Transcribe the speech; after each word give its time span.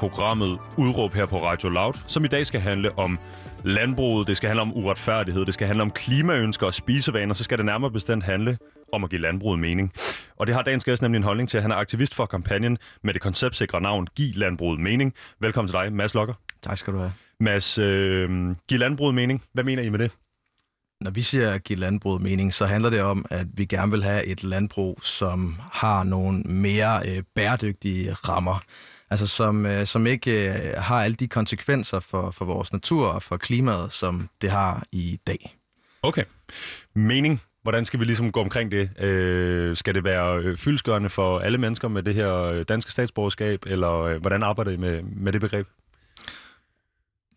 programmet 0.00 0.58
Udråb 0.78 1.14
her 1.14 1.26
på 1.26 1.38
Radio 1.38 1.68
Loud, 1.68 1.92
som 2.06 2.24
i 2.24 2.28
dag 2.28 2.46
skal 2.46 2.60
handle 2.60 2.98
om 2.98 3.18
landbruget, 3.64 4.26
det 4.26 4.36
skal 4.36 4.48
handle 4.48 4.62
om 4.62 4.76
uretfærdighed, 4.76 5.46
det 5.46 5.54
skal 5.54 5.66
handle 5.66 5.82
om 5.82 5.90
klimaønsker 5.90 6.66
og 6.66 6.74
spisevaner, 6.74 7.34
så 7.34 7.44
skal 7.44 7.58
det 7.58 7.66
nærmere 7.66 7.90
bestemt 7.90 8.24
handle 8.24 8.58
om 8.92 9.04
at 9.04 9.10
give 9.10 9.20
landbruget 9.20 9.58
mening. 9.58 9.92
Og 10.36 10.46
det 10.46 10.54
har 10.54 10.62
dagens 10.62 10.84
gæst 10.84 11.02
nemlig 11.02 11.16
en 11.16 11.22
holdning 11.22 11.48
til, 11.48 11.56
at 11.56 11.62
han 11.62 11.70
er 11.70 11.76
aktivist 11.76 12.14
for 12.14 12.26
kampagnen 12.26 12.78
med 13.02 13.14
det 13.14 13.22
konceptsikre 13.22 13.80
navn 13.80 14.06
Giv 14.16 14.34
landbruget 14.34 14.80
mening. 14.80 15.14
Velkommen 15.40 15.68
til 15.68 15.78
dig, 15.78 15.92
Mads 15.92 16.14
Lokker. 16.14 16.34
Tak 16.62 16.78
skal 16.78 16.92
du 16.92 16.98
have. 16.98 17.12
Mads, 17.40 17.78
øh, 17.78 18.30
giv 18.68 18.78
landbruget 18.78 19.14
mening. 19.14 19.42
Hvad 19.52 19.64
mener 19.64 19.82
I 19.82 19.88
med 19.88 19.98
det? 19.98 20.10
Når 21.00 21.10
vi 21.10 21.20
siger 21.20 21.50
at 21.50 21.64
give 21.64 21.78
landbruget 21.78 22.22
mening, 22.22 22.54
så 22.54 22.66
handler 22.66 22.90
det 22.90 23.02
om, 23.02 23.24
at 23.30 23.46
vi 23.54 23.64
gerne 23.64 23.90
vil 23.90 24.04
have 24.04 24.24
et 24.24 24.44
landbrug, 24.44 24.98
som 25.02 25.56
har 25.72 26.04
nogle 26.04 26.42
mere 26.42 27.02
øh, 27.08 27.22
bæredygtige 27.34 28.12
rammer. 28.12 28.60
Altså 29.10 29.26
som, 29.26 29.66
øh, 29.66 29.86
som 29.86 30.06
ikke 30.06 30.48
øh, 30.48 30.82
har 30.82 31.02
alle 31.02 31.14
de 31.14 31.28
konsekvenser 31.28 32.00
for, 32.00 32.30
for 32.30 32.44
vores 32.44 32.72
natur 32.72 33.08
og 33.08 33.22
for 33.22 33.36
klimaet, 33.36 33.92
som 33.92 34.28
det 34.42 34.50
har 34.50 34.84
i 34.92 35.20
dag. 35.26 35.56
Okay. 36.02 36.24
Mening. 36.94 37.40
Hvordan 37.62 37.84
skal 37.84 38.00
vi 38.00 38.04
ligesom 38.04 38.32
gå 38.32 38.40
omkring 38.40 38.70
det? 38.70 39.00
Øh, 39.00 39.76
skal 39.76 39.94
det 39.94 40.04
være 40.04 40.38
øh, 40.38 40.58
fyldskørende 40.58 41.10
for 41.10 41.38
alle 41.38 41.58
mennesker 41.58 41.88
med 41.88 42.02
det 42.02 42.14
her 42.14 42.34
øh, 42.34 42.64
danske 42.68 42.92
statsborgerskab, 42.92 43.64
eller 43.66 43.92
øh, 44.00 44.20
hvordan 44.20 44.42
arbejder 44.42 44.70
I 44.70 44.76
med, 44.76 45.02
med 45.02 45.32
det 45.32 45.40
begreb? 45.40 45.66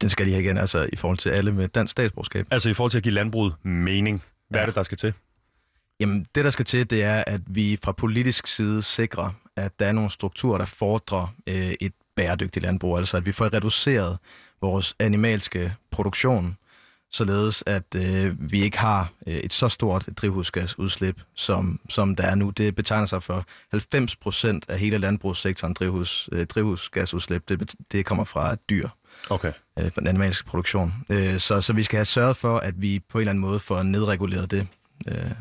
Den 0.01 0.09
skal 0.09 0.25
de 0.25 0.31
have 0.31 0.44
igen, 0.44 0.57
altså 0.57 0.89
i 0.94 0.95
forhold 0.95 1.17
til 1.17 1.29
alle 1.29 1.51
med 1.51 1.67
dansk 1.67 1.91
statsborgerskab. 1.91 2.47
Altså 2.51 2.69
i 2.69 2.73
forhold 2.73 2.91
til 2.91 2.97
at 2.97 3.03
give 3.03 3.13
landbruget 3.13 3.55
mening. 3.63 4.23
Hvad 4.49 4.59
ja. 4.59 4.61
er 4.61 4.66
det, 4.66 4.75
der 4.75 4.83
skal 4.83 4.97
til? 4.97 5.13
Jamen, 5.99 6.27
det 6.35 6.45
der 6.45 6.51
skal 6.51 6.66
til, 6.66 6.89
det 6.89 7.03
er, 7.03 7.23
at 7.27 7.41
vi 7.47 7.79
fra 7.83 7.91
politisk 7.91 8.47
side 8.47 8.81
sikrer, 8.81 9.31
at 9.55 9.79
der 9.79 9.85
er 9.85 9.91
nogle 9.91 10.09
strukturer, 10.09 10.57
der 10.57 10.65
fordrer 10.65 11.27
øh, 11.47 11.73
et 11.81 11.93
bæredygtigt 12.15 12.63
landbrug. 12.63 12.97
Altså 12.97 13.17
at 13.17 13.25
vi 13.25 13.31
får 13.31 13.53
reduceret 13.53 14.17
vores 14.61 14.95
animalske 14.99 15.75
produktion, 15.91 16.57
således 17.11 17.63
at 17.65 17.95
øh, 17.95 18.51
vi 18.51 18.63
ikke 18.63 18.77
har 18.77 19.11
øh, 19.27 19.33
et 19.33 19.53
så 19.53 19.69
stort 19.69 20.09
drivhusgasudslip, 20.17 21.21
som, 21.35 21.79
som 21.89 22.15
der 22.15 22.23
er 22.23 22.35
nu. 22.35 22.49
Det 22.49 22.75
betegner 22.75 23.05
sig 23.05 23.23
for 23.23 23.45
90 23.71 24.15
procent 24.15 24.69
af 24.69 24.79
hele 24.79 24.97
landbrugssektoren 24.97 25.73
drivhus, 25.73 26.29
øh, 26.31 26.45
drivhusgasudslip. 26.45 27.49
Det, 27.49 27.75
det 27.91 28.05
kommer 28.05 28.23
fra 28.23 28.55
dyr. 28.55 28.89
Okay. 29.29 29.51
Øh, 29.79 29.91
den 29.95 30.07
animalske 30.07 30.47
produktion. 30.47 30.93
Øh, 31.09 31.39
så, 31.39 31.61
så 31.61 31.73
vi 31.73 31.83
skal 31.83 31.97
have 31.97 32.05
sørget 32.05 32.38
for, 32.38 32.57
at 32.57 32.81
vi 32.81 32.99
på 32.99 33.17
en 33.17 33.21
eller 33.21 33.29
anden 33.29 33.41
måde 33.41 33.59
får 33.59 33.83
nedreguleret 33.83 34.51
det. 34.51 34.67
Øh. 35.07 35.31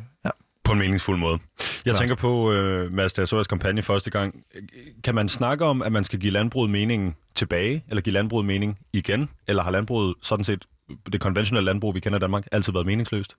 På 0.72 0.74
en 0.74 0.78
meningsfuld 0.78 1.18
måde. 1.18 1.38
Jeg 1.84 1.92
ja. 1.92 1.94
tænker 1.94 2.14
på, 2.14 2.52
øh, 2.52 2.92
Mads, 2.92 3.12
da 3.12 3.20
jeg 3.20 3.28
så 3.28 3.36
jeres 3.36 3.46
kampagne 3.46 3.82
første 3.82 4.10
gang, 4.10 4.44
kan 5.04 5.14
man 5.14 5.28
snakke 5.28 5.64
om, 5.64 5.82
at 5.82 5.92
man 5.92 6.04
skal 6.04 6.18
give 6.18 6.32
landbruget 6.32 6.70
meningen 6.70 7.14
tilbage, 7.34 7.84
eller 7.88 8.02
give 8.02 8.12
landbruget 8.12 8.46
mening 8.46 8.78
igen? 8.92 9.28
Eller 9.48 9.62
har 9.62 9.70
landbruget 9.70 10.14
sådan 10.22 10.44
set, 10.44 10.64
det 11.12 11.20
konventionelle 11.20 11.64
landbrug, 11.64 11.94
vi 11.94 12.00
kender 12.00 12.18
i 12.18 12.20
Danmark, 12.20 12.46
altid 12.52 12.72
været 12.72 12.86
meningsløst? 12.86 13.36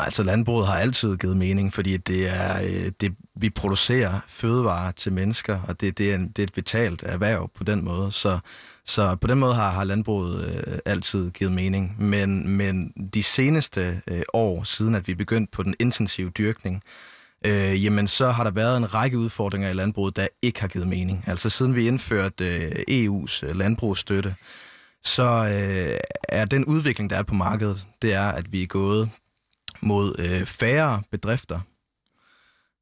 Altså 0.00 0.22
landbruget 0.22 0.66
har 0.66 0.74
altid 0.74 1.16
givet 1.16 1.36
mening, 1.36 1.72
fordi 1.72 1.96
det 1.96 2.28
er, 2.28 2.62
øh, 2.62 2.92
det, 3.00 3.14
vi 3.36 3.50
producerer 3.50 4.20
fødevarer 4.28 4.92
til 4.92 5.12
mennesker, 5.12 5.60
og 5.68 5.80
det, 5.80 5.98
det, 5.98 6.10
er, 6.10 6.14
en, 6.14 6.28
det 6.28 6.38
er 6.38 6.46
et 6.46 6.56
vitalt 6.56 7.02
erhverv 7.06 7.50
på 7.54 7.64
den 7.64 7.84
måde. 7.84 8.12
Så, 8.12 8.38
så 8.84 9.16
på 9.16 9.26
den 9.26 9.38
måde 9.38 9.54
har, 9.54 9.70
har 9.72 9.84
landbruget 9.84 10.64
øh, 10.66 10.78
altid 10.84 11.30
givet 11.30 11.52
mening. 11.52 11.96
Men, 11.98 12.48
men 12.48 12.92
de 13.14 13.22
seneste 13.22 14.02
øh, 14.08 14.22
år, 14.32 14.62
siden 14.62 14.94
at 14.94 15.08
vi 15.08 15.14
begyndte 15.14 15.50
på 15.50 15.62
den 15.62 15.74
intensive 15.78 16.30
dyrkning, 16.30 16.82
øh, 17.46 17.84
jamen 17.84 18.08
så 18.08 18.30
har 18.30 18.44
der 18.44 18.50
været 18.50 18.76
en 18.76 18.94
række 18.94 19.18
udfordringer 19.18 19.70
i 19.70 19.74
landbruget, 19.74 20.16
der 20.16 20.26
ikke 20.42 20.60
har 20.60 20.68
givet 20.68 20.88
mening. 20.88 21.24
Altså 21.26 21.50
siden 21.50 21.74
vi 21.74 21.88
indførte 21.88 22.56
øh, 22.56 22.70
EU's 22.90 23.46
øh, 23.46 23.56
landbrugsstøtte, 23.56 24.34
så 25.04 25.22
øh, 25.22 25.98
er 26.28 26.44
den 26.44 26.64
udvikling, 26.64 27.10
der 27.10 27.16
er 27.16 27.22
på 27.22 27.34
markedet, 27.34 27.86
det 28.02 28.14
er, 28.14 28.28
at 28.28 28.52
vi 28.52 28.62
er 28.62 28.66
gået 28.66 29.10
mod 29.82 30.14
øh, 30.18 30.46
færre 30.46 31.02
bedrifter, 31.10 31.60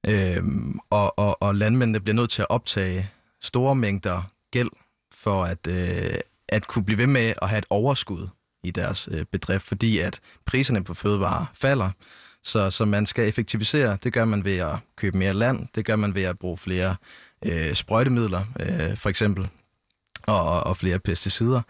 øh, 0.09 0.43
og, 0.91 1.19
og, 1.19 1.43
og 1.43 1.55
landmændene 1.55 2.01
bliver 2.01 2.15
nødt 2.15 2.31
til 2.31 2.43
at 2.43 2.51
optage 2.51 3.11
store 3.41 3.75
mængder 3.75 4.23
gæld 4.51 4.71
for 5.13 5.45
at, 5.45 5.67
øh, 5.67 6.19
at 6.49 6.67
kunne 6.67 6.85
blive 6.85 6.99
ved 6.99 7.07
med 7.07 7.33
at 7.43 7.49
have 7.49 7.59
et 7.59 7.67
overskud 7.71 8.29
i 8.63 8.71
deres 8.71 9.09
øh, 9.13 9.25
bedrift, 9.25 9.67
fordi 9.67 9.99
at 9.99 10.21
priserne 10.47 10.85
på 10.85 10.95
fødevarer 10.95 11.47
falder. 11.55 11.91
Så, 12.43 12.71
så 12.71 12.85
man 12.85 13.07
skal 13.07 13.29
effektivisere. 13.29 13.99
Det 14.03 14.13
gør 14.13 14.25
man 14.25 14.45
ved 14.45 14.57
at 14.57 14.77
købe 14.97 15.19
mere 15.19 15.35
land. 15.35 15.69
Det 15.75 15.85
gør 15.85 15.97
man 15.97 16.15
ved 16.15 16.23
at 16.23 16.39
bruge 16.39 16.59
flere 16.59 16.97
øh, 17.45 17.75
sprøjtemidler, 17.75 18.45
øh, 18.61 18.97
for 18.97 19.09
eksempel, 19.09 19.49
og, 20.27 20.65
og 20.65 20.77
flere 20.77 20.99
pesticider 20.99 21.63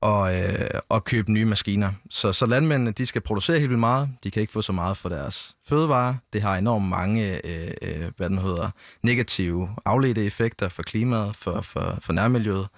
og, 0.00 0.38
øh, 0.38 0.68
og 0.88 1.04
købe 1.04 1.32
nye 1.32 1.44
maskiner. 1.44 1.92
Så, 2.10 2.32
så 2.32 2.46
landmændene 2.46 2.90
de 2.90 3.06
skal 3.06 3.20
producere 3.20 3.58
helt 3.58 3.70
vildt 3.70 3.80
meget. 3.80 4.08
De 4.24 4.30
kan 4.30 4.40
ikke 4.40 4.52
få 4.52 4.62
så 4.62 4.72
meget 4.72 4.96
for 4.96 5.08
deres 5.08 5.56
fødevarer. 5.68 6.14
Det 6.32 6.42
har 6.42 6.56
enormt 6.56 6.88
mange 6.88 7.46
øh, 7.46 7.70
øh, 7.82 8.10
hvad 8.16 8.28
den 8.28 8.38
hedder, 8.38 8.70
negative 9.02 9.68
afledte 9.84 10.24
effekter 10.24 10.68
for 10.68 10.82
klimaet, 10.82 11.36
for, 11.36 11.60
for, 11.60 11.98
for 12.00 12.12
nærmiljøet. 12.12 12.68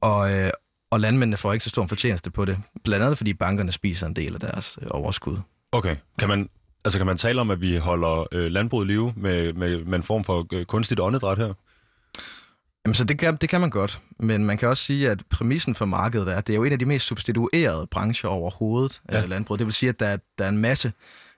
Og, 0.00 0.32
øh, 0.32 0.50
og 0.90 1.00
landmændene 1.00 1.36
får 1.36 1.52
ikke 1.52 1.64
så 1.64 1.70
stor 1.70 1.82
en 1.82 1.88
fortjeneste 1.88 2.30
på 2.30 2.44
det. 2.44 2.58
Blandt 2.84 3.04
andet 3.04 3.18
fordi 3.18 3.32
bankerne 3.32 3.72
spiser 3.72 4.06
en 4.06 4.16
del 4.16 4.34
af 4.34 4.40
deres 4.40 4.78
øh, 4.82 4.88
overskud. 4.90 5.38
Okay. 5.72 5.96
Kan 6.18 6.28
man, 6.28 6.48
altså 6.84 6.98
kan 6.98 7.06
man 7.06 7.16
tale 7.16 7.40
om, 7.40 7.50
at 7.50 7.60
vi 7.60 7.76
holder 7.76 8.26
øh, 8.32 8.46
landbruget 8.46 8.86
i 8.86 8.90
live 8.90 9.12
med, 9.16 9.52
med, 9.52 9.84
med 9.84 9.98
en 9.98 10.02
form 10.02 10.24
for 10.24 10.46
øh, 10.52 10.64
kunstigt 10.64 11.00
åndedræt 11.00 11.38
her? 11.38 11.54
Jamen, 12.86 12.94
så 12.94 13.04
det 13.04 13.18
kan, 13.18 13.36
det 13.36 13.48
kan 13.48 13.60
man 13.60 13.70
godt, 13.70 14.00
men 14.18 14.44
man 14.44 14.58
kan 14.58 14.68
også 14.68 14.84
sige, 14.84 15.10
at 15.10 15.22
præmissen 15.30 15.74
for 15.74 15.84
markedet 15.84 16.28
er, 16.28 16.36
at 16.36 16.46
det 16.46 16.52
er 16.52 16.56
jo 16.56 16.64
en 16.64 16.72
af 16.72 16.78
de 16.78 16.84
mest 16.86 17.06
substituerede 17.06 17.86
brancher 17.86 18.30
overhovedet 18.30 19.00
ja. 19.12 19.22
af 19.22 19.28
landbruget. 19.28 19.58
Det 19.58 19.66
vil 19.66 19.74
sige, 19.74 19.88
at 19.88 20.00
der, 20.00 20.16
der 20.38 20.44
er 20.44 20.48
en 20.48 20.58
masse, 20.58 20.92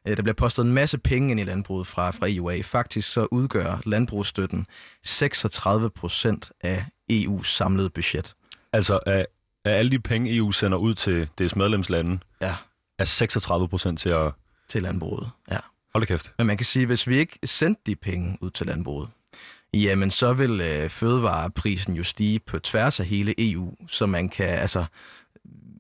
øh, 0.09 0.17
der 0.17 0.23
bliver 0.23 0.35
postet 0.35 0.65
en 0.65 0.73
masse 0.73 0.99
penge 0.99 1.31
ind 1.31 1.41
i 1.41 1.45
landbruget 1.45 1.87
fra, 1.87 2.11
fra 2.11 2.29
EUA. 2.31 2.61
Faktisk 2.61 3.13
så 3.13 3.27
udgør 3.31 3.81
landbrugsstøtten 3.87 4.67
36 5.05 5.91
procent 5.91 6.53
af 6.61 6.85
EU's 7.13 7.45
samlede 7.45 7.91
budget. 7.91 8.35
Altså 8.73 9.01
af, 9.07 9.27
af 9.65 9.73
alle 9.73 9.91
de 9.91 9.99
penge, 9.99 10.37
EU 10.37 10.53
sender 10.53 10.79
ud 10.79 10.95
til 10.95 11.29
dets 11.39 11.57
medlemslande, 11.57 12.19
ja. 12.41 12.55
er 12.99 13.05
36 13.05 13.69
procent 13.69 13.99
til 14.01 14.09
at... 14.09 14.33
Til 14.69 14.83
landbruget, 14.83 15.31
ja. 15.51 15.59
Hold 15.95 16.03
da 16.03 16.07
kæft. 16.07 16.33
Men 16.39 16.47
man 16.47 16.57
kan 16.57 16.67
sige, 16.67 16.83
at 16.83 16.87
hvis 16.87 17.07
vi 17.07 17.19
ikke 17.19 17.39
sendte 17.45 17.83
de 17.87 17.97
penge 17.97 18.39
ud 18.41 18.51
til 18.51 18.67
landbruget, 18.67 19.09
jamen 19.75 20.11
så 20.11 20.33
vil 20.33 20.61
øh, 20.61 20.91
fødevareprisen 20.91 21.95
jo 21.95 22.05
stige 22.05 22.39
på 22.39 22.59
tværs 22.59 23.01
af 23.01 23.07
hele 23.07 23.35
EU, 23.39 23.75
så 23.89 24.07
man 24.07 24.29
kan, 24.29 24.49
altså, 24.49 24.85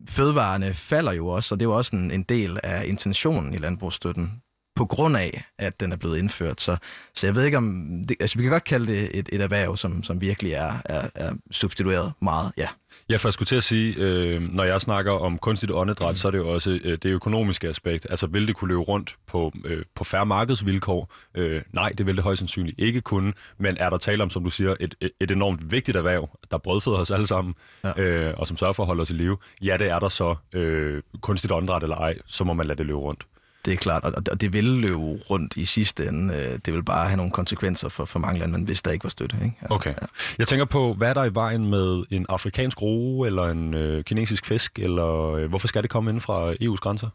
fødevarene 0.09 0.75
falder 0.75 1.13
jo 1.13 1.29
også, 1.29 1.55
og 1.55 1.61
det 1.61 1.67
er 1.67 1.71
jo 1.71 1.77
også 1.77 1.97
en, 1.97 2.11
en 2.11 2.23
del 2.23 2.61
af 2.63 2.87
intentionen 2.87 3.55
i 3.55 3.59
landbrugsstøtten, 3.59 4.43
på 4.75 4.85
grund 4.85 5.17
af, 5.17 5.45
at 5.59 5.81
den 5.81 5.93
er 5.93 5.97
blevet 5.97 6.19
indført. 6.19 6.61
Så, 6.61 6.77
så 7.15 7.27
jeg 7.27 7.35
ved 7.35 7.45
ikke 7.45 7.57
om... 7.57 7.89
Det, 8.09 8.17
altså, 8.21 8.39
vi 8.39 8.43
kan 8.43 8.53
godt 8.53 8.65
kalde 8.65 8.87
det 8.87 9.19
et, 9.19 9.29
et 9.33 9.41
erhverv, 9.41 9.77
som, 9.77 10.03
som 10.03 10.21
virkelig 10.21 10.53
er, 10.53 10.73
er, 10.85 11.09
er 11.15 11.33
substitueret 11.51 12.13
meget, 12.21 12.53
ja. 12.57 12.69
Ja, 13.09 13.17
for 13.17 13.29
jeg 13.29 13.33
skulle 13.33 13.47
til 13.47 13.57
at 13.57 13.63
sige, 13.63 13.95
øh, 13.95 14.43
når 14.43 14.65
jeg 14.65 14.81
snakker 14.81 15.13
om 15.13 15.39
kunstigt 15.39 15.73
åndedræt, 15.73 16.09
mm. 16.13 16.17
så 16.17 16.29
er 16.29 16.31
det 16.31 16.39
jo 16.39 16.49
også 16.49 16.71
øh, 16.85 16.99
det 17.03 17.07
økonomiske 17.07 17.69
aspekt. 17.69 18.07
Altså, 18.11 18.27
vil 18.27 18.49
det 18.49 18.57
kunne 18.57 18.69
løbe 18.69 18.81
rundt 18.81 19.17
på, 19.27 19.53
øh, 19.65 19.85
på 19.95 20.05
færre 20.05 20.27
markedsvilkår? 20.27 21.13
Øh, 21.35 21.63
nej, 21.73 21.89
det 21.99 22.07
vil 22.07 22.17
det 22.17 22.25
højst 22.25 22.39
sandsynligt 22.39 22.81
ikke 22.81 23.01
kunne. 23.01 23.33
Men 23.59 23.77
er 23.77 23.91
der 23.91 23.99
tale 23.99 24.23
om, 24.23 24.31
som 24.31 24.45
du 24.45 24.51
siger, 24.51 24.77
et, 24.81 24.95
et, 25.21 25.31
enormt 25.31 25.73
vigtigt 25.73 25.97
erhverv, 25.97 26.39
der 26.51 26.59
brødføder 26.59 26.97
os 26.97 27.11
alle 27.11 27.27
sammen, 27.27 27.55
ja. 27.85 28.01
øh, 28.03 28.35
og 28.37 28.47
som 28.47 28.57
sørger 28.57 28.73
for 28.73 28.83
at 28.83 28.87
holde 28.87 29.03
os 29.03 29.11
i 29.11 29.15
live? 29.15 29.37
Ja, 29.63 29.77
det 29.77 29.91
er 29.91 29.99
der 29.99 30.09
så. 30.09 30.37
Øh, 30.53 31.03
kunstigt 31.21 31.53
åndedræt 31.53 31.83
eller 31.83 31.97
ej, 31.97 32.15
så 32.27 32.45
må 32.45 32.53
man 32.53 32.67
lade 32.67 32.79
det 32.79 32.87
løbe 32.87 32.99
rundt. 32.99 33.27
Det 33.65 33.73
er 33.73 33.77
klart, 33.77 34.05
og 34.05 34.41
det 34.41 34.53
vil 34.53 34.65
løbe 34.65 34.99
rundt 35.01 35.57
i 35.57 35.65
sidste 35.65 36.09
ende. 36.09 36.35
Øh, 36.35 36.59
det 36.65 36.75
vil 36.75 36.83
bare 36.83 37.07
have 37.07 37.17
nogle 37.17 37.33
konsekvenser 37.33 37.89
for, 37.89 38.05
for 38.05 38.19
mange 38.19 38.41
lande, 38.41 38.65
hvis 38.65 38.83
der 38.83 38.91
ikke 38.91 39.05
var 39.05 39.11
støtte. 39.11 39.37
Ikke? 39.45 39.57
Altså, 39.61 39.75
okay. 39.75 39.91
Ja. 39.91 40.07
Jeg 40.39 40.47
tænker 40.49 40.65
på, 40.65 40.95
hvad 40.95 41.09
er 41.09 41.15
der 41.15 41.25
i 41.25 41.35
vejen 41.35 41.67
med 41.67 42.05
en 42.11 42.27
afrikansk 42.29 42.83
roe, 42.83 43.27
eller 43.27 43.47
en 43.47 43.75
øh, 43.75 44.05
kinesisk 44.05 44.47
fisk, 44.47 44.79
eller 44.79 45.33
øh, 45.33 45.49
hvorfor 45.49 45.69
skal 45.69 45.83
det 45.83 45.91
komme 45.91 46.11
inden 46.11 46.21
fra 46.21 46.53
EU's 46.53 46.77
grænser? 46.77 47.09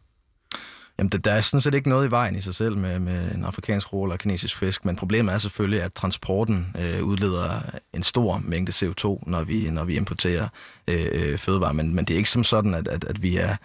Jamen, 0.99 1.09
der, 1.09 1.17
der 1.17 1.31
er 1.31 1.41
sådan 1.41 1.61
set 1.61 1.73
ikke 1.73 1.89
noget 1.89 2.07
i 2.07 2.11
vejen 2.11 2.35
i 2.35 2.41
sig 2.41 2.55
selv 2.55 2.77
med, 2.77 2.99
med 2.99 3.31
en 3.35 3.45
afrikansk 3.45 3.93
ro 3.93 4.03
eller 4.03 4.17
kinesisk 4.17 4.57
fisk, 4.57 4.85
men 4.85 4.95
problemet 4.95 5.33
er 5.33 5.37
selvfølgelig, 5.37 5.81
at 5.81 5.93
transporten 5.93 6.75
øh, 6.79 7.03
udleder 7.03 7.61
en 7.93 8.03
stor 8.03 8.41
mængde 8.43 8.71
CO2, 8.71 9.29
når 9.29 9.43
vi, 9.43 9.69
når 9.69 9.83
vi 9.83 9.95
importerer 9.95 10.47
øh, 10.87 11.07
øh, 11.11 11.37
fødevarer. 11.37 11.73
Men, 11.73 11.95
men 11.95 12.05
det 12.05 12.13
er 12.13 12.17
ikke 12.17 12.29
som 12.29 12.43
sådan, 12.43 12.73
at, 12.73 12.87
at, 12.87 13.03
at 13.03 13.21
vi 13.21 13.37
er 13.37 13.55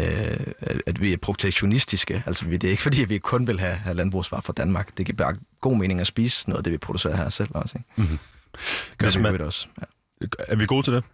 øh, 0.00 0.80
at 0.86 1.00
vi 1.00 1.12
er 1.12 1.16
protektionistiske. 1.16 2.22
Altså, 2.26 2.44
det 2.44 2.64
er 2.64 2.70
ikke 2.70 2.82
fordi, 2.82 3.02
at 3.02 3.08
vi 3.08 3.18
kun 3.18 3.46
vil 3.46 3.60
have, 3.60 3.74
have 3.74 3.96
landbrugsvarer 3.96 4.40
fra 4.42 4.52
Danmark. 4.56 4.98
Det 4.98 5.06
giver 5.06 5.16
bare 5.16 5.34
god 5.60 5.76
mening 5.76 6.00
at 6.00 6.06
spise 6.06 6.48
noget 6.48 6.58
af 6.58 6.64
det, 6.64 6.72
vi 6.72 6.78
producerer 6.78 7.16
her 7.16 7.28
selv 7.28 7.48
også. 7.54 7.74
Ikke? 7.78 8.02
Mm-hmm. 8.02 8.18
Gør 8.98 9.06
Hvis 9.06 9.16
vi 9.16 9.22
man- 9.22 9.40
også. 9.40 9.66
Ja. 9.80 9.84
Er 10.38 10.56
vi 10.56 10.66
gode 10.66 10.82
til 10.82 10.92
det? 10.92 11.04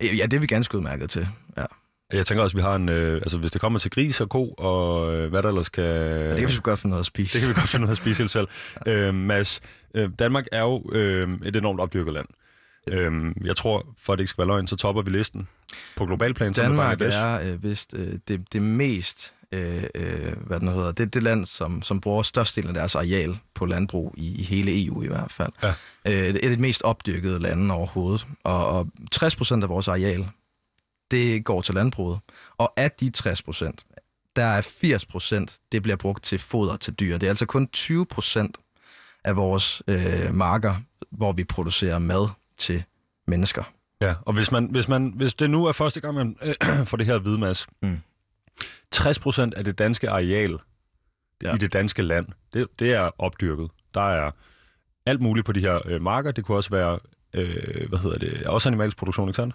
ja, 0.00 0.26
det 0.26 0.32
er 0.34 0.38
vi 0.40 0.46
ganske 0.46 0.76
udmærket 0.78 1.10
til. 1.10 1.28
Ja. 1.56 1.64
Jeg 2.12 2.26
tænker 2.26 2.42
også, 2.42 2.54
at 2.54 2.56
vi 2.56 2.62
har 2.62 2.74
en... 2.74 2.88
Øh, 2.88 3.14
altså, 3.16 3.38
hvis 3.38 3.50
det 3.50 3.60
kommer 3.60 3.78
til 3.78 3.90
gris 3.90 4.20
og 4.20 4.28
ko, 4.28 4.48
og 4.58 5.14
øh, 5.16 5.30
hvad 5.30 5.42
der 5.42 5.48
ellers 5.48 5.68
kan... 5.68 5.84
Det 5.84 6.38
kan 6.38 6.48
vi 6.48 6.54
godt 6.62 6.80
finde 6.80 6.90
noget 6.90 7.00
at 7.02 7.06
spise. 7.06 7.32
Det 7.32 7.40
kan 7.40 7.48
vi 7.48 7.54
godt 7.60 7.68
finde 7.68 7.86
af 7.86 7.90
at 7.90 7.96
spise 7.96 8.18
helt 8.22 8.30
selv. 8.30 8.48
Øh, 8.86 9.14
Mads, 9.14 9.60
øh, 9.94 10.10
Danmark 10.18 10.44
er 10.52 10.60
jo 10.60 10.82
øh, 10.92 11.28
et 11.44 11.56
enormt 11.56 11.80
opdyrket 11.80 12.12
land. 12.14 12.26
Øh, 12.28 12.34
jeg 13.44 13.56
tror, 13.56 13.86
for 13.98 14.12
at 14.12 14.16
det 14.16 14.22
ikke 14.22 14.28
skal 14.28 14.42
være 14.42 14.46
løgn, 14.46 14.66
så 14.66 14.76
topper 14.76 15.02
vi 15.02 15.10
listen 15.10 15.48
på 15.96 16.06
global 16.06 16.34
plan. 16.34 16.52
Danmark 16.52 17.00
er 17.00 17.40
øh, 17.40 17.62
vist 17.62 17.94
øh, 17.96 18.18
det, 18.28 18.52
det 18.52 18.62
mest, 18.62 19.34
øh, 19.52 19.84
øh, 19.94 20.32
hvad 20.46 20.60
den 20.60 20.68
hedder, 20.68 20.92
det, 20.92 21.14
det 21.14 21.22
land, 21.22 21.44
som, 21.44 21.82
som 21.82 22.00
bruger 22.00 22.22
størstedelen 22.22 22.76
af 22.76 22.80
deres 22.80 22.94
areal 22.94 23.38
på 23.54 23.66
landbrug 23.66 24.14
i, 24.16 24.40
i 24.40 24.42
hele 24.42 24.84
EU 24.84 25.02
i 25.02 25.06
hvert 25.06 25.32
fald. 25.32 25.52
Ja. 25.62 25.74
Øh, 26.06 26.34
det 26.34 26.44
er 26.44 26.48
det 26.48 26.60
mest 26.60 26.82
opdyrkede 26.82 27.38
lande 27.38 27.74
overhovedet. 27.74 28.26
Og, 28.44 28.66
og 28.66 28.88
60 29.12 29.36
procent 29.36 29.62
af 29.62 29.68
vores 29.68 29.88
areal, 29.88 30.28
det 31.10 31.44
går 31.44 31.62
til 31.62 31.74
landbruget. 31.74 32.18
Og 32.58 32.72
af 32.76 32.90
de 32.90 33.10
60 33.10 33.42
procent, 33.42 33.84
der 34.36 34.44
er 34.44 34.60
80 34.60 35.06
procent, 35.06 35.58
det 35.72 35.82
bliver 35.82 35.96
brugt 35.96 36.24
til 36.24 36.38
foder 36.38 36.76
til 36.76 36.92
dyr. 36.94 37.18
Det 37.18 37.26
er 37.26 37.30
altså 37.30 37.46
kun 37.46 37.68
20 37.68 38.06
procent 38.06 38.58
af 39.24 39.36
vores 39.36 39.82
øh, 39.88 40.34
marker, 40.34 40.74
hvor 41.10 41.32
vi 41.32 41.44
producerer 41.44 41.98
mad 41.98 42.28
til 42.62 42.84
mennesker. 43.26 43.72
Ja, 44.00 44.14
og 44.22 44.32
hvis, 44.32 44.52
man, 44.52 44.68
hvis, 44.70 44.88
man, 44.88 45.12
hvis 45.16 45.34
det 45.34 45.50
nu 45.50 45.66
er 45.66 45.72
første 45.72 46.00
gang, 46.00 46.14
man 46.14 46.36
øh, 46.42 46.54
får 46.90 46.96
det 46.96 47.06
her 47.06 47.14
at 47.14 47.24
vide, 47.24 47.38
Mads. 47.38 47.66
Mm. 47.82 47.98
60 48.90 49.18
procent 49.18 49.54
af 49.54 49.64
det 49.64 49.78
danske 49.78 50.10
areal 50.10 50.50
ja. 51.42 51.48
Ja. 51.48 51.54
i 51.54 51.58
det 51.58 51.72
danske 51.72 52.02
land, 52.02 52.26
det, 52.54 52.66
det 52.78 52.92
er 52.92 53.10
opdyrket. 53.18 53.70
Der 53.94 54.10
er 54.10 54.30
alt 55.06 55.20
muligt 55.20 55.46
på 55.46 55.52
de 55.52 55.60
her 55.60 55.80
øh, 55.84 56.02
marker. 56.02 56.32
Det 56.32 56.44
kunne 56.44 56.56
også 56.56 56.70
være, 56.70 56.98
øh, 57.34 57.88
hvad 57.88 57.98
hedder 57.98 58.18
det, 58.18 58.46
også 58.46 58.68
animalsk 58.68 58.96
produktion, 58.96 59.28
ikke 59.28 59.36
sandt? 59.36 59.54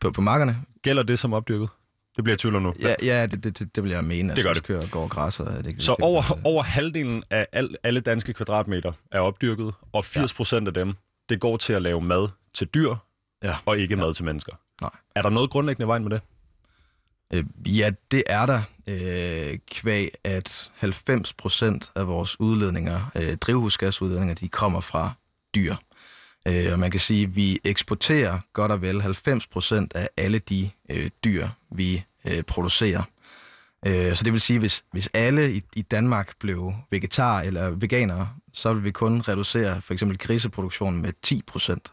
På, 0.00 0.10
på 0.10 0.20
markerne, 0.20 0.64
Gælder 0.82 1.02
det 1.02 1.18
som 1.18 1.32
opdyrket? 1.32 1.68
Det 2.16 2.24
bliver 2.24 2.32
jeg 2.32 2.38
i 2.38 2.42
tvivl 2.42 2.56
om 2.56 2.62
nu. 2.62 2.74
Ja, 2.80 2.94
ja 3.02 3.26
det, 3.26 3.44
det, 3.44 3.58
det, 3.58 3.76
det 3.76 3.84
vil 3.84 3.92
jeg 3.92 4.04
mene. 4.04 4.34
Det 4.34 4.44
gør 4.44 4.52
det. 4.52 4.62
kører 4.62 4.88
går 4.90 5.08
græs. 5.08 5.40
Og 5.40 5.64
det, 5.64 5.82
Så 5.82 5.92
det, 5.92 6.04
over, 6.04 6.38
over 6.44 6.62
halvdelen 6.62 7.22
af 7.30 7.46
al, 7.52 7.76
alle 7.82 8.00
danske 8.00 8.32
kvadratmeter 8.32 8.92
er 9.12 9.20
opdyrket, 9.20 9.74
og 9.92 10.04
80 10.04 10.32
procent 10.32 10.68
af 10.68 10.74
dem, 10.74 10.94
det 11.28 11.40
går 11.40 11.56
til 11.56 11.72
at 11.72 11.82
lave 11.82 12.00
mad 12.00 12.28
til 12.54 12.66
dyr, 12.66 12.94
Ja. 13.42 13.56
og 13.66 13.78
ikke 13.78 13.94
Ja. 13.94 14.00
mad 14.00 14.14
til 14.14 14.24
mennesker. 14.24 14.52
Nej. 14.80 14.90
Er 15.14 15.22
der 15.22 15.30
noget 15.30 15.50
grundlæggende 15.50 15.88
vejen 15.88 16.02
med 16.02 16.10
det? 16.10 16.20
Øh, 17.32 17.44
ja, 17.78 17.90
det 18.10 18.22
er 18.26 18.46
der. 18.46 18.62
Øh, 18.86 19.58
kvæg, 19.70 20.10
at 20.24 20.70
90 20.74 21.32
procent 21.32 21.92
af 21.94 22.06
vores 22.06 22.40
udledninger, 22.40 23.10
øh, 23.14 23.36
drivhusgasudledninger, 23.36 24.34
de 24.34 24.48
kommer 24.48 24.80
fra 24.80 25.12
dyr. 25.54 25.74
Øh, 26.46 26.72
og 26.72 26.78
man 26.78 26.90
kan 26.90 27.00
sige, 27.00 27.22
at 27.24 27.36
vi 27.36 27.58
eksporterer 27.64 28.40
godt 28.52 28.72
og 28.72 28.82
vel 28.82 29.02
90 29.02 29.46
procent 29.46 29.94
af 29.94 30.08
alle 30.16 30.38
de 30.38 30.70
øh, 30.90 31.10
dyr, 31.24 31.48
vi 31.70 32.04
øh, 32.24 32.42
producerer. 32.42 33.02
Øh, 33.86 34.16
så 34.16 34.24
det 34.24 34.32
vil 34.32 34.40
sige, 34.40 34.58
hvis, 34.58 34.84
hvis 34.92 35.08
alle 35.14 35.52
i, 35.52 35.62
i 35.76 35.82
Danmark 35.82 36.38
blev 36.38 36.72
vegetar 36.90 37.40
eller 37.40 37.70
veganere, 37.70 38.28
så 38.52 38.72
vil 38.72 38.84
vi 38.84 38.90
kun 38.90 39.20
reducere 39.20 39.80
for 39.80 39.92
eksempel 39.92 40.18
griseproduktionen 40.18 41.02
med 41.02 41.12
10 41.22 41.42
procent. 41.46 41.92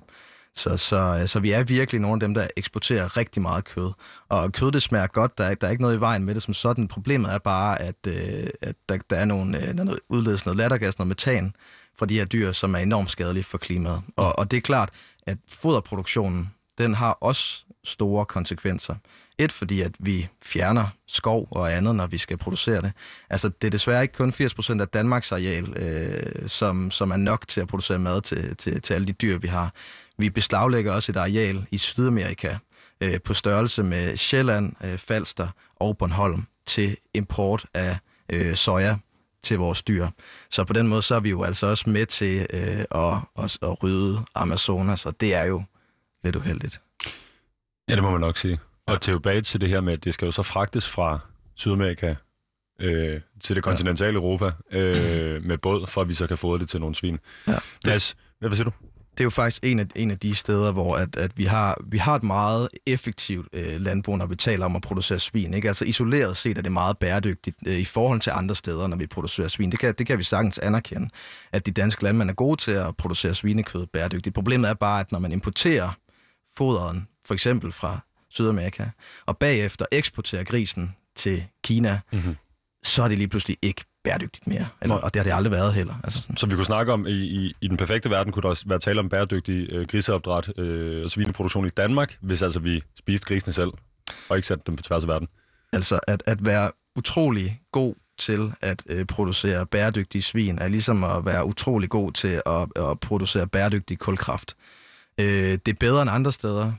Så, 0.56 0.78
så, 0.78 1.24
så 1.28 1.40
vi 1.40 1.52
er 1.52 1.64
virkelig 1.64 2.02
nogle 2.02 2.16
af 2.16 2.20
dem, 2.20 2.34
der 2.34 2.48
eksporterer 2.58 3.18
rigtig 3.18 3.42
meget 3.42 3.66
kød. 3.66 3.92
Og 4.30 4.52
kød, 4.52 4.72
det 4.72 4.82
smager 4.82 5.08
godt. 5.08 5.38
Der 5.38 5.44
er, 5.44 5.56
der 5.56 5.68
er 5.68 5.72
ikke 5.72 5.82
noget 5.82 5.98
i 5.98 6.00
vejen 6.00 6.24
med 6.24 6.36
det 6.36 6.44
som 6.44 6.54
sådan. 6.54 6.88
Problemet 6.88 7.34
er 7.34 7.38
bare, 7.38 7.82
at, 7.82 7.96
øh, 8.08 8.48
at 8.62 8.76
der, 8.90 8.98
der 9.10 9.16
er 9.16 9.26
nogle, 9.26 9.58
øh, 9.58 9.64
der 9.64 9.80
er 9.80 9.84
noget, 9.84 10.00
udledes 10.10 10.46
noget 10.46 10.58
lattergas, 10.58 11.00
noget 11.00 11.08
metan 11.08 11.56
fra 12.00 12.06
de 12.06 12.18
her 12.18 12.26
dyr, 12.26 12.52
som 12.52 12.76
er 12.76 12.80
enormt 12.80 13.12
skadelige 13.12 13.44
for 13.44 13.58
klimaet. 13.58 14.02
Og, 14.16 14.40
og 14.40 14.52
det 14.52 14.58
er 14.58 14.62
klart, 14.62 14.90
at 15.24 15.38
foderproduktionen, 15.48 16.52
den 16.78 16.94
har 16.94 17.12
også 17.12 17.66
store 17.84 18.26
konsekvenser. 18.26 18.96
Et, 19.38 19.52
fordi 19.52 19.82
at 19.82 19.92
vi 20.00 20.28
fjerner 20.42 20.88
skov 21.08 21.48
og 21.52 21.74
andet, 21.74 21.96
når 21.96 22.08
vi 22.08 22.18
skal 22.18 22.38
producere 22.38 22.82
det. 22.82 22.92
Altså, 23.30 23.50
det 23.50 23.68
er 23.68 23.72
desværre 23.72 24.02
ikke 24.02 24.14
kun 24.14 24.30
80% 24.30 24.82
af 24.82 24.88
Danmarks 24.88 25.32
areal, 25.32 25.78
øh, 25.78 26.50
som, 26.50 26.92
som 26.92 27.12
er 27.12 27.18
nok 27.18 27.48
til 27.48 27.62
at 27.62 27.68
producere 27.68 28.00
mad 28.00 28.22
til, 28.22 28.56
til, 28.56 28.82
til 28.82 28.94
alle 28.94 29.08
de 29.08 29.14
dyr, 29.14 29.38
vi 29.38 29.48
har. 29.48 29.74
Vi 30.18 30.30
beslaglægger 30.30 30.94
også 30.94 31.12
et 31.12 31.18
areal 31.18 31.66
i 31.72 31.78
Sydamerika 31.78 32.58
øh, 33.02 33.22
på 33.22 33.34
størrelse 33.34 33.84
med 33.84 34.18
Sjælland, 34.18 34.74
øh, 34.84 34.98
Falster 34.98 35.48
og 35.76 35.98
Bornholm 35.98 36.44
til 36.66 36.98
import 37.14 37.66
af 37.74 37.98
øh, 38.30 38.56
soja 38.56 38.98
til 39.44 39.58
vores 39.58 39.82
dyr. 39.82 40.08
Så 40.50 40.64
på 40.64 40.74
den 40.74 40.88
måde 40.88 41.02
så 41.02 41.16
er 41.16 41.20
vi 41.20 41.30
jo 41.30 41.44
altså 41.44 41.68
også 41.68 41.90
med 41.90 42.06
til 42.06 42.48
øh, 42.54 42.86
at, 42.92 43.18
at, 43.44 43.58
at 43.62 43.84
rydde 43.84 44.20
Amazonas, 44.36 45.06
og 45.06 45.22
det 45.22 45.34
er 45.34 45.44
jo 45.44 45.64
lidt 46.24 46.36
uheldigt. 46.36 46.82
Ja, 47.90 47.96
det 47.96 48.04
må 48.04 48.12
man 48.12 48.22
nok 48.22 48.38
sige. 48.38 48.60
Og 48.88 49.02
tilbage 49.02 49.42
til 49.42 49.62
det 49.62 49.70
her 49.70 49.82
med, 49.82 49.94
at 49.94 50.04
det 50.04 50.14
skal 50.14 50.26
jo 50.26 50.32
så 50.32 50.44
fragtes 50.44 50.88
fra 50.88 51.20
Sydamerika 51.56 52.16
øh, 52.82 53.22
til 53.42 53.56
det 53.56 53.64
kontinentale 53.64 54.16
Europa 54.16 54.52
øh, 54.72 55.44
med 55.48 55.58
båd, 55.58 55.88
for 55.88 56.02
at 56.02 56.08
vi 56.08 56.14
så 56.14 56.28
kan 56.28 56.38
fodre 56.38 56.60
det 56.60 56.70
til 56.70 56.80
nogle 56.80 56.96
svin. 56.96 57.20
Ja. 57.48 57.58
Mads, 57.86 58.16
hvad 58.40 58.50
hvad 58.50 58.58
siger 58.58 58.70
du? 58.70 58.72
Det 59.12 59.20
er 59.22 59.24
jo 59.24 59.30
faktisk 59.30 59.64
en 59.64 59.80
af, 59.80 59.86
en 59.96 60.12
af 60.12 60.20
de 60.20 60.36
steder, 60.36 60.72
hvor 60.72 60.98
at, 60.98 61.16
at 61.16 61.38
vi, 61.38 61.44
har, 61.44 61.78
vi 61.86 61.98
har 61.98 62.16
et 62.16 62.24
meget 62.24 62.70
effektivt 62.86 63.48
øh, 63.54 63.82
landbrug, 63.82 64.18
når 64.18 64.26
vi 64.26 64.36
taler 64.36 64.66
om 64.66 64.76
at 64.76 64.82
producere 64.82 65.20
svin. 65.20 65.54
Ikke? 65.54 65.68
Altså 65.68 65.86
isoleret 65.86 66.38
set 66.38 66.58
er 66.58 66.62
det 66.62 66.72
meget 66.72 66.98
bæredygtigt 66.98 67.58
øh, 67.68 67.74
i 67.74 67.86
forhold 67.86 68.20
til 68.20 68.32
andre 68.36 68.56
steder, 68.56 68.88
når 68.88 68.98
vi 68.98 69.08
producerer 69.08 69.48
svin. 69.48 69.72
Det 69.72 69.80
kan, 69.80 69.94
det 69.98 70.08
kan 70.08 70.18
vi 70.18 70.24
sagtens 70.24 70.60
anerkende, 70.60 71.10
at 71.52 71.66
de 71.66 71.72
danske 71.72 72.04
landmænd 72.04 72.30
er 72.30 72.34
gode 72.34 72.62
til 72.62 72.72
at 72.72 72.98
producere 72.98 73.36
svinekød 73.36 73.86
bæredygtigt. 73.86 74.34
Problemet 74.34 74.70
er 74.70 74.74
bare, 74.74 75.00
at 75.00 75.12
når 75.12 75.20
man 75.20 75.32
importerer 75.32 75.92
foderen, 76.58 77.08
for 77.26 77.34
eksempel 77.34 77.72
fra 77.72 78.00
Sydamerika, 78.36 78.86
og 79.26 79.38
bagefter 79.38 79.86
eksporterer 79.92 80.44
grisen 80.44 80.96
til 81.16 81.44
Kina, 81.64 82.00
Mm-hmm. 82.12 82.36
så 82.84 83.04
er 83.04 83.08
det 83.08 83.18
lige 83.18 83.28
pludselig 83.28 83.58
ikke 83.62 83.86
bæredygtigt 84.04 84.48
mere. 84.48 84.68
Eller, 84.82 84.96
og 84.96 85.14
det 85.14 85.20
har 85.20 85.24
det 85.24 85.34
aldrig 85.36 85.52
været 85.52 85.74
heller. 85.74 85.94
Altså 86.04 86.22
sådan. 86.22 86.38
Så 86.38 86.48
vi 86.48 86.56
kunne 86.56 86.66
snakke 86.66 86.94
om, 86.94 87.08
i, 87.08 87.12
i, 87.12 87.54
i 87.62 87.68
den 87.68 87.78
perfekte 87.78 88.10
verden 88.10 88.34
kunne 88.34 88.44
der 88.44 88.50
også 88.50 88.64
være 88.68 88.80
tale 88.80 89.00
om 89.00 89.10
bæredygtig 89.10 89.68
øh, 89.72 89.88
griseopdræt 89.88 90.60
øh, 90.60 91.04
og 91.04 91.12
svineproduktion 91.12 91.66
i 91.66 91.70
Danmark, 91.70 92.18
hvis 92.22 92.42
altså 92.42 92.60
vi 92.60 92.84
spiste 93.00 93.28
grisene 93.28 93.54
selv, 93.54 93.72
og 94.30 94.38
ikke 94.38 94.48
satte 94.48 94.64
dem 94.68 94.76
på 94.76 94.84
tværs 94.84 95.04
af 95.04 95.08
verden. 95.10 95.28
Altså 95.74 96.00
at, 96.08 96.24
at 96.26 96.46
være 96.46 96.72
utrolig 96.96 97.62
god 97.72 97.96
til 98.18 98.54
at 98.62 98.84
øh, 98.90 99.06
producere 99.06 99.66
bæredygtige 99.66 100.22
svin, 100.22 100.60
er 100.60 100.68
ligesom 100.68 101.04
at 101.04 101.26
være 101.26 101.46
utrolig 101.46 101.90
god 101.90 102.12
til 102.12 102.42
at, 102.46 102.68
at 102.90 103.00
producere 103.00 103.48
bæredygtig 103.48 104.00
kulkraft. 104.00 104.56
Øh, 105.18 105.52
det 105.52 105.68
er 105.68 105.78
bedre 105.80 106.02
end 106.02 106.12
andre 106.12 106.32
steder. 106.32 106.74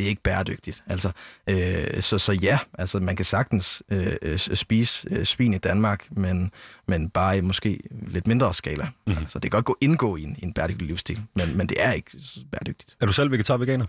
Det 0.00 0.06
er 0.06 0.08
ikke 0.08 0.22
bæredygtigt. 0.22 0.84
Altså, 0.86 1.10
øh, 1.46 2.02
så, 2.02 2.18
så 2.18 2.32
ja, 2.32 2.58
altså, 2.78 3.00
man 3.00 3.16
kan 3.16 3.24
sagtens 3.24 3.82
øh, 3.90 4.38
spise 4.38 5.08
øh, 5.10 5.24
svin 5.24 5.54
i 5.54 5.58
Danmark, 5.58 6.06
men, 6.10 6.50
men 6.88 7.10
bare 7.10 7.38
i 7.38 7.40
måske 7.40 7.80
lidt 8.06 8.26
mindre 8.26 8.54
skala. 8.54 8.84
Mhm. 8.84 8.92
Mm-hmm. 9.06 9.28
Så 9.28 9.38
det 9.38 9.50
kan 9.50 9.56
godt 9.56 9.64
gå 9.64 9.76
indgå 9.80 10.16
i 10.16 10.22
en, 10.22 10.36
i 10.38 10.44
en 10.44 10.52
bæredygtig 10.52 10.86
livsstil, 10.86 11.22
men, 11.34 11.56
men 11.56 11.66
det 11.66 11.82
er 11.82 11.92
ikke 11.92 12.10
bæredygtigt. 12.52 12.96
Er 13.00 13.06
du 13.06 13.12
selv 13.12 13.30
vegetar-veganer? 13.30 13.86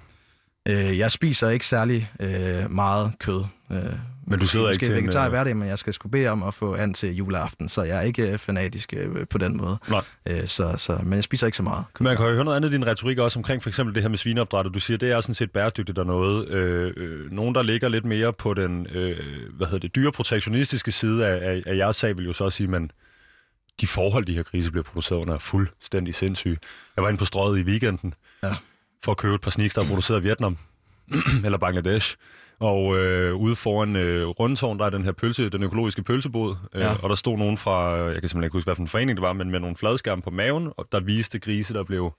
Øh, 0.68 0.98
jeg 0.98 1.12
spiser 1.12 1.50
ikke 1.50 1.66
særlig 1.66 2.12
øh, 2.20 2.72
meget 2.72 3.12
kød. 3.20 3.44
Øh, 3.72 3.78
Men 4.28 4.40
du 4.40 4.48
sidder 4.48 4.70
ikke 4.70 4.86
til 4.86 4.96
en, 4.96 5.04
vegetar 5.04 5.24
i 5.24 5.26
øh, 5.26 5.30
hverdagen, 5.30 5.60
men 5.60 5.68
jeg 5.68 5.80
skal 5.80 5.94
sgu 5.94 6.10
bede 6.10 6.28
om 6.28 6.44
at 6.44 6.54
få 6.54 6.76
an 6.76 6.94
til 6.94 7.16
juleaften, 7.16 7.70
så 7.70 7.84
jeg 7.84 7.98
er 7.98 8.02
ikke 8.02 8.32
øh, 8.32 8.40
fanatisk 8.40 8.94
øh, 8.98 9.28
på 9.28 9.38
den 9.38 9.58
måde. 9.58 9.78
Nej. 9.90 10.02
Øh, 10.30 10.48
så, 10.48 10.74
så, 10.78 11.00
men 11.04 11.14
jeg 11.14 11.24
spiser 11.24 11.46
ikke 11.48 11.58
så 11.58 11.64
meget. 11.64 11.84
kød. 11.94 12.04
Man 12.04 12.18
kan 12.18 12.26
jo 12.26 12.34
høre 12.34 12.44
noget 12.44 12.58
andet 12.58 12.70
i 12.70 12.74
din 12.74 12.88
retorik 12.88 13.18
også 13.18 13.40
omkring 13.40 13.64
for 13.64 13.70
eksempel 13.70 13.96
det 13.96 14.04
her 14.04 14.10
med 14.10 14.18
svineopdræt, 14.18 14.66
du 14.74 14.80
siger, 14.80 14.98
det 14.98 15.12
er 15.12 15.22
sådan 15.22 15.36
set 15.36 15.52
bæredygtigt 15.52 16.00
og 16.00 16.06
noget. 16.06 16.48
Øh, 16.50 16.94
øh, 16.98 17.32
nogen, 17.32 17.56
der 17.56 17.64
ligger 17.64 17.90
lidt 17.90 18.06
mere 18.06 18.34
på 18.34 18.54
den 18.54 18.88
øh, 18.92 19.18
hvad 19.54 19.68
hedder 19.68 19.80
det, 19.80 19.96
dyreprotektionistiske 19.96 20.92
side 20.92 21.28
af, 21.28 21.52
af, 21.52 21.62
af 21.66 21.78
jeres 21.78 21.96
sag, 21.96 22.18
vil 22.18 22.26
jo 22.26 22.34
så 22.34 22.50
sige, 22.50 22.68
men 22.68 22.92
de 23.82 23.88
forhold, 23.88 24.26
de 24.26 24.34
her 24.34 24.44
grise 24.44 24.72
bliver 24.72 24.84
produceret 24.84 25.22
under, 25.22 25.34
er 25.34 25.40
fuldstændig 25.40 26.16
sindssyge. 26.16 26.58
Jeg 26.96 27.04
var 27.04 27.10
inde 27.10 27.20
på 27.20 27.26
strøget 27.26 27.60
i 27.60 27.62
weekenden 27.64 28.14
Ja. 28.44 28.56
For 29.06 29.12
at 29.12 29.18
købe 29.18 29.36
et 29.36 29.42
par 29.42 29.52
sneaks, 29.52 29.74
der 29.74 29.82
er 29.82 29.86
produceret 29.88 30.20
i 30.20 30.24
Vietnam 30.24 30.58
eller 31.46 31.58
Bangladesh. 31.58 32.16
Og 32.60 32.98
øh, 32.98 33.36
ude 33.36 33.56
foran 33.56 33.96
øh, 33.96 34.28
Rundetårn, 34.28 34.80
der 34.80 34.86
er 34.86 34.90
den 34.90 35.04
her 35.04 35.12
pølse, 35.12 35.50
den 35.50 35.64
økologiske 35.64 36.04
pølsebod, 36.04 36.56
øh, 36.76 36.82
Ja. 36.82 36.94
og 37.04 37.10
der 37.10 37.16
stod 37.16 37.38
nogen 37.38 37.58
fra, 37.58 37.98
øh, 37.98 38.14
jeg 38.14 38.22
kan 38.22 38.30
simpelthen 38.30 38.44
ikke 38.44 38.54
huske, 38.54 38.66
hvad 38.68 38.76
for 38.76 38.82
en 38.82 38.88
forening 38.88 39.18
det 39.18 39.22
var, 39.22 39.34
men 39.34 39.52
med 39.52 39.60
nogle 39.60 39.76
fladskærme 39.76 40.22
på 40.22 40.30
maven, 40.30 40.72
og 40.78 40.88
der 40.92 41.00
viste 41.00 41.40
grise, 41.40 41.74
der 41.74 41.84
blev 41.84 42.14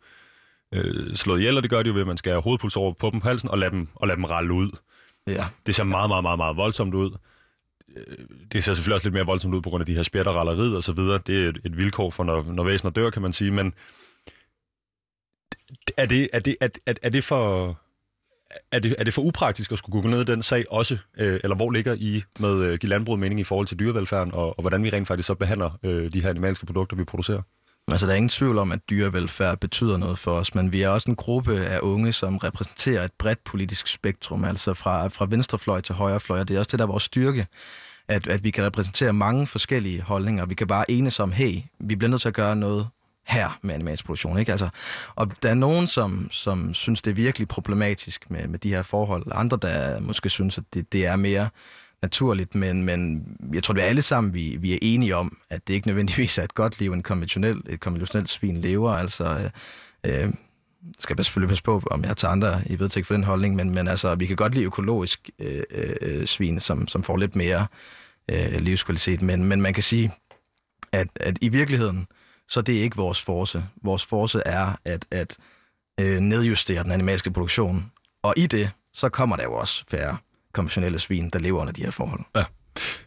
øh, 0.74 1.14
slået 1.16 1.38
ihjel, 1.38 1.56
og 1.56 1.62
det 1.62 1.70
gør 1.70 1.82
de 1.82 1.88
jo 1.88 1.94
ved, 1.94 2.00
at 2.00 2.06
man 2.06 2.16
skal 2.16 2.32
have 2.32 2.42
hovedpuls 2.42 2.76
over 2.76 2.92
på 2.92 3.10
dem 3.10 3.20
på 3.20 3.28
halsen, 3.28 3.48
og 3.48 3.58
lade 3.58 3.70
dem, 3.70 3.88
og 3.94 4.06
lade 4.08 4.16
dem 4.16 4.24
ralle 4.24 4.52
ud. 4.52 4.70
Ja. 5.26 5.44
Det 5.66 5.74
ser 5.74 5.84
meget, 5.84 6.10
meget, 6.10 6.22
meget, 6.24 6.38
meget 6.38 6.56
voldsomt 6.56 6.94
ud. 6.94 7.10
det 8.52 8.64
ser 8.64 8.74
selvfølgelig 8.74 8.94
også 8.94 9.06
lidt 9.06 9.14
mere 9.14 9.26
voldsomt 9.26 9.54
ud 9.54 9.60
på 9.60 9.70
grund 9.70 9.82
af 9.82 9.86
de 9.86 9.94
her 9.94 10.02
spjætter, 10.02 10.32
ralleriet 10.32 10.76
og 10.76 10.82
så 10.82 10.92
videre. 10.92 11.20
Det 11.26 11.44
er 11.44 11.48
et, 11.48 11.58
et 11.64 11.76
vilkår 11.76 12.10
for, 12.10 12.24
når, 12.24 12.42
når 12.42 12.64
væsener 12.64 12.90
dør, 12.90 13.10
kan 13.10 13.22
man 13.22 13.32
sige, 13.32 13.50
men 13.50 13.74
er 15.96 16.06
det, 16.06 16.28
er 16.32 16.38
det, 16.38 16.56
er, 16.60 16.68
er, 16.86 16.94
er 17.02 17.10
det 17.10 17.24
for... 17.24 17.78
Er 18.72 18.78
det, 18.78 18.96
er 18.98 19.04
det 19.04 19.14
for 19.14 19.22
upraktisk 19.22 19.72
at 19.72 19.78
skulle 19.78 20.02
gå 20.02 20.08
ned 20.08 20.20
i 20.20 20.24
den 20.24 20.42
sag 20.42 20.64
også? 20.72 20.98
Øh, 21.18 21.40
eller 21.42 21.56
hvor 21.56 21.70
ligger 21.70 21.94
I 21.98 22.22
med 22.40 22.62
øh, 22.62 22.78
give 22.78 22.90
landbruget 22.90 23.20
mening 23.20 23.40
i 23.40 23.44
forhold 23.44 23.66
til 23.66 23.78
dyrevelfærden, 23.78 24.34
og, 24.34 24.58
og 24.58 24.62
hvordan 24.62 24.82
vi 24.82 24.90
rent 24.90 25.08
faktisk 25.08 25.26
så 25.26 25.34
behandler 25.34 25.78
øh, 25.82 26.12
de 26.12 26.22
her 26.22 26.30
animalske 26.30 26.66
produkter, 26.66 26.96
vi 26.96 27.04
producerer? 27.04 27.42
Altså, 27.88 28.06
der 28.06 28.12
er 28.12 28.16
ingen 28.16 28.28
tvivl 28.28 28.58
om, 28.58 28.72
at 28.72 28.80
dyrevelfærd 28.90 29.58
betyder 29.58 29.96
noget 29.96 30.18
for 30.18 30.32
os, 30.32 30.54
men 30.54 30.72
vi 30.72 30.82
er 30.82 30.88
også 30.88 31.10
en 31.10 31.16
gruppe 31.16 31.60
af 31.60 31.78
unge, 31.82 32.12
som 32.12 32.36
repræsenterer 32.36 33.04
et 33.04 33.12
bredt 33.18 33.44
politisk 33.44 33.86
spektrum, 33.86 34.44
altså 34.44 34.74
fra, 34.74 35.08
fra 35.08 35.26
venstrefløj 35.30 35.80
til 35.80 35.94
højrefløj, 35.94 36.40
og 36.40 36.48
det 36.48 36.54
er 36.54 36.58
også 36.58 36.70
det, 36.70 36.78
der 36.78 36.84
er 36.84 36.90
vores 36.90 37.02
styrke, 37.02 37.46
at, 38.08 38.26
at 38.26 38.44
vi 38.44 38.50
kan 38.50 38.64
repræsentere 38.64 39.12
mange 39.12 39.46
forskellige 39.46 40.02
holdninger. 40.02 40.46
Vi 40.46 40.54
kan 40.54 40.66
bare 40.66 40.90
enes 40.90 41.20
om, 41.20 41.32
hey, 41.32 41.60
vi 41.80 41.96
bliver 41.96 42.10
nødt 42.10 42.20
til 42.20 42.28
at 42.28 42.34
gøre 42.34 42.56
noget 42.56 42.88
her 43.24 43.58
med 43.62 43.74
animalsk 43.74 44.04
produktion. 44.04 44.38
Ikke? 44.38 44.52
Altså, 44.52 44.68
og 45.14 45.42
der 45.42 45.50
er 45.50 45.54
nogen, 45.54 45.86
som, 45.86 46.28
som 46.30 46.74
synes, 46.74 47.02
det 47.02 47.10
er 47.10 47.14
virkelig 47.14 47.48
problematisk 47.48 48.30
med, 48.30 48.48
med 48.48 48.58
de 48.58 48.68
her 48.68 48.82
forhold. 48.82 49.26
Andre, 49.32 49.58
der 49.62 50.00
måske 50.00 50.28
synes, 50.28 50.58
at 50.58 50.64
det, 50.74 50.92
det 50.92 51.06
er 51.06 51.16
mere 51.16 51.48
naturligt, 52.02 52.54
men, 52.54 52.82
men 52.82 53.26
jeg 53.54 53.62
tror, 53.62 53.72
at 53.72 53.76
vi 53.76 53.80
alle 53.80 54.02
sammen 54.02 54.34
vi, 54.34 54.56
vi 54.60 54.72
er 54.72 54.78
enige 54.82 55.16
om, 55.16 55.38
at 55.50 55.68
det 55.68 55.74
ikke 55.74 55.86
nødvendigvis 55.86 56.38
er 56.38 56.42
et 56.42 56.54
godt 56.54 56.80
liv, 56.80 56.92
en 56.92 57.02
konventionel, 57.02 57.62
et 57.68 57.80
konventionelt 57.80 58.28
svin 58.28 58.56
lever. 58.56 58.90
Altså, 58.90 59.50
øh, 60.04 60.32
skal 60.98 61.16
jeg 61.18 61.24
selvfølgelig 61.24 61.48
passe 61.48 61.62
på, 61.62 61.82
om 61.90 62.04
jeg 62.04 62.16
tager 62.16 62.32
andre 62.32 62.62
i 62.66 62.78
vedtægt 62.78 63.06
for 63.06 63.14
den 63.14 63.24
holdning, 63.24 63.56
men, 63.56 63.70
men 63.70 63.88
altså, 63.88 64.14
vi 64.14 64.26
kan 64.26 64.36
godt 64.36 64.54
lide 64.54 64.64
økologisk 64.64 65.30
øh, 65.38 65.62
øh, 65.70 65.96
øh 66.00 66.26
svin, 66.26 66.60
som, 66.60 66.88
som 66.88 67.02
får 67.02 67.16
lidt 67.16 67.36
mere 67.36 67.66
øh, 68.28 68.60
livskvalitet, 68.60 69.22
men, 69.22 69.44
men 69.44 69.60
man 69.60 69.74
kan 69.74 69.82
sige, 69.82 70.12
at, 70.92 71.08
at 71.16 71.38
i 71.40 71.48
virkeligheden, 71.48 72.06
så 72.52 72.62
det 72.62 72.78
er 72.78 72.82
ikke 72.82 72.96
vores 72.96 73.22
force. 73.22 73.64
Vores 73.82 74.06
force 74.06 74.42
er 74.46 74.76
at, 74.84 75.06
at 75.10 75.38
øh, 76.00 76.20
nedjustere 76.20 76.82
den 76.84 76.92
animalske 76.92 77.30
produktion, 77.30 77.92
og 78.22 78.34
i 78.36 78.46
det, 78.46 78.70
så 78.92 79.08
kommer 79.08 79.36
der 79.36 79.42
jo 79.42 79.54
også 79.54 79.84
færre 79.90 80.16
konventionelle 80.52 80.98
svin, 80.98 81.30
der 81.30 81.38
lever 81.38 81.60
under 81.60 81.72
de 81.72 81.82
her 81.82 81.90
forhold. 81.90 82.20
Ja. 82.36 82.44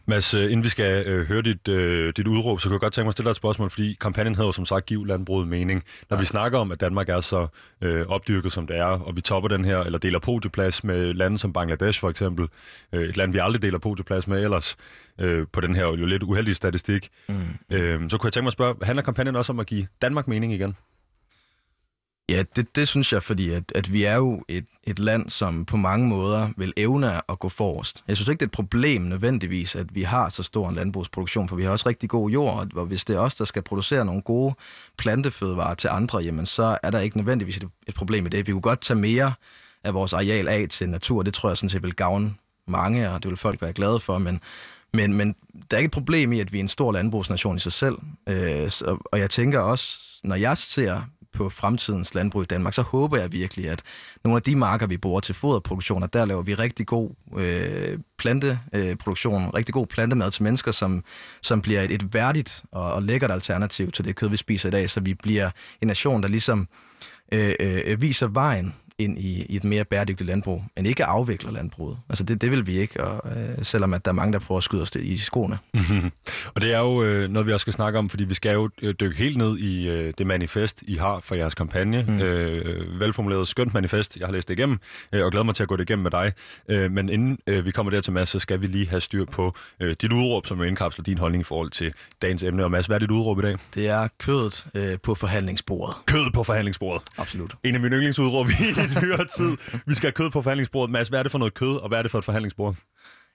Mads, 0.06 0.34
øh, 0.34 0.44
inden 0.44 0.64
vi 0.64 0.68
skal 0.68 1.06
øh, 1.06 1.26
høre 1.26 1.42
dit, 1.42 1.68
øh, 1.68 2.12
dit 2.16 2.26
udråb, 2.26 2.60
så 2.60 2.68
kan 2.68 2.72
jeg 2.72 2.80
godt 2.80 2.92
tænke 2.92 3.04
mig 3.04 3.08
at 3.08 3.12
stille 3.12 3.24
dig 3.24 3.30
et 3.30 3.36
spørgsmål, 3.36 3.70
fordi 3.70 3.96
kampagnen 4.00 4.34
hedder 4.34 4.48
jo 4.48 4.52
som 4.52 4.64
sagt 4.64 4.86
Giv 4.86 5.04
landbruget 5.04 5.48
mening. 5.48 5.82
Når 6.10 6.16
ja. 6.16 6.20
vi 6.20 6.26
snakker 6.26 6.58
om, 6.58 6.72
at 6.72 6.80
Danmark 6.80 7.08
er 7.08 7.20
så 7.20 7.46
øh, 7.80 8.06
opdyrket, 8.06 8.52
som 8.52 8.66
det 8.66 8.78
er, 8.78 8.84
og 8.84 9.16
vi 9.16 9.20
topper 9.20 9.48
den 9.48 9.64
her, 9.64 9.78
eller 9.78 9.98
deler 9.98 10.18
podieplads 10.18 10.84
med 10.84 11.14
lande 11.14 11.38
som 11.38 11.52
Bangladesh 11.52 12.00
for 12.00 12.10
eksempel, 12.10 12.48
øh, 12.92 13.08
et 13.08 13.16
land, 13.16 13.32
vi 13.32 13.38
aldrig 13.38 13.62
deler 13.62 13.78
podieplads 13.78 14.26
med 14.26 14.42
ellers, 14.42 14.76
øh, 15.20 15.46
på 15.52 15.60
den 15.60 15.74
her 15.74 15.84
jo 15.84 16.06
lidt 16.06 16.22
uheldige 16.22 16.54
statistik, 16.54 17.08
mm. 17.28 17.34
øh, 17.70 18.10
så 18.10 18.18
kunne 18.18 18.28
jeg 18.28 18.32
tænke 18.32 18.44
mig 18.44 18.48
at 18.48 18.52
spørge, 18.52 18.74
handler 18.82 19.02
kampagnen 19.02 19.36
også 19.36 19.52
om 19.52 19.60
at 19.60 19.66
give 19.66 19.86
Danmark 20.02 20.28
mening 20.28 20.52
igen? 20.52 20.76
Ja, 22.28 22.42
det, 22.56 22.76
det 22.76 22.88
synes 22.88 23.12
jeg, 23.12 23.22
fordi 23.22 23.50
at, 23.50 23.72
at 23.74 23.92
vi 23.92 24.04
er 24.04 24.14
jo 24.14 24.44
et, 24.48 24.66
et 24.84 24.98
land, 24.98 25.30
som 25.30 25.64
på 25.64 25.76
mange 25.76 26.08
måder 26.08 26.48
vil 26.56 26.72
evne 26.76 27.30
at 27.30 27.38
gå 27.38 27.48
forrest. 27.48 28.04
Jeg 28.08 28.16
synes 28.16 28.28
ikke, 28.28 28.38
det 28.38 28.44
er 28.44 28.48
et 28.48 28.52
problem 28.52 29.02
nødvendigvis, 29.02 29.76
at 29.76 29.94
vi 29.94 30.02
har 30.02 30.28
så 30.28 30.42
stor 30.42 30.68
en 30.68 30.74
landbrugsproduktion, 30.74 31.48
for 31.48 31.56
vi 31.56 31.64
har 31.64 31.70
også 31.70 31.88
rigtig 31.88 32.08
god 32.08 32.30
jord, 32.30 32.68
og 32.74 32.86
hvis 32.86 33.04
det 33.04 33.16
er 33.16 33.20
os, 33.20 33.34
der 33.34 33.44
skal 33.44 33.62
producere 33.62 34.04
nogle 34.04 34.22
gode 34.22 34.54
plantefødevarer 34.96 35.74
til 35.74 35.88
andre, 35.88 36.18
jamen 36.18 36.46
så 36.46 36.78
er 36.82 36.90
der 36.90 36.98
ikke 36.98 37.16
nødvendigvis 37.16 37.56
et, 37.56 37.68
et 37.86 37.94
problem 37.94 38.26
i 38.26 38.28
det. 38.28 38.46
Vi 38.46 38.52
kunne 38.52 38.60
godt 38.60 38.80
tage 38.80 39.00
mere 39.00 39.32
af 39.84 39.94
vores 39.94 40.12
areal 40.12 40.48
af 40.48 40.66
til 40.70 40.88
natur, 40.88 41.22
det 41.22 41.34
tror 41.34 41.48
jeg 41.48 41.56
sådan 41.56 41.70
set 41.70 41.82
vil 41.82 41.94
gavne 41.94 42.34
mange, 42.68 43.10
og 43.10 43.22
det 43.22 43.28
vil 43.28 43.36
folk 43.36 43.62
være 43.62 43.72
glade 43.72 44.00
for, 44.00 44.18
men, 44.18 44.40
men, 44.92 45.14
men 45.14 45.36
der 45.70 45.76
er 45.76 45.78
ikke 45.78 45.86
et 45.86 45.92
problem 45.92 46.32
i, 46.32 46.40
at 46.40 46.52
vi 46.52 46.58
er 46.58 46.62
en 46.62 46.68
stor 46.68 46.92
landbrugsnation 46.92 47.56
i 47.56 47.60
sig 47.60 47.72
selv. 47.72 47.98
Øh, 48.28 48.70
så, 48.70 48.98
og 49.04 49.18
jeg 49.18 49.30
tænker 49.30 49.60
også, 49.60 49.98
når 50.24 50.36
jeg 50.36 50.56
ser 50.56 51.02
på 51.36 51.48
fremtidens 51.48 52.14
landbrug 52.14 52.42
i 52.42 52.46
Danmark, 52.46 52.74
så 52.74 52.82
håber 52.82 53.16
jeg 53.16 53.32
virkelig, 53.32 53.70
at 53.70 53.82
nogle 54.24 54.36
af 54.36 54.42
de 54.42 54.56
marker, 54.56 54.86
vi 54.86 54.96
bruger 54.96 55.20
til 55.20 55.34
foderproduktion, 55.34 56.08
der 56.12 56.24
laver 56.24 56.42
vi 56.42 56.54
rigtig 56.54 56.86
god 56.86 57.10
øh, 57.36 57.98
planteproduktion, 58.18 59.42
øh, 59.42 59.48
rigtig 59.48 59.74
god 59.74 59.86
plantemad 59.86 60.30
til 60.30 60.42
mennesker, 60.42 60.72
som, 60.72 61.04
som 61.42 61.62
bliver 61.62 61.82
et, 61.82 61.92
et 61.92 62.14
værdigt 62.14 62.62
og, 62.72 62.92
og 62.92 63.02
lækkert 63.02 63.30
alternativ 63.30 63.92
til 63.92 64.04
det 64.04 64.16
kød, 64.16 64.28
vi 64.28 64.36
spiser 64.36 64.68
i 64.68 64.72
dag, 64.72 64.90
så 64.90 65.00
vi 65.00 65.14
bliver 65.14 65.50
en 65.82 65.88
nation, 65.88 66.22
der 66.22 66.28
ligesom 66.28 66.68
øh, 67.32 67.54
øh, 67.60 67.82
øh 67.86 68.02
viser 68.02 68.26
vejen 68.26 68.74
ind 68.98 69.18
i, 69.18 69.42
i 69.48 69.56
et 69.56 69.64
mere 69.64 69.84
bæredygtigt 69.84 70.28
landbrug, 70.28 70.64
men 70.76 70.86
ikke 70.86 71.04
afvikler 71.04 71.52
landbruget. 71.52 71.98
Altså 72.08 72.24
det, 72.24 72.40
det 72.40 72.50
vil 72.50 72.66
vi 72.66 72.78
ikke, 72.78 73.04
og, 73.04 73.30
øh, 73.30 73.64
selvom 73.64 73.94
at 73.94 74.04
der 74.04 74.10
er 74.10 74.14
mange, 74.14 74.32
der 74.32 74.38
prøver 74.38 74.58
at 74.58 74.64
skyde 74.64 74.82
os 74.82 74.90
det 74.90 75.02
i 75.02 75.16
skoene. 75.16 75.58
og 76.54 76.60
det 76.60 76.72
er 76.72 76.78
jo 76.78 77.02
øh, 77.02 77.28
noget, 77.30 77.46
vi 77.46 77.52
også 77.52 77.64
skal 77.64 77.72
snakke 77.72 77.98
om, 77.98 78.08
fordi 78.08 78.24
vi 78.24 78.34
skal 78.34 78.52
jo 78.52 78.70
øh, 78.82 78.94
dykke 79.00 79.16
helt 79.16 79.36
ned 79.36 79.58
i 79.58 79.88
øh, 79.88 80.14
det 80.18 80.26
manifest, 80.26 80.82
I 80.86 80.94
har 80.94 81.20
for 81.20 81.34
jeres 81.34 81.54
kampagne. 81.54 82.04
Mm. 82.08 82.20
Øh, 82.20 83.00
velformuleret 83.00 83.48
skønt 83.48 83.74
manifest, 83.74 84.16
jeg 84.16 84.26
har 84.26 84.32
læst 84.32 84.48
det 84.48 84.58
igennem, 84.58 84.78
øh, 85.12 85.24
og 85.24 85.30
glæder 85.30 85.44
mig 85.44 85.54
til 85.54 85.62
at 85.62 85.68
gå 85.68 85.76
det 85.76 85.90
igennem 85.90 86.02
med 86.02 86.10
dig. 86.10 86.32
Øh, 86.68 86.90
men 86.90 87.08
inden 87.08 87.38
øh, 87.46 87.64
vi 87.64 87.70
kommer 87.70 87.90
der 87.90 88.00
til 88.00 88.12
Mads, 88.12 88.28
så 88.28 88.38
skal 88.38 88.60
vi 88.60 88.66
lige 88.66 88.88
have 88.88 89.00
styr 89.00 89.24
på 89.24 89.54
øh, 89.80 89.96
dit 90.02 90.12
udråb, 90.12 90.46
som 90.46 90.58
jo 90.58 90.64
indkapsler 90.64 91.02
din 91.02 91.18
holdning 91.18 91.40
i 91.40 91.44
forhold 91.44 91.70
til 91.70 91.92
dagens 92.22 92.42
emne. 92.42 92.64
Og 92.64 92.70
Mads, 92.70 92.86
hvad 92.86 92.96
er 92.96 93.00
dit 93.00 93.10
udråb 93.10 93.38
i 93.38 93.42
dag? 93.42 93.56
Det 93.74 93.88
er 93.88 94.08
kødet 94.18 94.66
øh, 94.74 94.98
på 95.02 95.14
forhandlingsbordet. 95.14 95.96
Kødet 96.06 96.32
på 96.34 96.42
forhandlingsbordet. 96.42 97.02
Absolut. 97.18 97.54
En 97.64 97.74
af 97.74 97.80
mine 97.80 97.96
yndlingsudråb 97.96 98.48
i 98.48 98.52
nyere 99.02 99.24
tid. 99.36 99.80
Vi 99.86 99.94
skal 99.94 100.06
have 100.06 100.12
kød 100.12 100.30
på 100.30 100.42
forhandlingsbordet. 100.42 100.92
Mads, 100.92 101.08
hvad 101.08 101.18
er 101.18 101.22
det 101.22 101.32
for 101.32 101.38
noget 101.38 101.54
kød, 101.54 101.76
og 101.76 101.88
hvad 101.88 101.98
er 101.98 102.02
det 102.02 102.10
for 102.10 102.18
et 102.18 102.24
forhandlingsbord? 102.24 102.74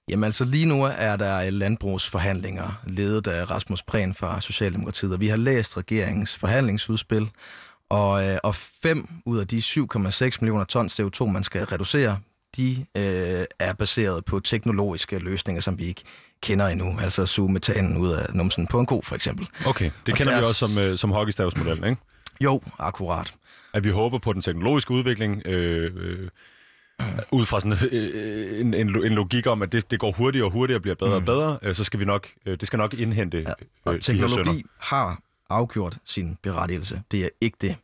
Jamen 0.09 0.23
altså 0.23 0.45
lige 0.45 0.65
nu 0.65 0.83
er 0.83 1.15
der 1.15 1.49
landbrugsforhandlinger, 1.49 2.81
ledet 2.87 3.27
af 3.27 3.51
Rasmus 3.51 3.83
Prehn 3.83 4.13
fra 4.13 4.41
Socialdemokratiet, 4.41 5.13
og 5.13 5.19
vi 5.19 5.27
har 5.27 5.37
læst 5.37 5.77
regeringens 5.77 6.37
forhandlingsudspil, 6.37 7.29
og, 7.89 8.27
øh, 8.27 8.37
og 8.43 8.55
fem 8.55 9.07
ud 9.25 9.39
af 9.39 9.47
de 9.47 9.57
7,6 9.57 10.37
millioner 10.41 10.63
tons 10.63 10.99
CO2, 10.99 11.25
man 11.25 11.43
skal 11.43 11.65
reducere, 11.65 12.19
de 12.57 12.85
øh, 12.97 13.45
er 13.59 13.73
baseret 13.73 14.25
på 14.25 14.39
teknologiske 14.39 15.19
løsninger, 15.19 15.61
som 15.61 15.77
vi 15.77 15.85
ikke 15.85 16.03
kender 16.41 16.67
endnu. 16.67 16.97
Altså 17.01 17.25
suge 17.25 17.51
metanen 17.51 17.97
ud 17.97 18.11
af 18.11 18.25
numsen 18.33 18.67
på 18.67 18.79
en 18.79 18.85
ko, 18.85 19.01
for 19.03 19.15
eksempel. 19.15 19.47
Okay, 19.65 19.91
det 20.05 20.11
og 20.11 20.17
kender 20.17 20.31
deres... 20.31 20.45
vi 20.45 20.49
også 20.49 20.67
som, 20.67 20.83
øh, 20.83 20.97
som 20.97 21.11
hockeystavsmodellen, 21.11 21.89
ikke? 21.89 22.01
Jo, 22.43 22.61
akkurat. 22.79 23.33
At 23.73 23.83
vi 23.83 23.89
håber 23.89 24.17
på 24.17 24.33
den 24.33 24.41
teknologiske 24.41 24.91
udvikling, 24.91 25.41
øh, 25.45 25.91
øh, 25.95 26.29
ud 27.31 27.45
fra 27.45 27.59
sådan 27.59 27.89
øh, 27.91 28.59
en, 28.61 28.73
en, 28.73 29.05
en 29.05 29.11
logik 29.11 29.47
om, 29.47 29.61
at 29.61 29.71
det, 29.71 29.91
det 29.91 29.99
går 29.99 30.11
hurtigere 30.11 30.45
og 30.45 30.51
hurtigere 30.51 30.77
og 30.77 30.81
bliver 30.81 30.95
bedre 30.95 31.09
mm. 31.09 31.15
og 31.15 31.25
bedre, 31.25 31.59
øh, 31.61 31.75
så 31.75 31.83
skal 31.83 31.99
vi 31.99 32.05
nok, 32.05 32.27
øh, 32.45 32.57
det 32.59 32.67
skal 32.67 32.77
nok 32.77 32.93
indhente 32.93 33.37
ja, 33.37 33.53
og 33.85 33.95
øh, 33.95 34.01
teknologi 34.01 34.65
har 34.77 35.21
afgjort 35.49 35.97
sin 36.05 36.37
berettigelse. 36.41 37.01
Det 37.11 37.23
er 37.23 37.29
ikke 37.41 37.57
det. 37.61 37.75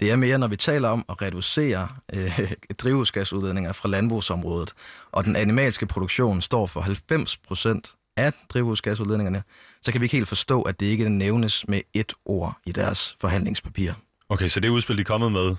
Det 0.00 0.10
er 0.10 0.16
mere, 0.16 0.38
når 0.38 0.48
vi 0.48 0.56
taler 0.56 0.88
om 0.88 1.04
at 1.08 1.22
reducere 1.22 1.88
øh, 2.12 2.52
drivhusgasudledninger 2.82 3.72
fra 3.72 3.88
landbrugsområdet, 3.88 4.72
og 5.12 5.24
den 5.24 5.36
animalske 5.36 5.86
produktion 5.86 6.40
står 6.40 6.66
for 6.66 6.80
90 6.80 7.36
procent 7.36 7.94
af 8.16 8.32
drivhusgasudledningerne, 8.48 9.42
så 9.82 9.92
kan 9.92 10.00
vi 10.00 10.04
ikke 10.04 10.16
helt 10.16 10.28
forstå, 10.28 10.62
at 10.62 10.80
det 10.80 10.86
ikke 10.86 11.08
nævnes 11.08 11.68
med 11.68 11.80
et 11.94 12.12
ord 12.24 12.58
i 12.66 12.72
deres 12.72 13.16
forhandlingspapir. 13.20 13.92
Okay, 14.28 14.48
så 14.48 14.60
det 14.60 14.68
udspil, 14.68 14.96
de 14.96 15.00
er 15.00 15.04
kommet 15.04 15.32
med, 15.32 15.56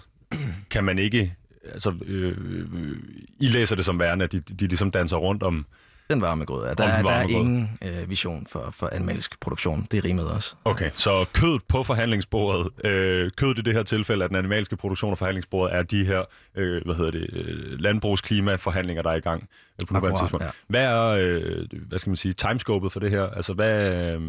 kan 0.69 0.83
man 0.83 0.99
ikke... 0.99 1.35
Altså, 1.73 1.93
øh, 2.05 2.37
øh, 2.73 2.97
I 3.39 3.47
læser 3.47 3.75
det 3.75 3.85
som 3.85 3.99
værende, 3.99 4.25
at 4.25 4.31
de, 4.31 4.39
de 4.39 4.67
ligesom 4.67 4.91
danser 4.91 5.17
rundt 5.17 5.43
om... 5.43 5.65
Den 6.09 6.21
varme 6.21 6.45
grød, 6.45 6.67
ja. 6.67 6.73
Der, 6.73 6.83
er, 6.83 7.01
der 7.01 7.11
er 7.11 7.27
ingen 7.27 7.79
øh, 7.83 8.09
vision 8.09 8.47
for, 8.49 8.69
for 8.71 8.89
animalsk 8.91 9.39
produktion. 9.39 9.87
Det 9.91 10.03
rimet 10.03 10.25
også. 10.25 10.55
Okay, 10.65 10.91
så 10.93 11.25
kød 11.33 11.59
på 11.67 11.83
forhandlingsbordet. 11.83 12.85
Øh, 12.85 13.31
kød 13.37 13.57
i 13.57 13.61
det 13.61 13.73
her 13.73 13.83
tilfælde 13.83 14.23
af 14.23 14.29
den 14.29 14.37
animalske 14.37 14.77
produktion 14.77 15.11
og 15.11 15.17
forhandlingsbordet 15.17 15.75
er 15.75 15.83
de 15.83 16.05
her 16.05 16.23
øh, 16.55 16.81
hvad 16.85 16.95
hedder 16.95 17.11
det, 17.11 17.29
øh, 17.33 17.79
landbrugsklimaforhandlinger, 17.79 19.03
der 19.03 19.09
er 19.09 19.15
i 19.15 19.19
gang 19.19 19.49
øh, 19.81 19.87
på 19.87 19.93
nuværende 19.93 20.21
tidspunkt. 20.21 20.45
Ja. 20.45 20.49
Hvad 20.67 20.83
er, 20.83 21.03
øh, 21.03 21.67
hvad 21.87 21.99
skal 21.99 22.09
man 22.09 22.17
sige, 22.17 22.33
timescopet 22.33 22.91
for 22.91 22.99
det 22.99 23.11
her? 23.11 23.23
Altså, 23.23 23.53
hvad 23.53 23.91
er 23.91 24.19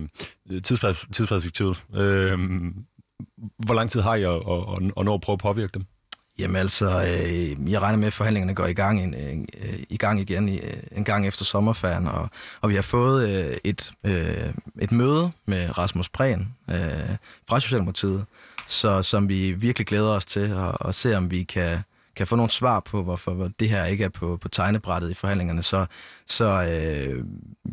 øh, 0.50 0.62
tidsperspektivet? 0.62 1.84
Øh, 1.94 2.38
hvor 3.58 3.74
lang 3.74 3.90
tid 3.90 4.00
har 4.00 4.14
I 4.14 4.22
at, 4.22 4.30
at, 4.30 4.92
at 4.96 5.04
nå 5.04 5.14
at 5.14 5.20
prøve 5.20 5.34
at 5.34 5.40
påvirke 5.40 5.72
dem? 5.74 5.84
Jamen 6.38 6.56
altså, 6.56 7.02
øh, 7.02 7.72
jeg 7.72 7.82
regner 7.82 7.98
med, 7.98 8.06
at 8.06 8.12
forhandlingerne 8.12 8.54
går 8.54 8.66
i 8.66 8.72
gang, 8.72 9.02
en, 9.02 9.14
en, 9.14 9.48
øh, 9.62 9.78
i 9.88 9.96
gang 9.96 10.20
igen 10.20 10.48
i, 10.48 10.58
øh, 10.58 10.82
en 10.92 11.04
gang 11.04 11.26
efter 11.26 11.44
sommerferien, 11.44 12.06
og, 12.06 12.30
og 12.60 12.70
vi 12.70 12.74
har 12.74 12.82
fået 12.82 13.28
øh, 13.28 13.56
et, 13.64 13.92
øh, 14.04 14.52
et 14.80 14.92
møde 14.92 15.30
med 15.46 15.78
Rasmus 15.78 16.08
Prehn 16.08 16.54
øh, 16.70 17.16
fra 17.48 17.60
Socialdemokratiet, 17.60 18.24
så, 18.66 19.02
som 19.02 19.28
vi 19.28 19.52
virkelig 19.52 19.86
glæder 19.86 20.10
os 20.10 20.24
til 20.24 20.40
at, 20.40 20.76
at 20.88 20.94
se, 20.94 21.16
om 21.16 21.30
vi 21.30 21.42
kan, 21.42 21.78
kan 22.18 22.26
få 22.26 22.36
nogle 22.36 22.50
svar 22.50 22.80
på, 22.80 23.02
hvorfor 23.02 23.32
hvor 23.32 23.50
det 23.60 23.70
her 23.70 23.84
ikke 23.84 24.04
er 24.04 24.08
på, 24.08 24.36
på 24.36 24.48
tegnebrættet 24.48 25.10
i 25.10 25.14
forhandlingerne, 25.14 25.62
så, 25.62 25.86
så 26.26 26.44
øh, 26.44 27.24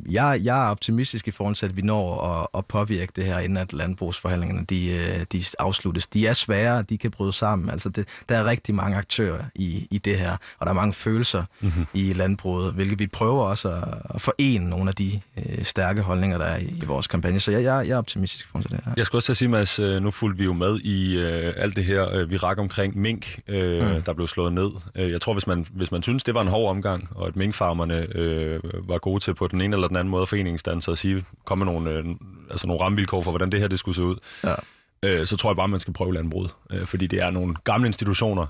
jeg, 0.10 0.42
jeg 0.44 0.66
er 0.66 0.70
optimistisk 0.70 1.28
i 1.28 1.32
forhold 1.32 1.56
til, 1.56 1.66
at 1.66 1.76
vi 1.76 1.82
når 1.82 2.22
at, 2.22 2.48
at 2.58 2.66
påvirke 2.66 3.12
det 3.16 3.26
her, 3.26 3.40
inden 3.40 3.58
at 3.58 3.74
landbrugsforhandlingerne 3.74 4.66
de, 4.66 4.92
øh, 4.92 5.26
de 5.32 5.44
afsluttes. 5.60 6.08
De 6.08 6.28
er 6.28 6.34
svære, 6.34 6.82
de 6.82 6.98
kan 6.98 7.12
bryde 7.12 7.34
sammen. 7.34 7.70
Altså 7.70 7.90
det, 7.90 8.08
der 8.30 8.38
er 8.38 8.46
rigtig 8.46 8.76
mange 8.76 8.98
aktører 8.98 9.44
i, 9.56 9.88
i 9.92 9.98
det 9.98 10.18
her, 10.18 10.38
og 10.60 10.66
der 10.66 10.72
er 10.72 10.76
mange 10.76 10.94
følelser 10.94 11.44
mm-hmm. 11.62 11.86
i 11.94 12.14
landbruget, 12.14 12.74
hvilket 12.74 13.00
vi 13.00 13.08
prøver 13.08 13.44
også 13.44 13.70
at, 13.70 13.84
at 14.16 14.22
forene 14.22 14.70
nogle 14.70 14.90
af 14.90 14.96
de 14.96 15.22
øh, 15.38 15.66
stærke 15.66 16.02
holdninger, 16.02 16.38
der 16.38 16.46
er 16.46 16.58
i, 16.58 16.74
i 16.82 16.86
vores 16.86 17.08
kampagne. 17.08 17.40
Så 17.40 17.52
jeg, 17.52 17.64
jeg, 17.64 17.88
jeg 17.88 17.94
er 17.94 17.98
optimistisk 17.98 18.46
i 18.46 18.48
forhold 18.52 18.64
til 18.64 18.78
det 18.78 18.86
her. 18.86 18.94
Jeg 18.98 19.06
skal 19.06 19.18
også 19.18 19.34
sige, 19.34 19.50
Mads, 19.50 19.80
øh, 19.80 20.02
nu 20.02 20.12
fulgte 20.12 20.38
vi 20.38 20.44
jo 20.44 20.54
med 20.54 20.80
i 20.80 21.18
øh, 21.18 21.54
alt 21.58 21.76
det 21.76 21.86
her 21.86 22.16
øh, 22.16 22.30
virak 22.30 22.58
omkring 22.58 22.98
mink, 22.98 23.40
øh, 23.48 23.96
mm. 23.96 24.02
der 24.02 24.14
blev 24.14 24.28
slået 24.36 24.54
ned. 24.54 24.72
Øh, 24.96 25.12
jeg 25.12 25.22
tror, 25.22 25.34
hvis 25.34 25.48
man, 25.48 25.66
hvis 25.72 25.92
man 25.92 26.04
synes, 26.04 26.24
det 26.24 26.34
var 26.34 26.42
en 26.42 26.48
hård 26.48 26.70
omgang, 26.70 27.10
og 27.16 27.28
at 27.28 27.36
minkfarmerne 27.36 28.08
øh, 28.16 28.60
var 28.90 28.98
gode 28.98 29.20
til 29.20 29.34
på 29.34 29.48
den 29.48 29.62
ene 29.62 29.76
eller 29.76 29.88
den 29.88 29.98
anden 29.98 30.12
måde 30.12 30.28
foreningsdanser 30.28 30.92
at 30.92 30.98
sige, 30.98 31.26
komme 31.46 31.66
med 31.66 31.74
nogle, 31.74 31.92
øh, 31.92 32.06
altså 32.50 32.68
nogle 32.68 32.84
rammevilkår 32.84 33.22
for, 33.22 33.32
hvordan 33.32 33.52
det 33.52 33.60
her 33.60 33.68
det 33.68 33.80
skulle 33.80 33.96
se 33.96 34.04
ud, 34.04 34.16
ja. 34.44 34.56
øh, 35.04 35.28
så 35.28 35.38
tror 35.38 35.50
jeg 35.50 35.56
bare, 35.56 35.68
man 35.68 35.80
skal 35.80 35.94
prøve 35.94 36.14
landbruget. 36.14 36.56
Øh, 36.72 36.86
fordi 36.86 37.08
det 37.08 37.22
er 37.22 37.30
nogle 37.30 37.56
gamle 37.64 37.88
institutioner, 37.88 38.48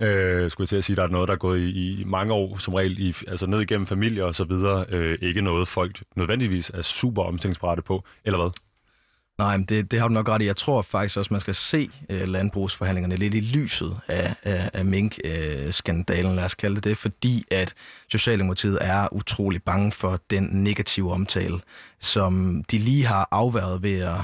Øh, 0.00 0.50
skulle 0.50 0.64
jeg 0.64 0.68
til 0.68 0.76
at 0.76 0.84
sige, 0.84 0.96
der 0.96 1.02
er 1.02 1.08
noget, 1.08 1.28
der 1.28 1.34
er 1.34 1.38
gået 1.38 1.58
i, 1.60 2.00
i 2.00 2.04
mange 2.04 2.32
år, 2.32 2.58
som 2.58 2.74
regel, 2.74 2.98
i, 2.98 3.14
altså 3.28 3.46
ned 3.46 3.60
igennem 3.60 3.86
familier 3.86 4.24
og 4.24 4.34
så 4.34 4.44
videre. 4.44 4.84
Øh, 4.88 5.18
ikke 5.22 5.40
noget, 5.40 5.68
folk 5.68 6.02
nødvendigvis 6.16 6.70
er 6.74 6.82
super 6.82 7.22
omstillingsparate 7.22 7.82
på, 7.82 8.04
eller 8.24 8.38
hvad? 8.38 8.50
Nej, 9.38 9.56
men 9.56 9.66
det, 9.66 9.90
det 9.90 10.00
har 10.00 10.08
du 10.08 10.14
nok 10.14 10.28
ret 10.28 10.42
i. 10.42 10.46
Jeg 10.46 10.56
tror 10.56 10.82
faktisk 10.82 11.16
også, 11.16 11.34
man 11.34 11.40
skal 11.40 11.54
se 11.54 11.90
øh, 12.08 12.28
landbrugsforhandlingerne 12.28 13.16
lidt 13.16 13.34
i 13.34 13.40
lyset 13.40 13.96
af, 14.08 14.34
af, 14.42 14.70
af 14.72 14.84
mink-skandalen, 14.84 16.30
øh, 16.30 16.36
lad 16.36 16.44
os 16.44 16.54
kalde 16.54 16.74
det 16.74 16.84
det, 16.84 16.98
fordi 16.98 17.44
at 17.50 17.74
Socialdemokratiet 18.10 18.78
er 18.80 19.08
utrolig 19.12 19.62
bange 19.62 19.92
for 19.92 20.20
den 20.30 20.48
negative 20.52 21.12
omtale, 21.12 21.60
som 22.00 22.64
de 22.70 22.78
lige 22.78 23.06
har 23.06 23.28
afværet 23.30 23.82
ved 23.82 24.00
at 24.00 24.20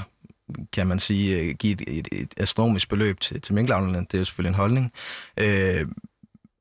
kan 0.73 0.87
man 0.87 0.99
sige, 0.99 1.39
øh, 1.39 1.55
give 1.55 1.73
et, 1.73 1.83
et, 1.87 2.07
et 2.11 2.33
astronomisk 2.37 2.89
beløb 2.89 3.19
til, 3.19 3.41
til 3.41 3.53
minklavlerne. 3.53 3.97
Det 3.97 4.13
er 4.13 4.17
jo 4.17 4.25
selvfølgelig 4.25 4.49
en 4.49 4.55
holdning. 4.55 4.91
Øh, 5.37 5.85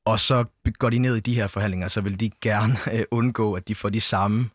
og 0.04 0.20
så 0.20 0.44
går 0.78 0.90
de 0.90 0.98
ned 0.98 1.16
i 1.16 1.20
de 1.20 1.34
her 1.34 1.46
forhandlinger, 1.46 1.88
så 1.88 2.00
vil 2.00 2.20
de 2.20 2.30
gerne 2.40 2.76
øh, 2.92 3.02
undgå, 3.10 3.54
at 3.54 3.68
de 3.68 3.74
får 3.74 3.88
de 3.88 4.00
samme 4.00 4.48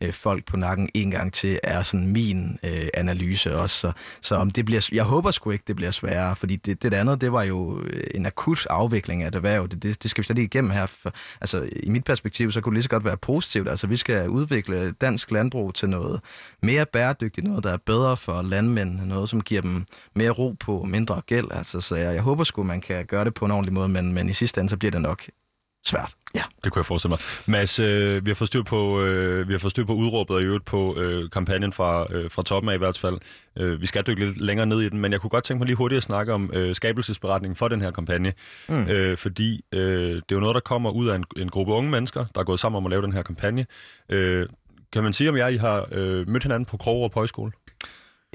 øh, 0.00 0.12
folk 0.12 0.44
på 0.44 0.56
nakken 0.56 0.88
en 0.94 1.10
gang 1.10 1.32
til, 1.32 1.58
er 1.62 1.82
sådan 1.82 2.06
min 2.06 2.58
øh, 2.62 2.88
analyse 2.94 3.56
også. 3.56 3.76
Så, 3.76 3.92
så 4.20 4.34
om 4.34 4.50
det 4.50 4.64
bliver, 4.64 4.88
jeg 4.92 5.04
håber 5.04 5.30
sgu 5.30 5.50
ikke, 5.50 5.64
det 5.66 5.76
bliver 5.76 5.90
sværere, 5.90 6.36
fordi 6.36 6.56
det, 6.56 6.82
det 6.82 6.94
andet, 6.94 7.20
det 7.20 7.32
var 7.32 7.42
jo 7.42 7.82
øh, 7.82 8.02
en 8.14 8.26
akut 8.26 8.66
afvikling 8.70 9.22
af 9.22 9.32
det 9.32 9.36
erhverv. 9.36 9.68
Det, 9.68 9.82
det, 9.82 10.02
det 10.02 10.10
skal 10.10 10.22
vi 10.22 10.26
slet 10.26 10.38
ikke 10.38 10.56
igennem 10.56 10.70
her. 10.70 10.86
For, 10.86 11.12
altså, 11.40 11.68
i 11.76 11.88
mit 11.88 12.04
perspektiv, 12.04 12.52
så 12.52 12.60
kunne 12.60 12.72
det 12.72 12.76
lige 12.76 12.82
så 12.82 12.88
godt 12.88 13.04
være 13.04 13.16
positivt. 13.16 13.68
Altså, 13.68 13.86
vi 13.86 13.96
skal 13.96 14.28
udvikle 14.28 14.92
dansk 14.92 15.30
landbrug 15.30 15.74
til 15.74 15.88
noget 15.88 16.20
mere 16.62 16.86
bæredygtigt, 16.86 17.46
noget, 17.46 17.64
der 17.64 17.72
er 17.72 17.78
bedre 17.86 18.16
for 18.16 18.42
landmænd, 18.42 19.00
noget, 19.00 19.28
som 19.28 19.40
giver 19.40 19.60
dem 19.60 19.86
mere 20.14 20.30
ro 20.30 20.54
på, 20.60 20.82
mindre 20.82 21.22
gæld. 21.26 21.46
Altså, 21.50 21.80
så 21.80 21.96
jeg, 21.96 22.14
jeg 22.14 22.22
håber 22.22 22.44
sgu, 22.44 22.62
man 22.62 22.80
kan 22.80 23.06
gøre 23.06 23.24
det 23.24 23.34
på 23.34 23.44
en 23.44 23.50
ordentlig 23.50 23.72
måde, 23.74 23.88
men, 23.88 24.12
men 24.12 24.28
i 24.28 24.32
sidste 24.32 24.60
ende, 24.60 24.70
så 24.70 24.76
bliver 24.76 24.90
det 24.90 25.02
nok 25.02 25.22
svært. 25.86 26.14
Ja. 26.34 26.42
Det 26.64 26.72
kunne 26.72 26.80
jeg 26.80 26.86
forestille 26.86 27.10
mig. 27.10 27.18
Mads, 27.46 27.78
øh, 27.78 28.26
vi 28.26 28.30
har 28.30 28.34
fået 28.34 28.48
styr 28.48 28.62
på, 28.62 29.00
øh, 29.00 29.48
vi 29.48 29.52
har 29.52 29.58
fået 29.58 29.70
styr 29.70 29.84
på 29.84 29.94
udråbet 29.94 30.36
og 30.36 30.42
i 30.42 30.44
øvrigt 30.44 30.64
på 30.64 30.96
øh, 30.96 31.30
kampagnen 31.30 31.72
fra, 31.72 32.06
øh, 32.12 32.30
fra 32.30 32.42
toppen 32.42 32.70
af 32.70 32.74
i 32.74 32.78
hvert 32.78 32.98
fald. 32.98 33.18
Øh, 33.56 33.80
vi 33.80 33.86
skal 33.86 34.06
dykke 34.06 34.24
lidt 34.26 34.40
længere 34.40 34.66
ned 34.66 34.80
i 34.80 34.88
den, 34.88 35.00
men 35.00 35.12
jeg 35.12 35.20
kunne 35.20 35.30
godt 35.30 35.44
tænke 35.44 35.58
mig 35.58 35.66
lige 35.66 35.76
hurtigt 35.76 35.96
at 35.96 36.02
snakke 36.02 36.32
om 36.32 36.50
øh, 36.52 36.74
skabelsesberetningen 36.74 37.56
for 37.56 37.68
den 37.68 37.80
her 37.80 37.90
kampagne. 37.90 38.32
Mm. 38.68 38.88
Øh, 38.88 39.18
fordi 39.18 39.64
øh, 39.72 40.14
det 40.14 40.16
er 40.16 40.22
jo 40.32 40.40
noget, 40.40 40.54
der 40.54 40.60
kommer 40.60 40.90
ud 40.90 41.08
af 41.08 41.16
en, 41.16 41.24
en 41.36 41.48
gruppe 41.48 41.72
unge 41.72 41.90
mennesker, 41.90 42.24
der 42.34 42.40
er 42.40 42.44
gået 42.44 42.60
sammen 42.60 42.76
om 42.76 42.86
at 42.86 42.90
lave 42.90 43.02
den 43.02 43.12
her 43.12 43.22
kampagne. 43.22 43.66
Øh, 44.08 44.46
kan 44.92 45.02
man 45.02 45.12
sige, 45.12 45.30
om 45.30 45.36
jeg 45.36 45.52
I 45.52 45.56
har 45.56 45.88
øh, 45.92 46.28
mødt 46.28 46.42
hinanden 46.42 46.66
på 46.66 46.76
Krogerup 46.76 47.14
Højskole? 47.14 47.52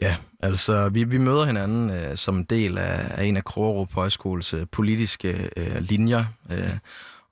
Ja, 0.01 0.15
altså 0.39 0.89
vi, 0.89 1.03
vi 1.03 1.17
møder 1.17 1.45
hinanden 1.45 1.89
øh, 1.89 2.17
som 2.17 2.45
del 2.45 2.77
af, 2.77 3.19
af 3.19 3.23
en 3.23 3.37
af 3.37 3.43
Krogerup 3.43 3.93
Højskoles 3.93 4.53
øh, 4.53 4.65
politiske 4.71 5.49
øh, 5.57 5.75
linjer. 5.79 6.25
Øh, 6.51 6.77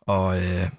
og, 0.01 0.43
øh, 0.43 0.69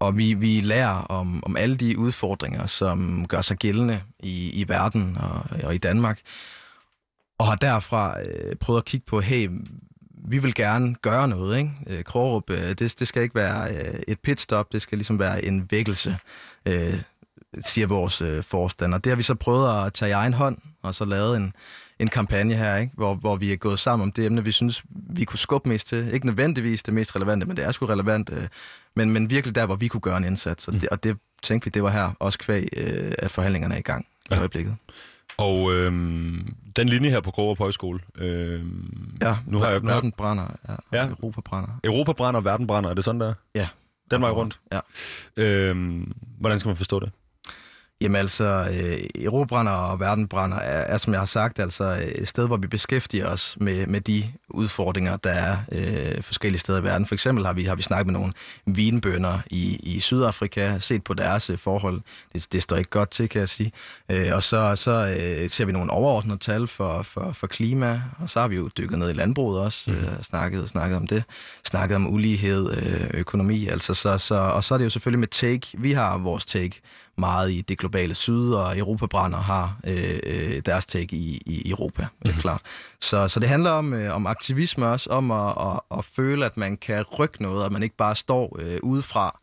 og 0.00 0.16
vi, 0.16 0.34
vi 0.34 0.60
lærer 0.60 0.94
om, 0.94 1.42
om 1.46 1.56
alle 1.56 1.76
de 1.76 1.98
udfordringer, 1.98 2.66
som 2.66 3.26
gør 3.28 3.40
sig 3.40 3.56
gældende 3.56 4.02
i, 4.20 4.50
i 4.50 4.68
verden 4.68 5.16
og, 5.20 5.44
og 5.64 5.74
i 5.74 5.78
Danmark. 5.78 6.20
Og 7.38 7.46
har 7.46 7.54
derfra 7.54 8.20
øh, 8.20 8.56
prøvet 8.56 8.80
at 8.80 8.84
kigge 8.84 9.06
på, 9.06 9.20
hey, 9.20 9.50
vi 10.28 10.38
vil 10.38 10.54
gerne 10.54 10.94
gøre 10.94 11.28
noget. 11.28 11.58
Ikke? 11.58 11.70
Øh, 11.86 12.04
Krogerup, 12.04 12.50
øh, 12.50 12.68
det, 12.68 12.78
det 12.98 13.08
skal 13.08 13.22
ikke 13.22 13.34
være 13.34 13.74
øh, 13.74 14.00
et 14.08 14.20
pitstop, 14.20 14.72
det 14.72 14.82
skal 14.82 14.98
ligesom 14.98 15.18
være 15.18 15.44
en 15.44 15.68
vækkelse, 15.70 16.18
øh, 16.66 17.02
siger 17.60 17.86
vores 17.86 18.22
øh, 18.22 18.44
forstander. 18.44 18.98
Det 18.98 19.10
har 19.10 19.16
vi 19.16 19.22
så 19.22 19.34
prøvet 19.34 19.86
at 19.86 19.92
tage 19.92 20.08
i 20.08 20.12
egen 20.12 20.32
hånd, 20.32 20.58
og 20.82 20.94
så 20.94 21.04
lavet 21.04 21.36
en, 21.36 21.52
en 21.98 22.08
kampagne 22.08 22.54
her, 22.54 22.76
ikke? 22.76 22.92
Hvor, 22.96 23.14
hvor 23.14 23.36
vi 23.36 23.52
er 23.52 23.56
gået 23.56 23.78
sammen 23.78 24.04
om 24.04 24.12
det 24.12 24.26
emne, 24.26 24.44
vi 24.44 24.52
synes, 24.52 24.82
vi 24.90 25.24
kunne 25.24 25.38
skubbe 25.38 25.68
mest 25.68 25.88
til. 25.88 26.12
Ikke 26.12 26.26
nødvendigvis 26.26 26.82
det 26.82 26.94
mest 26.94 27.16
relevante, 27.16 27.46
men 27.46 27.56
det 27.56 27.64
er 27.64 27.72
sgu 27.72 27.86
relevant. 27.86 28.30
Øh, 28.32 28.48
men, 28.94 29.10
men 29.10 29.30
virkelig 29.30 29.54
der, 29.54 29.66
hvor 29.66 29.76
vi 29.76 29.88
kunne 29.88 30.00
gøre 30.00 30.16
en 30.16 30.24
indsats. 30.24 30.68
Og 30.68 30.74
det, 30.74 30.88
og 30.88 31.04
det 31.04 31.18
tænkte 31.42 31.64
vi, 31.64 31.70
det 31.70 31.82
var 31.82 31.90
her 31.90 32.12
også 32.18 32.38
kvæg, 32.38 32.68
øh, 32.76 33.12
at 33.18 33.30
forhandlingerne 33.30 33.74
er 33.74 33.78
i 33.78 33.82
gang 33.82 34.06
i 34.30 34.34
ja. 34.34 34.38
øjeblikket. 34.38 34.76
Og 35.36 35.74
øhm, 35.74 36.54
den 36.76 36.88
linje 36.88 37.10
her 37.10 37.20
på 37.20 37.30
Krogerup 37.30 37.58
Højskole. 37.58 38.00
Øhm, 38.18 39.16
ja, 39.22 39.36
nu 39.46 39.58
har 39.58 39.70
jeg, 39.70 39.80
nu 39.80 39.86
verden 39.86 40.12
brænder. 40.12 40.56
Ja, 40.68 40.74
ja, 40.92 41.08
Europa 41.08 41.40
brænder. 41.40 41.68
Europa 41.84 42.12
brænder, 42.12 42.40
verden 42.40 42.66
brænder. 42.66 42.90
Er 42.90 42.94
det 42.94 43.04
sådan 43.04 43.20
der? 43.20 43.34
Ja. 43.54 43.68
Den 44.10 44.20
vej 44.20 44.30
rundt? 44.30 44.60
Ja. 44.72 44.80
Øhm, 45.36 46.12
hvordan 46.38 46.58
skal 46.58 46.68
man 46.68 46.76
forstå 46.76 47.00
det? 47.00 47.10
Jamen 48.00 48.16
altså, 48.16 48.68
øh, 48.72 49.24
Eurobrænder 49.24 49.72
og 49.72 50.00
Verdenbrænder 50.00 50.56
er, 50.56 50.94
er, 50.94 50.98
som 50.98 51.12
jeg 51.12 51.20
har 51.20 51.26
sagt, 51.26 51.58
altså 51.58 52.06
et 52.14 52.28
sted, 52.28 52.46
hvor 52.46 52.56
vi 52.56 52.66
beskæftiger 52.66 53.26
os 53.26 53.56
med, 53.60 53.86
med 53.86 54.00
de 54.00 54.32
udfordringer, 54.48 55.16
der 55.16 55.30
er 55.30 55.56
øh, 55.72 56.22
forskellige 56.22 56.60
steder 56.60 56.80
i 56.80 56.82
verden. 56.82 57.06
For 57.06 57.14
eksempel 57.14 57.46
har 57.46 57.52
vi, 57.52 57.64
har 57.64 57.74
vi 57.74 57.82
snakket 57.82 58.06
med 58.06 58.20
nogle 58.20 58.32
vinbønder 58.66 59.38
i, 59.50 59.76
i 59.82 60.00
Sydafrika, 60.00 60.78
set 60.78 61.04
på 61.04 61.14
deres 61.14 61.50
øh, 61.50 61.58
forhold. 61.58 62.00
Det, 62.34 62.52
det 62.52 62.62
står 62.62 62.76
ikke 62.76 62.90
godt 62.90 63.10
til, 63.10 63.28
kan 63.28 63.40
jeg 63.40 63.48
sige. 63.48 63.72
Øh, 64.08 64.28
og 64.32 64.42
så, 64.42 64.76
så 64.76 65.16
øh, 65.20 65.50
ser 65.50 65.64
vi 65.64 65.72
nogle 65.72 65.90
overordnede 65.90 66.38
tal 66.38 66.66
for, 66.66 67.02
for, 67.02 67.32
for 67.32 67.46
klima, 67.46 68.02
og 68.18 68.30
så 68.30 68.40
har 68.40 68.48
vi 68.48 68.56
jo 68.56 68.68
dykket 68.68 68.98
ned 68.98 69.10
i 69.10 69.12
landbruget 69.12 69.60
også, 69.60 69.90
mm. 69.90 69.96
øh, 69.96 70.22
snakket, 70.22 70.68
snakket 70.68 70.96
om 70.96 71.06
det, 71.06 71.24
snakket 71.64 71.96
om 71.96 72.12
ulighed, 72.12 72.72
øh, 72.72 73.10
økonomi, 73.14 73.68
altså 73.68 73.94
så, 73.94 74.18
så, 74.18 74.34
og 74.34 74.64
så 74.64 74.74
er 74.74 74.78
det 74.78 74.84
jo 74.84 74.90
selvfølgelig 74.90 75.20
med 75.20 75.28
take. 75.28 75.66
Vi 75.78 75.92
har 75.92 76.18
vores 76.18 76.46
take 76.46 76.80
meget 77.18 77.50
i 77.50 77.60
det 77.60 77.78
globale 77.78 78.14
syd, 78.14 78.52
og 78.52 78.78
Europa 78.78 79.06
brænder 79.06 79.38
har 79.38 79.78
øh, 79.86 80.18
øh, 80.26 80.62
deres 80.66 80.86
take 80.86 81.16
i, 81.16 81.42
i 81.46 81.70
Europa, 81.70 82.06
mm-hmm. 82.24 82.40
klart. 82.40 82.60
Så, 83.00 83.28
så 83.28 83.40
det 83.40 83.48
handler 83.48 83.70
om, 83.70 83.92
øh, 83.92 84.14
om 84.14 84.26
aktivisme 84.26 84.86
også, 84.86 85.10
om 85.10 85.30
at, 85.30 85.54
at, 85.60 85.98
at 85.98 86.04
føle, 86.04 86.46
at 86.46 86.56
man 86.56 86.76
kan 86.76 87.04
rykke 87.18 87.42
noget, 87.42 87.64
at 87.64 87.72
man 87.72 87.82
ikke 87.82 87.96
bare 87.96 88.16
står 88.16 88.56
øh, 88.60 88.78
udefra 88.82 89.40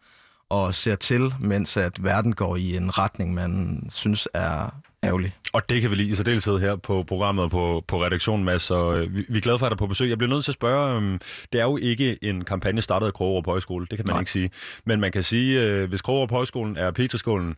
og 0.50 0.76
ser 0.76 0.96
til, 0.96 1.34
mens 1.40 1.78
at 1.78 2.04
verden 2.04 2.34
går 2.34 2.56
i 2.56 2.76
en 2.76 2.98
retning, 2.98 3.34
man 3.34 3.84
synes 3.90 4.28
er 4.34 4.70
ærgerlig. 5.04 5.36
Og 5.54 5.70
det 5.70 5.82
kan 5.82 5.90
vi 5.92 5.96
lige 5.96 6.10
i 6.10 6.16
særdeleshed 6.16 6.60
her 6.60 6.76
på 6.76 7.04
programmet 7.04 7.52
på, 7.52 7.84
på 7.88 8.04
redaktionen, 8.04 8.46
Mads. 8.46 8.62
Så 8.62 8.94
øh, 8.94 9.16
vi, 9.16 9.26
vi 9.30 9.38
er 9.38 9.42
glade 9.42 9.60
for 9.60 9.66
at 9.66 9.70
dig 9.72 9.78
på 9.78 9.88
besøg. 9.88 10.10
Jeg 10.10 10.18
bliver 10.18 10.30
nødt 10.34 10.44
til 10.44 10.52
at 10.52 10.56
spørge, 10.56 11.02
øh, 11.02 11.20
det 11.54 11.62
er 11.62 11.66
jo 11.66 11.78
ikke 11.78 12.18
en 12.22 12.46
kampagne 12.46 12.82
startet 12.82 13.08
af 13.08 13.14
Krogerup 13.14 13.46
Højskole, 13.46 13.88
det 13.92 13.98
kan 13.98 14.06
man 14.08 14.14
Nej. 14.14 14.20
ikke 14.20 14.32
sige. 14.32 14.50
Men 14.86 15.00
man 15.00 15.12
kan 15.12 15.24
sige, 15.24 15.62
øh, 15.62 15.90
hvis 15.90 16.02
Krogerup 16.02 16.32
Højskolen 16.32 16.78
er 16.78 16.92
Peterskolen, 16.92 17.56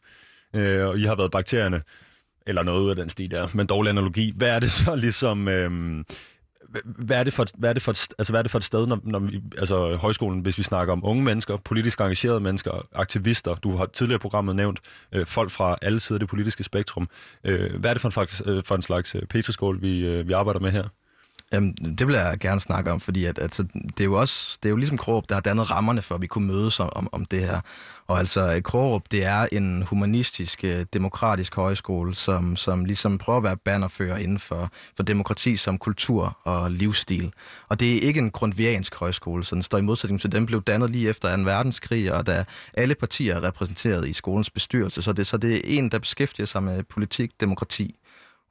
øh, 0.56 0.88
og 0.88 0.98
I 1.00 1.04
har 1.04 1.16
været 1.16 1.32
bakterierne, 1.32 1.82
eller 2.48 2.64
noget 2.64 2.90
af 2.90 2.96
den 2.96 3.10
stil 3.10 3.32
der, 3.32 3.48
men 3.54 3.68
dårlig 3.68 3.90
analogi, 3.90 4.34
hvad 4.36 4.50
er 4.50 4.60
det 4.60 4.72
så 4.72 4.96
ligesom... 5.06 5.48
Øh, 5.48 6.04
hvad 6.84 7.20
er 7.20 7.24
det 7.24 7.34
for, 7.34 7.46
hvad 7.58 7.70
er 7.70 7.74
det 7.74 7.82
for, 7.82 7.92
et, 7.92 8.08
altså, 8.18 8.34
hvad 8.34 8.40
er 8.40 8.42
det 8.42 8.52
for 8.52 8.58
et 8.58 8.64
sted, 8.64 8.88
når, 8.88 9.00
når 9.04 9.20
vi, 9.20 9.42
altså 9.58 9.96
højskolen, 9.96 10.40
hvis 10.40 10.58
vi 10.58 10.64
snakker 10.64 10.94
om 10.94 11.06
unge 11.06 11.24
mennesker, 11.24 11.58
politisk 11.58 12.00
engagerede 12.00 12.40
mennesker, 12.40 12.88
aktivister, 12.96 13.56
du 13.56 13.76
har 13.76 13.86
tidligere 13.86 14.20
programmet 14.20 14.56
nævnt 14.56 14.80
øh, 15.12 15.26
folk 15.26 15.52
fra 15.52 15.78
alle 15.82 16.00
sider 16.00 16.16
af 16.16 16.20
det 16.20 16.30
politiske 16.30 16.64
spektrum. 16.64 17.10
Øh, 17.44 17.76
hvad 17.80 17.90
er 17.90 17.94
det 17.94 18.02
for 18.02 18.08
en, 18.08 18.12
faktisk, 18.12 18.42
øh, 18.46 18.64
for 18.64 18.76
en 18.76 18.82
slags 18.82 19.16
øh, 19.16 19.82
vi, 19.82 20.06
øh, 20.06 20.28
vi 20.28 20.34
arbejder 20.34 20.60
med 20.60 20.72
her? 20.72 20.84
Jamen, 21.54 21.74
det 21.74 22.08
vil 22.08 22.16
jeg 22.16 22.38
gerne 22.40 22.60
snakke 22.60 22.92
om, 22.92 23.00
fordi 23.00 23.26
at, 23.26 23.40
altså, 23.40 23.64
det 23.64 24.00
er 24.00 24.04
jo 24.04 24.14
også, 24.14 24.58
det 24.64 24.70
er 24.70 24.72
jo 24.72 24.76
ligesom 24.76 24.98
Krogerup, 24.98 25.30
der 25.30 25.36
har 25.36 25.42
dannet 25.42 25.72
rammerne 25.72 26.02
for, 26.02 26.16
at 26.16 26.22
vi 26.22 26.28
kunne 26.28 26.48
mødes 26.48 26.80
om, 26.80 26.90
om, 26.96 27.10
om 27.12 27.26
det 27.26 27.40
her. 27.40 27.62
Og 28.08 28.20
altså, 28.20 28.56
øh, 28.56 28.62
Krogerup, 28.62 29.04
det 29.12 29.26
er 29.26 29.48
en 29.52 29.84
humanistisk, 29.84 30.64
øh, 30.64 30.86
demokratisk 30.94 31.56
højskole, 31.56 32.16
som, 32.16 32.56
som 32.56 32.86
ligesom 32.86 33.18
prøver 33.18 33.38
at 33.38 33.44
være 33.44 33.58
bannerfører 33.58 34.18
inden 34.18 34.40
for, 34.40 34.72
for 34.96 35.04
demokrati 35.04 35.56
som 35.56 35.78
kultur 35.78 36.38
og 36.44 36.72
livsstil. 36.72 37.34
Og 37.70 37.80
det 37.80 37.96
er 37.96 38.00
ikke 38.00 38.20
en 38.20 38.32
grundviansk 38.32 38.96
højskole, 38.96 39.44
så 39.44 39.56
den 39.56 39.64
står 39.64 39.78
i 39.78 39.82
modsætning 39.82 40.22
til, 40.22 40.32
den 40.32 40.46
blev 40.46 40.64
dannet 40.64 40.90
lige 40.90 41.10
efter 41.10 41.38
2. 41.38 41.44
verdenskrig, 41.44 42.14
og 42.14 42.28
da 42.28 42.46
alle 42.74 42.96
partier 42.96 43.36
er 43.36 43.44
repræsenteret 43.44 44.08
i 44.08 44.14
skolens 44.14 44.50
bestyrelse, 44.50 45.02
så 45.02 45.14
det, 45.14 45.28
så 45.28 45.38
det 45.38 45.54
er 45.56 45.62
en, 45.64 45.90
der 45.90 46.00
beskæftiger 46.00 46.46
sig 46.46 46.64
med 46.64 46.84
politik, 46.84 47.32
demokrati, 47.40 47.96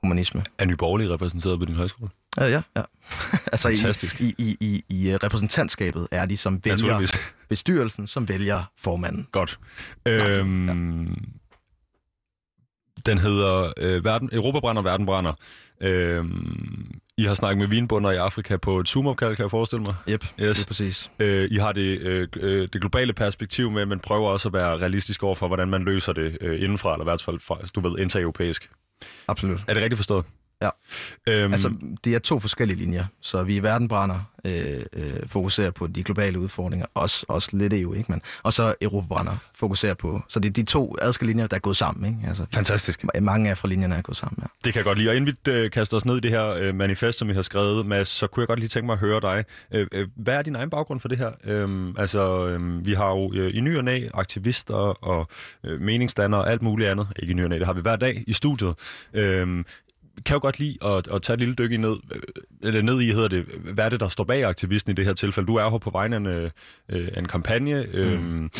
humanisme. 0.00 0.44
Er 0.58 0.64
Nye 0.64 0.76
Borgerlige 0.76 1.10
repræsenteret 1.10 1.58
på 1.58 1.64
din 1.64 1.74
højskole? 1.74 2.10
Ja, 2.38 2.44
ja. 2.46 2.62
ja. 2.76 2.82
altså 3.52 3.68
Fantastisk. 3.68 4.20
i, 4.20 4.34
i, 4.38 4.56
i, 4.60 4.84
i 4.88 5.10
øh, 5.10 5.14
repræsentantskabet 5.22 6.08
er 6.10 6.26
de, 6.26 6.36
som 6.36 6.60
vælger 6.64 7.16
bestyrelsen, 7.48 8.06
som 8.06 8.28
vælger 8.28 8.62
formanden. 8.78 9.28
Godt. 9.32 9.58
Øhm, 10.06 11.16
Den 13.06 13.18
hedder 13.18 13.72
øh, 13.80 14.04
verden, 14.04 14.28
Europa 14.32 14.60
brænder, 14.60 14.82
verden 14.82 15.06
brænder. 15.06 15.32
Øhm, 15.80 16.90
I 17.18 17.24
har 17.24 17.34
snakket 17.34 17.58
med 17.58 17.66
vinbunder 17.66 18.10
i 18.10 18.16
Afrika 18.16 18.56
på 18.56 18.80
et 18.80 18.88
Zoom-opkald, 18.88 19.36
kan 19.36 19.42
jeg 19.42 19.50
forestille 19.50 19.82
mig. 19.84 19.94
Yep, 20.08 20.24
Yes. 20.40 20.56
det 20.56 20.64
er 20.64 20.66
præcis. 20.66 21.10
Øh, 21.18 21.48
I 21.50 21.56
har 21.56 21.72
det, 21.72 21.98
øh, 22.00 22.28
øh, 22.40 22.68
det 22.72 22.80
globale 22.80 23.12
perspektiv 23.12 23.70
med, 23.70 23.86
men 23.86 24.00
prøver 24.00 24.28
også 24.30 24.48
at 24.48 24.52
være 24.52 24.76
realistisk 24.78 25.22
over 25.22 25.34
for, 25.34 25.46
hvordan 25.46 25.68
man 25.68 25.84
løser 25.84 26.12
det 26.12 26.38
øh, 26.40 26.62
indenfra, 26.62 26.92
eller 26.92 27.04
i 27.04 27.08
hvert 27.10 27.22
fald 27.22 27.40
fra, 27.40 27.58
du 27.74 27.88
ved, 27.88 27.98
intereuropæisk. 27.98 28.70
Absolut. 29.28 29.60
Er 29.68 29.74
det 29.74 29.82
rigtigt 29.82 29.98
forstået? 29.98 30.24
Ja. 30.64 30.70
Øhm, 31.32 31.52
Altså, 31.52 31.72
det 32.04 32.14
er 32.14 32.18
to 32.18 32.40
forskellige 32.40 32.78
linjer. 32.78 33.04
Så 33.20 33.42
vi 33.42 33.56
i 33.56 33.62
verden 33.62 33.88
brænder 33.88 34.20
øh, 34.44 34.80
øh, 34.92 35.12
fokuserer 35.26 35.70
på 35.70 35.86
de 35.86 36.02
globale 36.02 36.38
udfordringer, 36.38 36.86
også, 36.94 37.26
også 37.28 37.48
lidt 37.52 37.72
EU, 37.72 37.94
ikke? 37.94 38.12
Men, 38.12 38.22
og 38.42 38.52
så 38.52 38.74
Europa 38.82 39.06
brænder 39.08 39.36
fokuserer 39.54 39.94
på. 39.94 40.22
Så 40.28 40.40
det 40.40 40.48
er 40.48 40.52
de 40.52 40.64
to 40.64 40.96
adskilte 41.02 41.32
linjer, 41.32 41.46
der 41.46 41.56
er 41.56 41.60
gået 41.60 41.76
sammen, 41.76 42.14
ikke? 42.14 42.28
Altså, 42.28 42.46
Fantastisk. 42.54 43.04
mange 43.22 43.50
af 43.50 43.58
fra 43.58 43.68
linjerne 43.68 43.94
er 43.94 44.02
gået 44.02 44.16
sammen, 44.16 44.38
ja. 44.42 44.46
Det 44.64 44.72
kan 44.72 44.78
jeg 44.80 44.84
godt 44.84 44.98
lide. 44.98 45.08
Og 45.10 45.16
inden 45.16 45.36
vi 45.46 45.50
øh, 45.50 45.70
kaster 45.70 45.96
os 45.96 46.04
ned 46.04 46.16
i 46.16 46.20
det 46.20 46.30
her 46.30 46.46
øh, 46.60 46.74
manifest, 46.74 47.18
som 47.18 47.28
vi 47.28 47.34
har 47.34 47.42
skrevet, 47.42 47.86
Mads, 47.86 48.08
så 48.08 48.26
kunne 48.26 48.40
jeg 48.40 48.48
godt 48.48 48.58
lige 48.58 48.68
tænke 48.68 48.86
mig 48.86 48.92
at 48.92 48.98
høre 48.98 49.20
dig. 49.20 49.44
Øh, 49.72 49.86
øh, 49.92 50.08
hvad 50.16 50.34
er 50.34 50.42
din 50.42 50.56
egen 50.56 50.70
baggrund 50.70 51.00
for 51.00 51.08
det 51.08 51.18
her? 51.18 51.30
Øhm, 51.44 51.94
altså, 51.98 52.46
øh, 52.46 52.86
vi 52.86 52.92
har 52.92 53.10
jo 53.10 53.32
øh, 53.34 53.56
i 53.56 53.60
ny 53.60 53.76
og 53.76 53.84
næ 53.84 54.08
aktivister 54.14 54.74
og 55.04 55.28
øh, 55.64 55.80
meningsdannere 55.80 56.40
og 56.40 56.50
alt 56.50 56.62
muligt 56.62 56.90
andet. 56.90 57.06
Ikke 57.18 57.30
i 57.30 57.34
ny 57.34 57.42
og 57.44 57.48
næ, 57.50 57.58
det 57.58 57.66
har 57.66 57.72
vi 57.72 57.80
hver 57.80 57.96
dag 57.96 58.24
i 58.26 58.32
studiet. 58.32 58.74
Øh, 59.14 59.64
kan 60.26 60.34
jo 60.34 60.40
godt 60.40 60.58
lide 60.58 60.76
at, 60.84 61.08
at 61.08 61.22
tage 61.22 61.34
et 61.34 61.40
lille 61.40 61.54
dyk 61.54 61.72
i 61.72 61.76
ned, 61.76 61.96
øh, 62.14 62.22
eller 62.62 62.82
ned 62.82 63.00
i, 63.00 63.12
hedder 63.12 63.28
det, 63.28 63.44
hvad 63.44 63.84
er 63.84 63.88
det, 63.88 64.00
der 64.00 64.08
står 64.08 64.24
bag 64.24 64.44
aktivisten 64.44 64.92
i 64.92 64.94
det 64.94 65.04
her 65.04 65.12
tilfælde? 65.12 65.46
Du 65.46 65.56
er 65.56 65.70
her 65.70 65.78
på 65.78 65.90
vegne 65.90 66.16
af 66.16 66.20
en, 66.20 66.26
øh, 66.26 67.08
en 67.16 67.28
kampagne, 67.28 67.86
øh, 67.92 68.20
mm. 68.20 68.50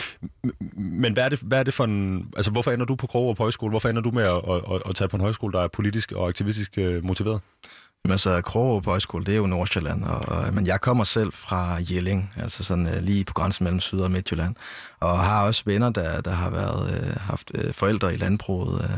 men 0.74 1.12
hvad 1.12 1.24
er, 1.24 1.28
det, 1.28 1.40
hvad 1.40 1.58
er 1.58 1.62
det 1.62 1.74
for 1.74 1.84
en, 1.84 2.28
altså 2.36 2.50
hvorfor 2.50 2.70
ender 2.70 2.86
du 2.86 2.94
på 2.94 3.06
Krogerup 3.06 3.38
Højskole? 3.38 3.70
Hvorfor 3.70 3.88
ender 3.88 4.02
du 4.02 4.10
med 4.10 4.22
at, 4.22 4.40
at, 4.48 4.74
at, 4.74 4.82
at 4.88 4.94
tage 4.94 5.08
på 5.08 5.16
en 5.16 5.20
højskole, 5.20 5.52
der 5.52 5.60
er 5.60 5.68
politisk 5.68 6.12
og 6.12 6.28
aktivistisk 6.28 6.78
øh, 6.78 7.04
motiveret? 7.04 7.40
Men 8.06 8.12
altså, 8.12 8.40
Krogerup 8.40 8.84
Højskole, 8.86 9.24
det 9.24 9.32
er 9.32 9.36
jo 9.36 9.46
Nordsjælland, 9.46 10.04
og, 10.04 10.28
og, 10.28 10.54
men 10.54 10.66
jeg 10.66 10.80
kommer 10.80 11.04
selv 11.04 11.32
fra 11.32 11.78
Jelling, 11.90 12.32
altså 12.36 12.64
sådan 12.64 12.86
uh, 12.86 12.96
lige 13.00 13.24
på 13.24 13.34
grænsen 13.34 13.64
mellem 13.64 13.80
Syd- 13.80 14.00
og 14.00 14.10
Midtjylland, 14.10 14.54
og 15.00 15.24
har 15.24 15.46
også 15.46 15.62
venner, 15.66 15.90
der, 15.90 16.20
der 16.20 16.30
har 16.30 16.50
været 16.50 17.02
uh, 17.02 17.20
haft 17.20 17.50
uh, 17.54 17.74
forældre 17.74 18.14
i 18.14 18.16
landbruget. 18.16 18.78
Uh, 18.78 18.90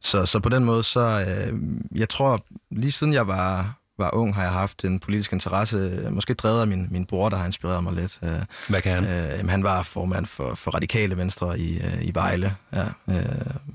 så, 0.00 0.26
så 0.26 0.38
på 0.40 0.48
den 0.48 0.64
måde, 0.64 0.82
så 0.82 1.24
uh, 1.52 1.58
jeg 2.00 2.08
tror, 2.08 2.44
lige 2.70 2.92
siden 2.92 3.12
jeg 3.12 3.26
var, 3.28 3.74
var 3.98 4.14
ung, 4.14 4.34
har 4.34 4.42
jeg 4.42 4.52
haft 4.52 4.84
en 4.84 5.00
politisk 5.00 5.32
interesse, 5.32 6.06
måske 6.10 6.34
drevet 6.34 6.60
af 6.60 6.66
min, 6.66 6.88
min 6.90 7.06
bror, 7.06 7.28
der 7.28 7.36
har 7.36 7.46
inspireret 7.46 7.82
mig 7.82 7.92
lidt. 7.92 8.18
Uh, 8.22 8.28
Hvad 8.68 8.82
kan 8.82 8.92
han? 8.92 9.04
Øh, 9.04 9.38
jamen, 9.38 9.50
han 9.50 9.62
var 9.62 9.82
formand 9.82 10.26
for, 10.26 10.54
for 10.54 10.70
Radikale 10.70 11.16
Venstre 11.16 11.58
i, 11.58 11.80
øh, 11.80 12.02
i 12.02 12.10
Vejle. 12.14 12.54
Ja, 12.72 12.84
øh, 13.08 13.24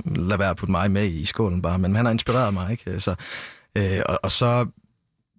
lad 0.06 0.38
være 0.38 0.50
at 0.50 0.58
putte 0.58 0.71
mig 0.71 0.91
med 0.91 1.06
i 1.06 1.26
skålen 1.26 1.62
bare, 1.62 1.80
men 1.80 1.95
han 1.95 2.06
har 2.06 2.12
inspireret 2.12 2.54
mig, 2.54 2.71
ikke? 2.71 3.00
Så, 3.00 3.15
øh, 3.78 4.02
og, 4.06 4.20
og 4.24 4.32
så 4.32 4.66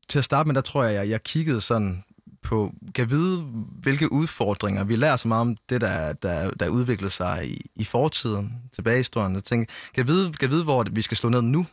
til 0.09 0.18
at 0.18 0.24
starte 0.24 0.46
med, 0.46 0.55
der 0.55 0.61
tror 0.61 0.85
jeg, 0.85 0.94
jeg, 0.94 1.09
jeg 1.09 1.22
kiggede 1.22 1.61
sådan 1.61 2.05
på, 2.42 2.72
kan 2.94 3.11
vide, 3.11 3.40
hvilke 3.83 4.12
udfordringer, 4.12 4.85
vi 4.85 4.96
lærer 4.96 5.16
så 5.16 5.29
meget 5.29 5.40
om 5.40 5.57
det, 5.68 5.81
der, 5.81 6.12
der, 6.12 6.51
der 6.51 6.68
udviklede 6.68 7.11
sig 7.11 7.51
i, 7.51 7.70
i 7.77 7.85
fortiden, 7.85 8.53
tilbage 8.72 8.96
i 8.96 8.98
historien. 8.98 9.35
Jeg 9.35 9.44
tænkte, 9.44 9.74
kan 9.94 10.07
vide, 10.07 10.33
kan 10.33 10.51
vide, 10.51 10.64
hvor 10.64 10.87
vi 10.90 11.03
skal 11.03 11.16
slå 11.16 11.29
ned 11.29 11.42
nu, 11.42 11.66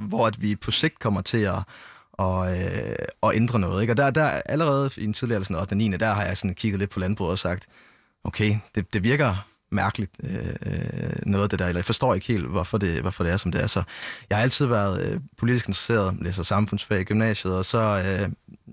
hvor 0.00 0.26
at 0.26 0.42
vi 0.42 0.56
på 0.56 0.70
sigt 0.70 0.98
kommer 0.98 1.20
til 1.20 1.38
at, 1.38 1.58
og, 2.12 2.58
øh, 2.58 2.96
og 3.20 3.36
ændre 3.36 3.58
noget. 3.58 3.82
Ikke? 3.82 3.92
Og 3.92 3.96
der, 3.96 4.10
der 4.10 4.26
allerede 4.26 4.90
i 4.96 5.04
en 5.04 5.12
tidligere 5.12 5.44
sådan 5.44 5.60
8. 5.60 5.74
9. 5.74 5.88
der 5.90 6.14
har 6.14 6.24
jeg 6.24 6.36
sådan 6.36 6.54
kigget 6.54 6.78
lidt 6.78 6.90
på 6.90 7.00
landbruget 7.00 7.32
og 7.32 7.38
sagt, 7.38 7.66
okay, 8.24 8.56
det, 8.74 8.92
det 8.92 9.02
virker 9.02 9.46
mærkeligt 9.74 10.12
øh, 10.22 10.46
øh, 10.66 11.12
noget 11.26 11.42
af 11.42 11.50
det 11.50 11.58
der, 11.58 11.66
eller 11.66 11.78
jeg 11.78 11.84
forstår 11.84 12.14
ikke 12.14 12.26
helt, 12.26 12.46
hvorfor 12.46 12.78
det, 12.78 13.00
hvorfor 13.00 13.24
det 13.24 13.32
er, 13.32 13.36
som 13.36 13.52
det 13.52 13.62
er. 13.62 13.66
Så 13.66 13.82
jeg 14.30 14.38
har 14.38 14.42
altid 14.42 14.66
været 14.66 15.06
øh, 15.06 15.20
politisk 15.38 15.68
interesseret, 15.68 16.16
læser 16.20 16.42
samfundsfag 16.42 17.00
i 17.00 17.04
gymnasiet, 17.04 17.54
og 17.54 17.64
så 17.64 17.78
øh, 17.78 18.32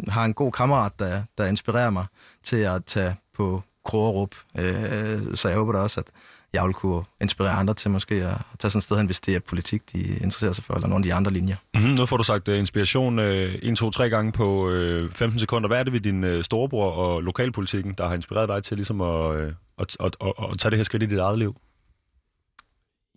har 0.10 0.26
en 0.26 0.34
god 0.34 0.52
kammerat, 0.52 0.92
der, 1.00 1.24
der 1.38 1.46
inspirerer 1.46 1.90
mig 1.90 2.06
til 2.44 2.58
at 2.58 2.86
tage 2.86 3.16
på 3.34 3.64
Krogerup. 3.86 4.36
Øh, 4.58 5.36
så 5.36 5.48
jeg 5.48 5.58
håber 5.58 5.72
da 5.72 5.80
også, 5.80 6.00
at 6.00 6.08
jeg 6.54 6.64
vil 6.66 6.74
kunne 6.74 7.04
inspirere 7.22 7.52
andre 7.52 7.74
til 7.74 7.92
måske 7.92 8.16
at 8.16 8.38
tage 8.60 8.72
sådan 8.72 8.80
et 8.80 8.84
sted 8.84 8.98
hen, 8.98 9.06
hvis 9.06 9.20
det 9.20 9.36
er 9.36 9.40
politik, 9.40 9.94
de 9.94 10.00
interesserer 10.00 10.54
sig 10.54 10.64
for, 10.64 10.74
eller 10.74 10.88
nogle 10.88 11.02
af 11.02 11.04
de 11.04 11.14
andre 11.14 11.32
linjer. 11.32 11.56
Mm-hmm. 11.74 11.92
Nu 11.92 12.06
får 12.06 12.18
du 12.18 12.24
sagt 12.24 12.48
uh, 12.48 12.58
inspiration 12.58 13.20
uh, 13.20 13.26
1, 13.26 13.78
2, 13.78 13.92
3 13.92 14.10
gange 14.10 14.32
på 14.32 14.70
uh, 14.70 15.12
15 15.12 15.40
sekunder. 15.40 15.68
Hvad 15.68 15.80
er 15.80 15.84
det 15.84 15.94
ved 15.94 16.00
din 16.00 16.24
uh, 16.24 16.42
storebror 16.42 16.92
og 16.92 17.24
lokalpolitikken, 17.24 17.94
der 17.98 18.08
har 18.08 18.16
inspireret 18.16 18.50
dig 18.50 18.64
til 18.64 18.78
ligesom 18.78 19.02
at, 19.02 19.36
uh, 19.36 19.54
at, 19.78 19.98
at, 20.00 20.16
at, 20.22 20.34
at 20.52 20.60
tage 20.60 20.70
det 20.70 20.78
her 20.78 20.84
skridt 20.84 21.04
i 21.04 21.06
dit 21.06 21.20
eget 21.20 21.40
liv? 21.40 21.56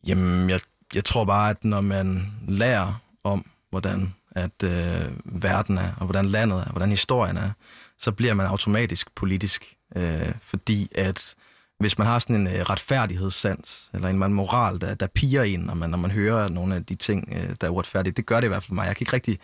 Jamen, 0.07 0.51
jeg, 0.51 0.61
jeg 0.95 1.05
tror 1.05 1.25
bare, 1.25 1.51
at 1.51 1.65
når 1.65 1.81
man 1.81 2.33
lærer 2.49 3.01
om, 3.25 3.47
hvordan 3.71 4.15
at 4.35 4.63
øh, 4.65 5.13
verden 5.25 5.79
er, 5.79 5.93
og 5.97 6.05
hvordan 6.07 6.27
landet 6.27 6.59
er, 6.59 6.65
og 6.65 6.71
hvordan 6.71 6.91
historien 6.91 7.37
er, 7.37 7.51
så 7.99 8.13
bliver 8.13 8.35
man 8.35 8.47
automatisk 8.47 9.15
politisk. 9.15 9.77
Øh, 9.97 10.33
fordi 10.41 10.89
at 10.95 11.35
hvis 11.79 11.99
man 11.99 12.07
har 12.07 12.19
sådan 12.19 12.37
en 12.37 12.47
øh, 12.47 12.61
retfærdighedssans, 12.61 13.91
eller 13.95 14.09
en, 14.09 14.23
en 14.23 14.33
moral, 14.33 14.81
der, 14.81 14.95
der 14.95 15.07
piger 15.07 15.43
en, 15.43 15.61
når 15.61 15.75
man, 15.75 15.91
når 15.91 15.99
man 15.99 16.11
hører 16.11 16.49
nogle 16.49 16.75
af 16.75 16.85
de 16.85 16.95
ting, 16.95 17.29
øh, 17.33 17.57
der 17.61 17.67
er 17.67 17.71
uretfærdige, 17.71 18.13
det 18.13 18.27
gør 18.27 18.37
det 18.41 18.45
i 18.45 18.49
hvert 18.49 18.63
fald 18.63 18.69
for 18.69 18.75
mig. 18.75 18.87
Jeg 18.87 18.97
kan 18.97 19.03
ikke 19.03 19.13
rigtig 19.13 19.39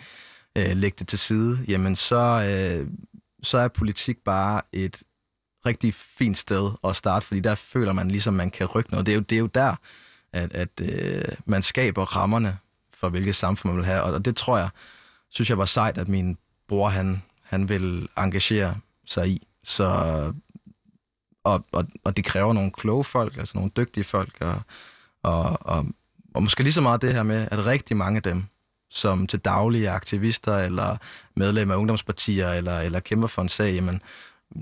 øh, 0.56 0.76
lægge 0.76 0.96
det 0.98 1.08
til 1.08 1.18
side. 1.18 1.64
Jamen, 1.68 1.96
så, 1.96 2.16
øh, 2.50 2.88
så 3.42 3.58
er 3.58 3.68
politik 3.68 4.18
bare 4.24 4.62
et 4.72 5.02
rigtig 5.66 5.94
fint 5.94 6.38
sted 6.38 6.70
at 6.84 6.96
starte, 6.96 7.26
fordi 7.26 7.40
der 7.40 7.54
føler 7.54 7.92
man 7.92 8.08
ligesom, 8.08 8.34
man 8.34 8.50
kan 8.50 8.66
rykke 8.66 8.90
noget. 8.90 9.06
Det 9.06 9.12
er 9.12 9.16
jo, 9.16 9.22
det 9.22 9.36
er 9.36 9.40
jo 9.40 9.46
der, 9.46 9.76
at, 10.32 10.52
at 10.52 10.68
øh, 10.82 11.22
man 11.46 11.62
skaber 11.62 12.04
rammerne 12.16 12.58
for, 12.94 13.08
hvilket 13.08 13.34
samfund 13.34 13.72
man 13.72 13.76
vil 13.76 13.86
have. 13.86 14.02
Og, 14.02 14.12
og 14.12 14.24
det 14.24 14.36
tror 14.36 14.58
jeg, 14.58 14.68
synes 15.30 15.50
jeg 15.50 15.58
var 15.58 15.64
sejt, 15.64 15.98
at 15.98 16.08
min 16.08 16.38
bror, 16.68 16.88
han, 16.88 17.22
han 17.42 17.68
vil 17.68 18.08
engagere 18.18 18.76
sig 19.06 19.28
i. 19.28 19.46
Så, 19.64 19.84
og, 21.44 21.64
og, 21.72 21.86
og 22.04 22.16
det 22.16 22.24
kræver 22.24 22.52
nogle 22.52 22.70
kloge 22.70 23.04
folk, 23.04 23.36
altså 23.36 23.58
nogle 23.58 23.70
dygtige 23.76 24.04
folk, 24.04 24.36
og, 24.40 24.60
og, 25.22 25.58
og, 25.60 25.86
og 26.34 26.42
måske 26.42 26.62
lige 26.62 26.72
så 26.72 26.80
meget 26.80 27.02
det 27.02 27.14
her 27.14 27.22
med, 27.22 27.48
at 27.50 27.66
rigtig 27.66 27.96
mange 27.96 28.16
af 28.16 28.22
dem, 28.22 28.44
som 28.90 29.26
til 29.26 29.38
daglige 29.38 29.86
er 29.86 29.92
aktivister, 29.92 30.56
eller 30.56 30.96
medlemmer 31.36 31.74
af 31.74 31.78
ungdomspartier, 31.78 32.48
eller, 32.48 32.78
eller 32.78 33.00
kæmper 33.00 33.28
for 33.28 33.42
en 33.42 33.48
sag, 33.48 33.74
jamen, 33.74 34.02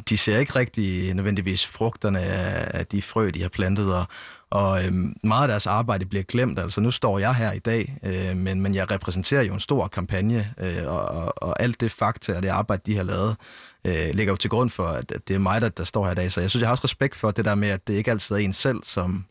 de 0.09 0.17
ser 0.17 0.39
ikke 0.39 0.55
rigtig 0.55 1.15
nødvendigvis 1.15 1.67
frugterne 1.67 2.21
af, 2.21 2.79
af 2.79 2.87
de 2.87 3.03
frø, 3.03 3.31
de 3.35 3.43
har 3.43 3.49
plantet, 3.49 3.95
og, 3.95 4.05
og 4.51 4.85
øhm, 4.85 5.17
meget 5.25 5.43
af 5.43 5.49
deres 5.49 5.67
arbejde 5.67 6.07
bliver 6.07 6.23
glemt. 6.23 6.59
Altså 6.59 6.81
nu 6.81 6.91
står 6.91 7.19
jeg 7.19 7.35
her 7.35 7.53
i 7.53 7.59
dag, 7.59 7.99
øh, 8.03 8.37
men, 8.37 8.61
men 8.61 8.75
jeg 8.75 8.91
repræsenterer 8.91 9.43
jo 9.43 9.55
en 9.55 9.61
stor 9.61 9.89
kampagne, 9.89 10.55
øh, 10.59 10.87
og, 10.87 11.01
og, 11.01 11.43
og 11.43 11.63
alt 11.63 11.81
det 11.81 11.93
fakta 11.93 12.37
og 12.37 12.43
det 12.43 12.49
arbejde, 12.49 12.83
de 12.87 12.97
har 12.97 13.03
lavet, 13.03 13.37
øh, 13.85 14.15
ligger 14.15 14.33
jo 14.33 14.37
til 14.37 14.51
grund 14.51 14.71
for, 14.71 14.87
at, 14.87 15.13
det 15.29 15.35
er 15.35 15.39
mig, 15.39 15.61
der, 15.61 15.69
der 15.69 15.85
står 15.85 16.05
her 16.05 16.13
i 16.13 16.15
dag. 16.15 16.33
Så 16.33 16.41
jeg 16.41 16.51
synes, 16.51 16.61
jeg 16.61 16.69
har 16.69 16.73
også 16.73 16.85
respekt 16.85 17.17
for 17.17 17.31
det 17.31 17.45
der 17.45 17.55
med, 17.55 17.69
at 17.69 17.89
det 17.89 17.95
ikke 17.95 18.11
altid 18.11 18.37
er 18.37 18.41
en 18.41 18.53
selv, 18.53 18.85
som 18.85 19.25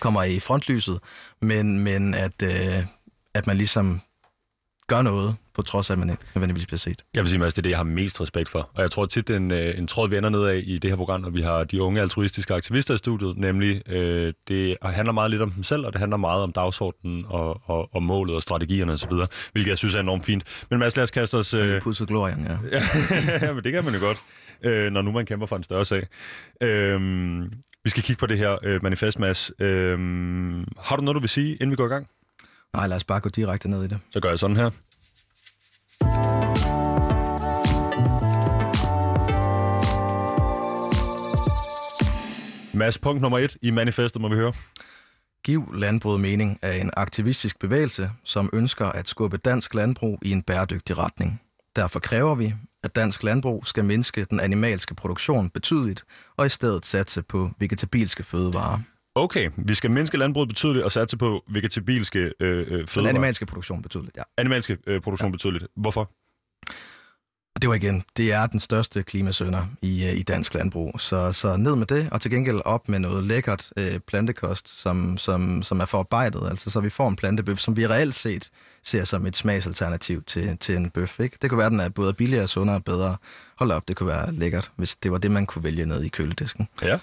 kommer 0.00 0.22
i 0.22 0.40
frontlyset, 0.40 1.00
men, 1.40 1.78
men 1.78 2.14
at, 2.14 2.42
øh, 2.42 2.84
at 3.34 3.46
man 3.46 3.56
ligesom 3.56 4.00
gør 4.86 5.02
noget, 5.02 5.36
på 5.60 5.64
trods 5.64 5.90
af, 5.90 5.94
at 5.94 5.98
man 5.98 6.10
ikke 6.10 6.22
nødvendigvis 6.34 6.66
bliver 6.66 6.78
set. 6.78 7.04
Jeg 7.14 7.22
vil 7.22 7.30
sige, 7.30 7.38
Mads, 7.38 7.54
det 7.54 7.58
er 7.58 7.62
det, 7.62 7.70
jeg 7.70 7.78
har 7.78 7.84
mest 7.84 8.20
respekt 8.20 8.48
for. 8.48 8.70
Og 8.74 8.82
jeg 8.82 8.90
tror 8.90 9.06
tit, 9.06 9.30
en, 9.30 9.52
øh, 9.52 9.78
en 9.78 9.86
tråd, 9.86 10.08
vi 10.08 10.16
ender 10.16 10.28
ned 10.28 10.44
af 10.44 10.62
i 10.64 10.78
det 10.78 10.90
her 10.90 10.96
program, 10.96 11.20
når 11.20 11.30
vi 11.30 11.42
har 11.42 11.64
de 11.64 11.82
unge 11.82 12.00
altruistiske 12.00 12.54
aktivister 12.54 12.94
i 12.94 12.98
studiet, 12.98 13.38
nemlig 13.38 13.88
øh, 13.88 14.32
det 14.48 14.76
handler 14.82 15.12
meget 15.12 15.30
lidt 15.30 15.42
om 15.42 15.50
dem 15.50 15.62
selv, 15.62 15.86
og 15.86 15.92
det 15.92 15.98
handler 15.98 16.16
meget 16.16 16.42
om 16.42 16.52
dagsordenen 16.52 17.24
og, 17.28 17.60
og, 17.64 17.94
og 17.94 18.02
målet 18.02 18.36
og 18.36 18.42
strategierne 18.42 18.92
osv., 18.92 19.12
hvilket 19.52 19.70
jeg 19.70 19.78
synes 19.78 19.94
er 19.94 20.00
enormt 20.00 20.24
fint. 20.24 20.44
Men 20.70 20.78
Mads, 20.78 20.96
lad 20.96 21.04
os 21.04 21.10
kaste 21.10 21.34
os... 21.34 21.54
Øh... 21.54 21.82
Pudset 21.82 22.08
glorien, 22.08 22.46
ja. 22.50 22.82
ja, 23.42 23.52
men 23.52 23.64
det 23.64 23.72
kan 23.72 23.84
man 23.84 23.94
jo 23.94 24.00
godt, 24.00 24.18
øh, 24.62 24.92
når 24.92 25.02
nu 25.02 25.12
man 25.12 25.26
kæmper 25.26 25.46
for 25.46 25.56
en 25.56 25.62
større 25.62 25.84
sag. 25.84 26.02
Øh, 26.62 27.00
vi 27.84 27.90
skal 27.90 28.02
kigge 28.02 28.20
på 28.20 28.26
det 28.26 28.38
her 28.38 28.58
øh, 28.62 28.82
manifest, 28.82 29.18
Mads. 29.18 29.52
Øh, 29.58 29.98
har 30.78 30.96
du 30.96 31.02
noget, 31.02 31.14
du 31.14 31.20
vil 31.20 31.28
sige, 31.28 31.52
inden 31.52 31.70
vi 31.70 31.76
går 31.76 31.86
i 31.86 31.88
gang? 31.88 32.06
Nej, 32.74 32.86
lad 32.86 32.96
os 32.96 33.04
bare 33.04 33.20
gå 33.20 33.28
direkte 33.28 33.68
ned 33.68 33.84
i 33.84 33.88
det. 33.88 33.98
Så 34.10 34.20
gør 34.20 34.28
jeg 34.28 34.38
sådan 34.38 34.56
her. 34.56 34.70
Mads, 42.80 42.98
punkt 42.98 43.22
nummer 43.22 43.38
et 43.38 43.56
i 43.62 43.70
manifestet 43.70 44.22
må 44.22 44.28
vi 44.28 44.34
høre. 44.34 44.52
Giv 45.44 45.74
landbruget 45.74 46.20
mening 46.20 46.58
er 46.62 46.72
en 46.72 46.90
aktivistisk 46.96 47.58
bevægelse, 47.58 48.10
som 48.24 48.50
ønsker 48.52 48.86
at 48.86 49.08
skubbe 49.08 49.36
dansk 49.36 49.74
landbrug 49.74 50.18
i 50.22 50.30
en 50.30 50.42
bæredygtig 50.42 50.98
retning. 50.98 51.40
Derfor 51.76 52.00
kræver 52.00 52.34
vi, 52.34 52.54
at 52.82 52.96
dansk 52.96 53.22
landbrug 53.22 53.66
skal 53.66 53.84
mindske 53.84 54.24
den 54.24 54.40
animalske 54.40 54.94
produktion 54.94 55.50
betydeligt, 55.50 56.04
og 56.36 56.46
i 56.46 56.48
stedet 56.48 56.86
satse 56.86 57.22
på 57.22 57.50
vegetabilske 57.58 58.22
fødevarer. 58.22 58.80
Okay, 59.14 59.50
vi 59.56 59.74
skal 59.74 59.90
mindske 59.90 60.18
landbruget 60.18 60.48
betydeligt 60.48 60.84
og 60.84 60.92
satse 60.92 61.16
på 61.16 61.44
vegetabilske 61.48 62.18
øh, 62.18 62.66
fødevarer. 62.66 62.86
Den 62.96 63.06
animalske 63.06 63.46
produktion 63.46 63.82
betydeligt, 63.82 64.16
ja. 64.16 64.22
Animalske 64.38 64.78
øh, 64.86 65.00
produktion 65.00 65.30
ja. 65.30 65.32
betydeligt. 65.32 65.66
Hvorfor? 65.76 66.10
Og 67.54 67.62
det 67.62 67.68
var 67.68 67.74
igen, 67.74 68.02
det 68.16 68.32
er 68.32 68.46
den 68.46 68.60
største 68.60 69.02
klimasønder 69.02 69.66
i, 69.82 70.04
øh, 70.04 70.12
i 70.12 70.22
dansk 70.22 70.54
landbrug. 70.54 71.00
Så, 71.00 71.32
så 71.32 71.56
ned 71.56 71.76
med 71.76 71.86
det, 71.86 72.08
og 72.12 72.20
til 72.20 72.30
gengæld 72.30 72.60
op 72.64 72.88
med 72.88 72.98
noget 72.98 73.24
lækkert 73.24 73.72
øh, 73.76 73.98
plantekost, 73.98 74.80
som, 74.80 75.18
som, 75.18 75.62
som 75.62 75.80
er 75.80 75.84
forarbejdet. 75.84 76.48
Altså, 76.50 76.70
så 76.70 76.80
vi 76.80 76.90
får 76.90 77.08
en 77.08 77.16
plantebøf, 77.16 77.58
som 77.58 77.76
vi 77.76 77.86
reelt 77.86 78.14
set 78.14 78.50
ser 78.82 79.04
som 79.04 79.26
et 79.26 79.36
smagsalternativ 79.36 80.22
til, 80.22 80.58
til 80.58 80.76
en 80.76 80.90
bøf. 80.90 81.20
Ikke? 81.20 81.36
Det 81.42 81.50
kunne 81.50 81.58
være, 81.58 81.70
den 81.70 81.80
er 81.80 81.88
både 81.88 82.14
billigere, 82.14 82.48
sundere 82.48 82.76
og 82.76 82.84
bedre. 82.84 83.16
Hold 83.56 83.70
op, 83.70 83.88
det 83.88 83.96
kunne 83.96 84.06
være 84.06 84.32
lækkert, 84.32 84.70
hvis 84.76 84.96
det 84.96 85.12
var 85.12 85.18
det, 85.18 85.30
man 85.30 85.46
kunne 85.46 85.64
vælge 85.64 85.86
ned 85.86 86.02
i 86.02 86.08
køledisken. 86.08 86.68
Ja. 86.82 86.98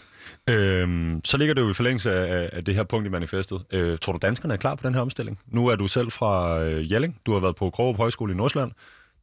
Øhm, 0.50 1.22
så 1.26 1.38
ligger 1.38 1.54
det 1.56 1.62
jo 1.62 1.70
i 1.70 1.74
forlængelse 1.74 2.12
af, 2.12 2.50
af 2.54 2.66
det 2.66 2.76
her 2.76 2.84
punkt 2.84 3.08
i 3.08 3.10
manifestet. 3.10 3.62
Øh, 3.72 3.98
tror 3.98 4.14
du, 4.14 4.20
danskerne 4.22 4.54
er 4.54 4.58
klar 4.58 4.76
på 4.76 4.88
den 4.88 4.94
her 4.94 5.02
omstilling? 5.02 5.40
Nu 5.48 5.68
er 5.68 5.76
du 5.76 5.88
selv 5.88 6.12
fra 6.12 6.60
øh, 6.60 6.92
Jelling. 6.92 7.20
Du 7.26 7.34
har 7.34 7.40
været 7.40 7.56
på 7.56 7.70
Krogerup 7.70 7.98
Højskole 7.98 8.34
i 8.34 8.36
Nordsjælland. 8.36 8.72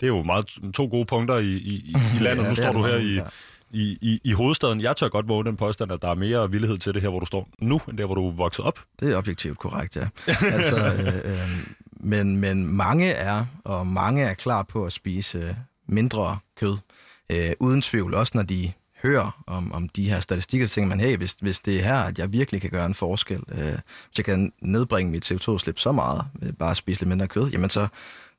Det 0.00 0.06
er 0.06 0.10
jo 0.10 0.22
meget, 0.22 0.58
to 0.74 0.86
gode 0.90 1.04
punkter 1.04 1.38
i, 1.38 1.52
i, 1.52 1.94
i 2.16 2.18
landet. 2.20 2.42
Ja, 2.44 2.48
nu 2.48 2.54
står 2.54 2.72
du 2.72 2.84
her 2.84 2.96
i, 2.96 3.20
i, 3.70 3.98
i, 4.00 4.20
i 4.24 4.32
hovedstaden. 4.32 4.80
Jeg 4.80 4.96
tør 4.96 5.08
godt 5.08 5.28
våge 5.28 5.44
den 5.44 5.56
påstand, 5.56 5.92
at 5.92 6.02
der 6.02 6.10
er 6.10 6.14
mere 6.14 6.50
villighed 6.50 6.78
til 6.78 6.94
det 6.94 7.02
her, 7.02 7.08
hvor 7.08 7.20
du 7.20 7.26
står 7.26 7.48
nu, 7.58 7.80
end 7.88 7.98
der, 7.98 8.06
hvor 8.06 8.14
du 8.14 8.28
er 8.28 8.32
vokset 8.32 8.64
op. 8.64 8.80
Det 9.00 9.12
er 9.12 9.16
objektivt 9.16 9.58
korrekt, 9.58 9.96
ja. 9.96 10.08
altså, 10.56 10.76
øh, 10.76 11.14
øh, 11.24 11.48
men, 11.92 12.36
men 12.36 12.66
mange 12.66 13.10
er, 13.10 13.44
og 13.64 13.86
mange 13.86 14.22
er 14.22 14.34
klar 14.34 14.62
på 14.62 14.86
at 14.86 14.92
spise 14.92 15.38
øh, 15.38 15.54
mindre 15.88 16.38
kød. 16.56 16.76
Øh, 17.30 17.52
uden 17.60 17.82
tvivl, 17.82 18.14
også 18.14 18.32
når 18.34 18.42
de 18.42 18.72
hører 19.02 19.42
om, 19.46 19.72
om 19.72 19.88
de 19.88 20.08
her 20.08 20.20
statistikker, 20.20 20.66
så 20.66 20.74
tænker 20.74 20.88
man, 20.88 21.00
hey, 21.00 21.16
hvis, 21.16 21.36
hvis 21.40 21.60
det 21.60 21.78
er 21.78 21.82
her, 21.82 21.96
at 21.96 22.18
jeg 22.18 22.32
virkelig 22.32 22.60
kan 22.60 22.70
gøre 22.70 22.86
en 22.86 22.94
forskel, 22.94 23.40
øh, 23.48 23.58
hvis 23.64 24.16
jeg 24.16 24.24
kan 24.24 24.52
nedbringe 24.60 25.12
mit 25.12 25.32
CO2-slip 25.32 25.78
så 25.78 25.92
meget, 25.92 26.24
ved 26.34 26.52
bare 26.52 26.70
at 26.70 26.76
spise 26.76 27.00
lidt 27.00 27.08
mindre 27.08 27.28
kød, 27.28 27.50
jamen 27.50 27.70
så, 27.70 27.86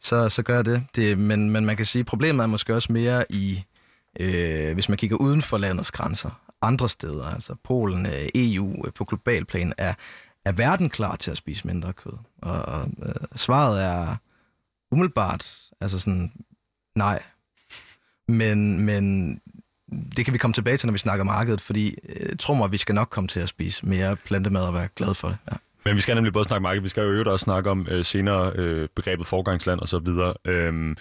så, 0.06 0.30
så 0.30 0.44
gør 0.44 0.56
jeg 0.56 0.66
det. 0.66 0.84
det 0.96 1.18
men, 1.18 1.50
men 1.50 1.66
man 1.66 1.78
kan 1.78 1.86
sige, 1.86 2.00
at 2.00 2.06
problemet 2.06 2.44
er 2.44 2.48
måske 2.48 2.76
også 2.76 2.92
mere 2.92 3.26
i, 3.30 3.64
øh, 4.20 4.74
hvis 4.74 4.90
man 4.90 4.98
kigger 4.98 5.18
uden 5.18 5.42
for 5.42 5.58
landets 5.58 5.92
grænser, 5.92 6.42
andre 6.62 6.90
steder, 6.90 7.26
altså 7.26 7.56
Polen, 7.64 8.06
øh, 8.06 8.28
EU, 8.36 8.86
øh, 8.86 8.94
på 8.94 9.06
global 9.06 9.46
plan, 9.46 9.74
er, 9.78 9.94
er 10.46 10.52
verden 10.52 10.90
klar 10.90 11.16
til 11.16 11.32
at 11.32 11.38
spise 11.38 11.68
mindre 11.68 11.94
kød? 11.94 12.14
Og, 12.42 12.62
og 12.62 12.90
øh, 13.06 13.16
svaret 13.36 13.84
er 13.84 14.16
umiddelbart, 14.92 15.60
altså 15.82 16.00
sådan, 16.00 16.32
nej. 16.96 17.24
Men, 18.28 18.80
men 18.80 19.36
det 20.18 20.26
kan 20.26 20.34
vi 20.34 20.38
komme 20.38 20.54
tilbage 20.54 20.78
til, 20.78 20.88
når 20.88 20.92
vi 20.92 20.98
snakker 20.98 21.26
markedet, 21.26 21.62
fordi 21.62 21.98
øh, 22.10 22.38
tror 22.40 22.54
mig, 22.54 22.72
vi 22.72 22.78
skal 22.78 22.96
nok 22.96 23.10
komme 23.10 23.28
til 23.28 23.40
at 23.40 23.50
spise 23.50 23.86
mere 23.86 24.16
plantemad 24.16 24.62
og 24.62 24.74
være 24.74 24.88
glade 24.96 25.16
for 25.16 25.28
det. 25.28 25.38
Ja. 25.52 25.58
Men 25.86 25.96
vi 25.96 26.02
skal 26.02 26.16
nemlig 26.16 26.34
både 26.34 26.46
snakke 26.46 26.64
marked, 26.64 26.82
vi 26.82 26.88
skal 26.88 27.04
jo 27.04 27.10
øvrigt 27.10 27.30
også 27.30 27.44
snakke 27.44 27.70
om 27.70 27.88
øh, 27.92 28.06
senere 28.06 28.52
øh, 28.56 28.90
begrebet 28.96 29.28
forgangsland 29.28 29.80
og 29.80 29.88
så 29.88 30.00
videre. 30.00 30.34
Øhm, 30.46 30.98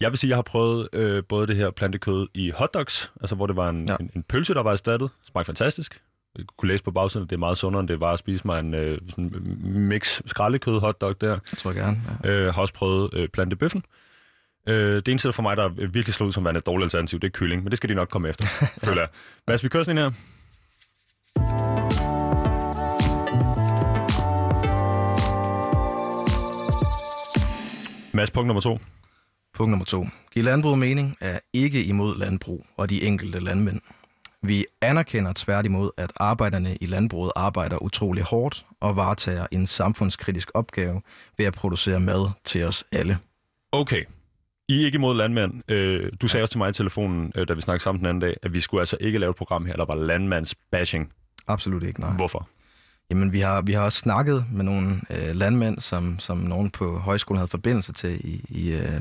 jeg 0.00 0.10
vil 0.10 0.18
sige, 0.18 0.28
at 0.28 0.30
jeg 0.30 0.36
har 0.36 0.42
prøvet 0.42 0.88
øh, 0.92 1.22
både 1.28 1.46
det 1.46 1.56
her 1.56 1.70
plantekød 1.70 2.28
i 2.34 2.50
hotdogs, 2.50 3.12
altså 3.20 3.34
hvor 3.34 3.46
det 3.46 3.56
var 3.56 3.68
en, 3.68 3.88
ja. 3.88 3.96
En, 4.00 4.10
en 4.16 4.22
pølse, 4.22 4.54
der 4.54 4.62
var 4.62 4.72
erstattet. 4.72 5.10
Smagte 5.30 5.46
fantastisk. 5.46 6.02
Jeg 6.38 6.44
kunne 6.58 6.68
læse 6.68 6.84
på 6.84 6.90
bagsiden, 6.90 7.24
at 7.24 7.30
det 7.30 7.36
er 7.36 7.40
meget 7.40 7.58
sundere, 7.58 7.80
end 7.80 7.88
det 7.88 8.00
var 8.00 8.12
at 8.12 8.18
spise 8.18 8.46
mig 8.46 8.60
en 8.60 8.74
øh, 8.74 8.98
sådan 9.08 9.32
mix 9.64 10.20
skraldekød 10.26 10.80
hotdog 10.80 11.20
der. 11.20 11.30
Jeg 11.30 11.58
tror 11.58 11.72
gerne. 11.72 12.02
Ja. 12.24 12.30
Øh, 12.30 12.54
har 12.54 12.62
også 12.62 12.74
prøvet 12.74 13.14
øh, 13.14 13.28
plantebøffen. 13.28 13.84
Øh, 14.68 14.96
det 14.96 15.08
eneste 15.08 15.32
for 15.32 15.42
mig, 15.42 15.56
der 15.56 15.68
virkelig 15.68 16.14
slår 16.14 16.26
ud 16.26 16.32
som 16.32 16.44
værende 16.44 16.58
et 16.58 16.66
dårligt 16.66 16.84
alternativ, 16.84 17.20
det 17.20 17.26
er 17.26 17.30
kylling, 17.30 17.62
men 17.62 17.70
det 17.70 17.76
skal 17.76 17.90
de 17.90 17.94
nok 17.94 18.08
komme 18.08 18.28
efter, 18.28 18.46
føler 18.84 19.02
jeg. 19.02 19.08
Mads, 19.48 19.64
vi 19.64 19.68
kører 19.68 19.84
sådan 19.84 19.98
en 19.98 20.04
her. 20.04 20.35
Mads, 28.16 28.30
punkt 28.30 28.46
nummer 28.46 28.60
to. 28.60 28.78
Punkt 29.54 29.70
nummer 29.70 29.84
to. 29.84 30.06
Giv 30.32 30.44
landbrug 30.44 30.78
mening 30.78 31.16
er 31.20 31.38
ikke 31.52 31.84
imod 31.84 32.18
landbrug 32.18 32.66
og 32.76 32.90
de 32.90 33.02
enkelte 33.02 33.40
landmænd. 33.40 33.80
Vi 34.42 34.66
anerkender 34.80 35.32
tværtimod, 35.36 35.90
at 35.96 36.12
arbejderne 36.16 36.76
i 36.80 36.86
landbruget 36.86 37.32
arbejder 37.36 37.82
utrolig 37.82 38.22
hårdt 38.22 38.66
og 38.80 38.96
varetager 38.96 39.46
en 39.50 39.66
samfundskritisk 39.66 40.50
opgave 40.54 41.02
ved 41.38 41.46
at 41.46 41.52
producere 41.52 42.00
mad 42.00 42.30
til 42.44 42.64
os 42.64 42.84
alle. 42.92 43.18
Okay. 43.72 44.04
I 44.68 44.80
er 44.80 44.86
ikke 44.86 44.96
imod 44.96 45.14
landmænd. 45.16 45.70
Øh, 45.70 46.12
du 46.20 46.28
sagde 46.28 46.44
også 46.44 46.52
til 46.52 46.58
mig 46.58 46.68
i 46.68 46.72
telefonen, 46.72 47.32
øh, 47.34 47.48
da 47.48 47.54
vi 47.54 47.60
snakkede 47.60 47.82
sammen 47.82 47.98
den 47.98 48.06
anden 48.06 48.20
dag, 48.20 48.36
at 48.42 48.54
vi 48.54 48.60
skulle 48.60 48.80
altså 48.80 48.96
ikke 49.00 49.18
lave 49.18 49.30
et 49.30 49.36
program 49.36 49.66
her, 49.66 49.74
der 49.74 49.84
var 49.84 49.94
landmandsbashing. 49.94 51.12
Absolut 51.46 51.82
ikke, 51.82 52.00
nej. 52.00 52.10
Hvorfor? 52.10 52.48
Jamen, 53.10 53.32
vi 53.32 53.40
har, 53.40 53.62
vi 53.62 53.72
har 53.72 53.82
også 53.82 53.98
snakket 53.98 54.46
med 54.52 54.64
nogle 54.64 55.00
øh, 55.10 55.36
landmænd, 55.36 55.80
som, 55.80 56.18
som 56.18 56.38
nogen 56.38 56.70
på 56.70 56.98
højskolen 56.98 57.38
havde 57.38 57.48
forbindelse 57.48 57.92
til 57.92 58.20
i, 58.24 58.44
i, 58.48 58.72
øh, 58.72 59.00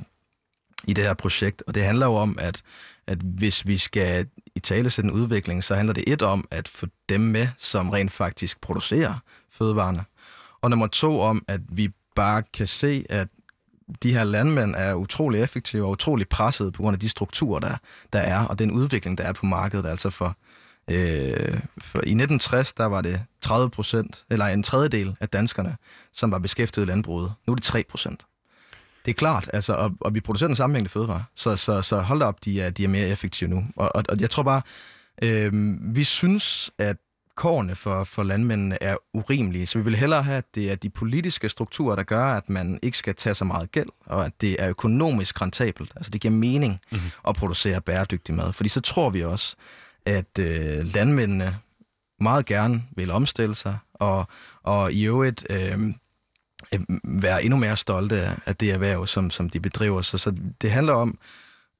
i 0.84 0.94
det 0.94 1.04
her 1.04 1.14
projekt. 1.14 1.64
Og 1.68 1.76
det 1.76 1.84
handler 1.84 2.06
jo 2.06 2.14
om, 2.14 2.38
at, 2.42 2.62
at 3.08 3.18
hvis 3.18 3.68
vi 3.68 3.78
skal 3.78 4.28
i 4.56 4.60
tale 4.60 4.90
til 4.90 5.04
den 5.04 5.12
udvikling, 5.12 5.64
så 5.64 5.76
handler 5.76 5.94
det 5.94 6.04
et 6.08 6.22
om 6.22 6.48
at 6.52 6.68
få 6.68 6.88
dem 7.10 7.22
med, 7.22 7.48
som 7.58 7.90
rent 7.90 8.12
faktisk 8.12 8.62
producerer 8.62 9.20
fødevarene. 9.52 10.04
Og 10.62 10.70
nummer 10.70 10.88
to 10.88 11.22
om, 11.22 11.46
at 11.48 11.62
vi 11.70 11.90
bare 12.16 12.44
kan 12.54 12.68
se, 12.68 13.06
at 13.10 13.28
de 14.04 14.14
her 14.14 14.24
landmænd 14.24 14.76
er 14.78 14.94
utrolig 14.94 15.42
effektive 15.42 15.86
og 15.86 15.90
utrolig 15.90 16.30
presset 16.30 16.74
på 16.74 16.82
grund 16.82 16.94
af 16.94 17.00
de 17.00 17.10
strukturer, 17.10 17.60
der, 17.60 17.78
der 18.14 18.20
er, 18.20 18.46
og 18.46 18.60
den 18.60 18.72
udvikling, 18.72 19.18
der 19.18 19.24
er 19.24 19.34
på 19.34 19.46
markedet. 19.46 19.86
Altså 19.86 20.10
for, 20.10 20.38
øh, 20.92 21.60
for 21.78 21.98
i 21.98 22.14
1960, 22.16 22.74
der 22.74 22.86
var 22.86 23.02
det 23.02 23.22
30 23.42 23.70
procent, 23.70 24.26
eller 24.30 24.46
en 24.46 24.64
tredjedel 24.64 25.16
af 25.20 25.30
danskerne, 25.30 25.78
som 26.14 26.32
var 26.32 26.40
beskæftiget 26.40 26.86
i 26.86 26.90
landbruget. 26.90 27.34
Nu 27.48 27.52
er 27.52 27.56
det 27.56 27.64
3 27.64 27.84
procent. 27.90 28.26
Det 29.06 29.12
er 29.12 29.16
klart, 29.16 29.50
altså, 29.54 29.74
og, 29.74 29.92
og 30.02 30.14
vi 30.14 30.20
producerer 30.20 30.48
den 30.48 30.56
sammenhængende 30.56 30.90
fødevare, 30.90 31.24
så, 31.36 31.56
så, 31.56 31.82
så 31.82 32.02
hold 32.02 32.20
da 32.20 32.26
op, 32.26 32.46
de 32.46 32.62
er, 32.62 32.70
de 32.70 32.84
er 32.84 32.88
mere 32.88 33.08
effektive 33.08 33.50
nu. 33.50 33.66
Og, 33.76 33.96
og, 33.96 34.04
og 34.10 34.22
jeg 34.22 34.30
tror 34.30 34.44
bare, 34.44 34.62
øh, 35.22 35.52
vi 35.96 36.04
synes, 36.04 36.72
at 36.78 36.98
kårene 37.36 37.76
for, 37.76 38.04
for 38.04 38.24
landmændene 38.24 38.84
er 38.84 38.96
urimelige, 39.14 39.66
så 39.66 39.78
vi 39.78 39.84
vil 39.84 39.96
hellere 39.96 40.24
have, 40.24 40.38
at 40.38 40.56
det 40.56 40.72
er 40.72 40.76
de 40.76 40.90
politiske 40.90 41.50
strukturer, 41.50 41.96
der 41.96 42.04
gør, 42.04 42.26
at 42.26 42.50
man 42.50 42.80
ikke 42.82 42.98
skal 42.98 43.16
tage 43.16 43.36
så 43.36 43.46
meget 43.46 43.72
gæld, 43.72 43.90
og 44.06 44.26
at 44.26 44.32
det 44.42 44.56
er 44.60 44.70
økonomisk 44.70 45.42
rentabelt. 45.42 45.92
Altså 45.96 46.12
det 46.12 46.22
giver 46.22 46.32
mening 46.32 46.80
mm-hmm. 46.92 47.08
at 47.28 47.36
producere 47.36 47.82
bæredygtig 47.82 48.36
mad, 48.36 48.54
fordi 48.54 48.70
så 48.70 48.82
tror 48.82 49.10
vi 49.10 49.24
også, 49.24 49.56
at 50.06 50.40
øh, 50.40 50.86
landmændene 50.94 51.56
meget 52.20 52.46
gerne 52.46 52.84
vil 52.96 53.12
omstille 53.12 53.56
sig, 53.56 53.78
og, 53.94 54.28
og 54.64 54.92
i 54.92 55.04
øvrigt 55.04 55.48
øh, 55.50 55.80
øh, 56.74 56.80
være 57.04 57.44
endnu 57.44 57.60
mere 57.60 57.78
stolte 57.78 58.22
af, 58.22 58.36
af 58.46 58.56
det 58.56 58.72
erhverv, 58.72 59.08
som, 59.08 59.30
som 59.30 59.50
de 59.50 59.60
bedriver. 59.60 60.02
Så, 60.02 60.18
så 60.18 60.36
det 60.62 60.72
handler 60.72 60.94
om, 60.94 61.18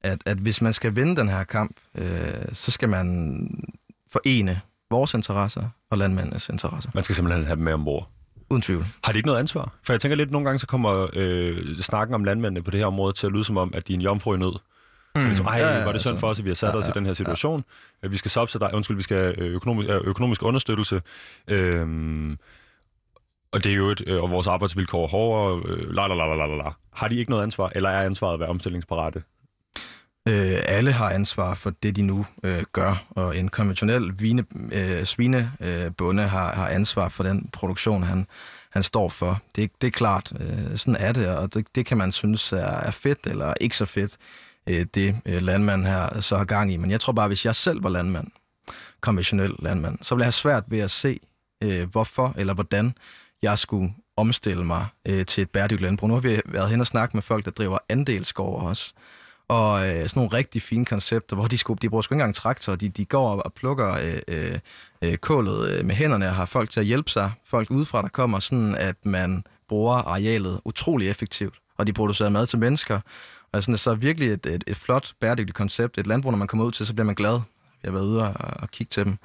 at, 0.02 0.20
at 0.26 0.38
hvis 0.38 0.62
man 0.62 0.74
skal 0.74 0.96
vinde 0.96 1.16
den 1.16 1.30
her 1.30 1.44
kamp, 1.44 1.76
øh, 1.96 2.46
så 2.54 2.72
skal 2.72 2.90
man 2.90 3.48
forene 4.12 4.62
vores 4.90 5.14
interesser 5.14 5.70
og 5.90 5.98
landmændenes 5.98 6.50
interesser. 6.50 6.90
Man 6.94 7.04
skal 7.04 7.16
simpelthen 7.16 7.46
have 7.46 7.56
dem 7.56 7.64
med 7.64 7.74
ombord. 7.74 8.10
Uden 8.50 8.62
tvivl. 8.62 8.86
Har 9.04 9.12
de 9.12 9.20
ikke 9.20 9.28
noget 9.28 9.40
ansvar? 9.40 9.74
For 9.84 9.94
jeg 9.94 10.00
tænker 10.02 10.16
lidt, 10.16 10.32
nogle 10.32 10.46
gange 10.46 10.60
så 10.60 10.68
kommer 10.68 11.08
øh, 11.14 11.78
snakken 11.78 12.16
om 12.16 12.24
landmændene 12.24 12.64
på 12.64 12.72
det 12.72 12.80
her 12.80 12.88
område 12.88 13.14
til 13.14 13.28
at 13.28 13.34
lyde 13.34 13.44
som 13.44 13.58
om, 13.58 13.72
at 13.74 13.88
de 13.88 13.94
er 13.94 13.98
en 13.98 14.02
jomfru 14.02 14.34
i 14.34 14.38
nød. 14.38 14.60
Mm. 15.16 15.26
Ligesom, 15.26 15.46
Ej, 15.46 15.58
Ja, 15.58 15.78
ja, 15.78 15.84
var 15.86 15.92
det 15.92 16.02
synd 16.02 16.12
altså. 16.12 16.20
for 16.20 16.28
os, 16.28 16.40
at 16.40 16.46
vi 16.46 16.50
har 16.50 16.56
sat 16.56 16.74
Ja, 16.74 16.78
os 16.80 16.88
i 16.88 16.92
den 16.92 17.06
her 17.06 17.14
situation. 17.14 17.64
Ja. 18.04 18.08
Vi 18.08 18.18
skal 18.18 18.32
subsidize, 18.32 18.70
undskyld, 18.74 18.98
vi 18.98 19.04
skal 19.04 19.18
have 19.18 19.40
øh, 19.40 19.54
økonomisk, 19.54 19.90
øh, 19.90 20.02
økonomisk 20.04 20.44
understøttelse. 20.44 21.02
Øhm, 21.48 22.38
og 23.52 23.64
det 23.64 23.72
er 23.72 23.76
jo 23.76 23.90
et, 23.90 24.02
øh, 24.08 24.24
og 24.24 24.32
vores 24.32 24.48
arbejdsvilkår 24.48 25.04
er 25.04 25.08
hårdere. 25.08 25.62
Øh, 25.66 25.94
la, 25.94 26.08
la, 26.08 26.16
la, 26.16 26.36
la, 26.36 26.46
la, 26.46 26.56
la. 26.56 26.70
Har 26.94 27.08
de 27.08 27.16
ikke 27.16 27.32
noget 27.32 27.44
ansvar, 27.44 27.72
eller 27.76 27.90
er 27.90 28.02
ansvaret 28.06 28.34
at 28.34 28.40
være 28.40 28.50
omstillingsparate? 28.50 29.24
Øh, 30.30 30.58
alle 30.68 30.92
har 30.92 31.10
ansvar 31.10 31.54
for 31.54 31.70
det, 31.70 31.96
de 31.96 32.02
nu 32.02 32.26
øh, 32.44 32.64
gør, 32.74 33.06
og 33.10 33.38
en 33.38 33.50
konventionel 33.50 34.14
vine, 34.20 34.46
øh, 34.72 35.06
svinebonde 35.06 35.86
øh, 35.86 35.92
bonde 35.98 36.24
har, 36.24 36.54
har 36.56 36.68
ansvar 36.68 37.10
for 37.10 37.24
den 37.24 37.50
produktion, 37.54 38.04
han, 38.04 38.28
han 38.72 38.84
står 38.84 39.10
for. 39.10 39.42
Det, 39.56 39.72
det 39.82 39.88
er 39.88 39.92
klart, 39.92 40.34
øh, 40.40 40.78
sådan 40.78 40.96
er 40.96 41.12
det, 41.12 41.28
og 41.28 41.54
det, 41.54 41.68
det 41.76 41.86
kan 41.86 41.98
man 41.98 42.12
synes 42.12 42.54
er, 42.54 42.58
er 42.58 42.92
fedt 42.92 43.20
eller 43.28 43.54
ikke 43.62 43.78
så 43.78 43.86
fedt, 43.86 44.18
øh, 44.68 44.86
det 44.94 45.18
øh, 45.26 45.42
landmand 45.42 45.86
her 45.86 46.20
så 46.20 46.38
har 46.38 46.46
gang 46.46 46.74
i. 46.74 46.78
Men 46.78 46.92
jeg 46.92 47.02
tror 47.02 47.14
bare, 47.14 47.28
hvis 47.28 47.46
jeg 47.46 47.56
selv 47.56 47.84
var 47.84 47.90
landmand, 47.90 48.28
konventionel 49.02 49.56
landmand, 49.60 49.98
så 50.02 50.16
ville 50.16 50.22
jeg 50.22 50.26
have 50.26 50.32
svært 50.32 50.64
ved 50.68 50.80
at 50.80 50.92
se, 50.92 51.20
øh, 51.64 51.90
hvorfor 51.90 52.34
eller 52.38 52.54
hvordan 52.54 52.94
jeg 53.42 53.60
skulle 53.60 53.94
omstille 54.18 54.66
mig 54.66 54.86
øh, 55.08 55.26
til 55.26 55.42
et 55.42 55.50
bæredygtigt 55.50 55.82
landbrug. 55.82 56.10
Nu 56.10 56.14
har 56.14 56.22
vi 56.22 56.42
været 56.46 56.70
hen 56.70 56.82
og 56.82 56.88
snakket 56.88 57.14
med 57.14 57.22
folk, 57.22 57.46
der 57.46 57.52
driver 57.52 57.78
andelsgårde 57.90 58.68
også, 58.68 58.94
og 59.48 59.88
øh, 59.88 59.94
sådan 59.94 60.10
nogle 60.16 60.38
rigtig 60.38 60.62
fine 60.62 60.86
koncepter, 60.86 61.36
hvor 61.36 61.48
de, 61.48 61.58
skulle, 61.58 61.80
de 61.82 61.90
bruger 61.90 62.02
sgu 62.02 62.16
ikke 62.16 62.22
engang 62.22 62.36
traktor, 62.36 62.76
de, 62.76 62.90
de 62.90 63.06
går 63.06 63.42
og 63.42 63.54
plukker 63.54 63.94
øh, 63.94 64.20
øh, 64.28 64.60
øh 65.02 65.18
kålet 65.18 65.70
øh, 65.70 65.86
med 65.86 65.96
hænderne 65.96 66.28
og 66.28 66.36
har 66.36 66.46
folk 66.46 66.70
til 66.70 66.80
at 66.80 66.86
hjælpe 66.86 67.10
sig, 67.10 67.32
folk 67.46 67.72
udefra, 67.72 68.02
der 68.02 68.08
kommer, 68.08 68.40
sådan 68.40 68.76
at 68.76 68.96
man 69.04 69.44
bruger 69.70 69.96
arealet 69.96 70.62
utrolig 70.66 71.10
effektivt, 71.10 71.56
og 71.78 71.88
de 71.88 71.94
producerer 71.94 72.30
mad 72.30 72.46
til 72.46 72.60
mennesker, 72.60 73.00
Altså, 73.56 73.66
sådan, 73.66 73.78
så 73.78 73.92
er 73.92 73.96
virkelig 73.96 74.32
et, 74.32 74.46
et, 74.46 74.64
et 74.68 74.78
flot, 74.78 75.14
bæredygtigt 75.20 75.56
koncept, 75.56 75.98
et 75.98 76.08
landbrug, 76.08 76.32
når 76.32 76.38
man 76.38 76.48
kommer 76.48 76.66
ud 76.66 76.72
til, 76.72 76.86
så 76.86 76.94
bliver 76.94 77.06
man 77.06 77.16
glad. 77.16 77.32
Jeg 77.84 77.92
har 77.92 77.92
været 77.92 78.06
ude 78.06 78.22
og, 78.22 78.34
og 78.38 78.72
kigge 78.72 78.90
til 78.90 79.06
dem. 79.06 79.18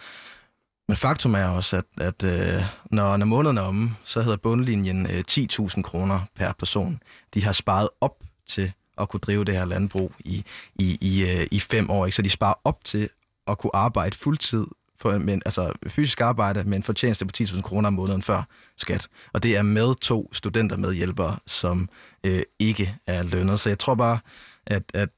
Men 0.88 0.97
faktum 0.97 1.35
er 1.35 1.45
også, 1.45 1.77
at, 1.77 1.85
at 2.01 2.25
øh, 2.25 2.62
når, 2.90 3.16
når 3.16 3.27
måneden 3.27 3.59
er 3.59 3.62
omme, 3.62 3.97
så 4.05 4.23
hedder 4.23 4.37
bundlinjen 4.37 5.07
øh, 5.07 5.25
10.000 5.31 5.83
kroner 5.83 6.21
per 6.37 6.53
person. 6.53 7.03
De 7.35 7.45
har 7.45 7.53
sparet 7.53 7.88
op 8.01 8.16
til 8.47 8.73
at 8.99 9.09
kunne 9.09 9.21
drive 9.21 9.45
det 9.45 9.55
her 9.55 9.64
landbrug 9.64 10.12
i, 10.19 10.45
i, 10.75 10.99
i, 11.01 11.23
øh, 11.23 11.47
i 11.51 11.61
fem 11.61 11.90
år. 11.90 12.07
Ikke? 12.07 12.16
Så 12.16 12.23
de 12.23 12.31
sparer 12.31 12.55
op 12.64 12.85
til 12.85 13.09
at 13.47 13.59
kunne 13.59 13.77
arbejde 13.77 14.16
fuldtid 14.16 14.66
for, 15.00 15.18
men, 15.18 15.42
altså 15.44 15.72
fysisk 15.88 16.20
arbejde 16.20 16.64
med 16.64 16.76
en 16.76 16.82
fortjeneste 16.82 17.26
på 17.26 17.32
10.000 17.38 17.60
kroner 17.62 17.86
om 17.86 17.92
måneden 17.92 18.22
før 18.22 18.42
skat. 18.76 19.08
Og 19.32 19.42
det 19.42 19.56
er 19.56 19.62
med 19.62 19.94
to 20.00 20.30
studenter 20.32 20.76
med 20.76 20.94
hjælpere, 20.94 21.36
som 21.46 21.88
øh, 22.24 22.42
ikke 22.58 22.96
er 23.06 23.22
lønnet. 23.22 23.60
Så 23.60 23.68
jeg 23.68 23.78
tror 23.78 23.94
bare, 23.94 24.18
at, 24.66 24.82
at 24.94 25.08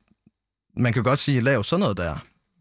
man 0.76 0.92
kan 0.92 1.02
godt 1.02 1.18
sige, 1.18 1.40
lav 1.40 1.64
sådan 1.64 1.80
noget 1.80 1.96
der, 1.96 2.16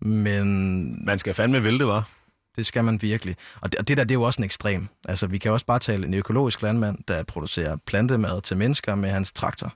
men 0.06 1.06
Man 1.06 1.20
skal 1.20 1.34
fandme 1.34 1.64
vælge 1.64 1.80
det, 1.80 1.88
var. 1.88 2.10
det 2.56 2.66
skal 2.66 2.84
man 2.84 3.02
virkelig. 3.02 3.36
Og 3.62 3.72
det, 3.72 3.80
og 3.80 3.88
det 3.88 3.98
der, 3.98 4.04
det 4.04 4.12
er 4.12 4.20
jo 4.20 4.22
også 4.22 4.42
en 4.42 4.44
ekstrem. 4.44 4.88
Altså, 5.08 5.28
vi 5.28 5.38
kan 5.38 5.52
også 5.52 5.66
bare 5.66 5.80
tale 5.80 6.08
en 6.08 6.14
økologisk 6.14 6.62
landmand, 6.62 6.98
der 7.08 7.24
producerer 7.24 7.76
plantemad 7.76 8.42
til 8.42 8.58
mennesker 8.58 8.96
med 8.96 9.10
hans 9.10 9.32
traktor. 9.32 9.74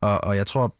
Og, 0.00 0.24
og 0.24 0.36
jeg 0.36 0.46
tror, 0.46 0.74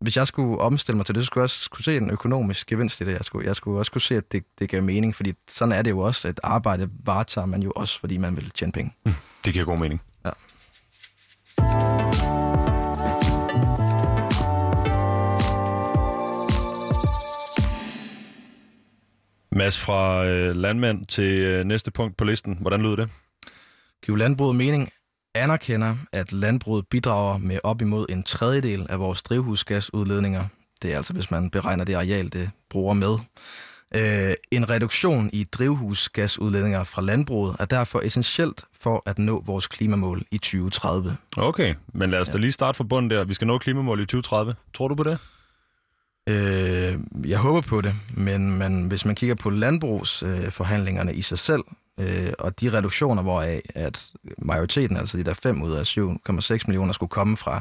hvis 0.00 0.16
jeg 0.16 0.26
skulle 0.26 0.58
omstille 0.58 0.96
mig 0.96 1.06
til 1.06 1.14
det, 1.14 1.22
så 1.22 1.26
skulle 1.26 1.40
jeg 1.40 1.44
også 1.44 1.70
kunne 1.70 1.84
se 1.84 1.96
en 1.96 2.10
økonomisk 2.10 2.66
gevinst 2.66 3.00
i 3.00 3.04
det. 3.04 3.12
Jeg 3.12 3.24
skulle, 3.24 3.46
jeg 3.46 3.56
skulle 3.56 3.78
også 3.78 3.92
kunne 3.92 4.00
se, 4.00 4.16
at 4.16 4.32
det, 4.32 4.44
det 4.58 4.68
gav 4.68 4.82
mening, 4.82 5.16
fordi 5.16 5.32
sådan 5.48 5.72
er 5.72 5.82
det 5.82 5.90
jo 5.90 5.98
også. 5.98 6.28
Et 6.28 6.40
arbejde 6.42 6.90
varetager 7.04 7.46
man 7.46 7.62
jo 7.62 7.72
også, 7.76 8.00
fordi 8.00 8.16
man 8.16 8.36
vil 8.36 8.50
tjene 8.50 8.72
penge. 8.72 8.94
Det 9.44 9.52
giver 9.52 9.64
god 9.64 9.78
mening. 9.78 10.02
Ja. 10.24 10.30
Mads, 19.52 19.78
fra 19.78 20.24
øh, 20.24 20.56
landmand 20.56 21.06
til 21.06 21.38
øh, 21.38 21.64
næste 21.64 21.90
punkt 21.90 22.16
på 22.16 22.24
listen. 22.24 22.58
Hvordan 22.60 22.82
lyder 22.82 22.96
det? 22.96 23.10
Giv 24.04 24.16
landbruget 24.16 24.56
mening 24.56 24.88
anerkender, 25.34 25.96
at 26.12 26.32
landbruget 26.32 26.86
bidrager 26.86 27.38
med 27.38 27.58
op 27.64 27.82
imod 27.82 28.06
en 28.08 28.22
tredjedel 28.22 28.86
af 28.90 29.00
vores 29.00 29.22
drivhusgasudledninger. 29.22 30.44
Det 30.82 30.92
er 30.92 30.96
altså, 30.96 31.12
hvis 31.12 31.30
man 31.30 31.50
beregner 31.50 31.84
det 31.84 31.94
areal, 31.94 32.32
det 32.32 32.50
bruger 32.70 32.94
med. 32.94 33.18
Øh, 33.94 34.34
en 34.50 34.70
reduktion 34.70 35.30
i 35.32 35.44
drivhusgasudledninger 35.44 36.84
fra 36.84 37.02
landbruget 37.02 37.56
er 37.58 37.64
derfor 37.64 38.00
essentielt 38.00 38.64
for 38.80 39.02
at 39.06 39.18
nå 39.18 39.42
vores 39.46 39.66
klimamål 39.66 40.22
i 40.30 40.38
2030. 40.38 41.16
Okay, 41.36 41.74
men 41.92 42.10
lad 42.10 42.18
os 42.18 42.28
da 42.28 42.38
lige 42.38 42.52
starte 42.52 42.76
fra 42.76 42.84
bunden 42.84 43.10
der. 43.10 43.24
Vi 43.24 43.34
skal 43.34 43.46
nå 43.46 43.58
klimamål 43.58 44.00
i 44.00 44.06
2030. 44.06 44.54
Tror 44.74 44.88
du 44.88 44.94
på 44.94 45.02
det? 45.02 45.18
Øh, 46.28 46.98
jeg 47.30 47.38
håber 47.38 47.60
på 47.60 47.80
det, 47.80 47.94
men, 48.16 48.58
men 48.58 48.88
hvis 48.88 49.04
man 49.04 49.14
kigger 49.14 49.34
på 49.34 49.50
landbrugsforhandlingerne 49.50 51.10
øh, 51.10 51.18
i 51.18 51.22
sig 51.22 51.38
selv, 51.38 51.62
øh, 51.98 52.32
og 52.38 52.60
de 52.60 52.72
reduktioner, 52.72 53.22
hvoraf 53.22 53.62
at 53.74 54.06
majoriteten, 54.38 54.96
altså 54.96 55.18
de 55.18 55.24
der 55.24 55.34
5 55.34 55.62
ud 55.62 55.72
af 55.72 55.98
7,6 55.98 56.64
millioner, 56.66 56.92
skulle 56.92 57.10
komme 57.10 57.36
fra, 57.36 57.60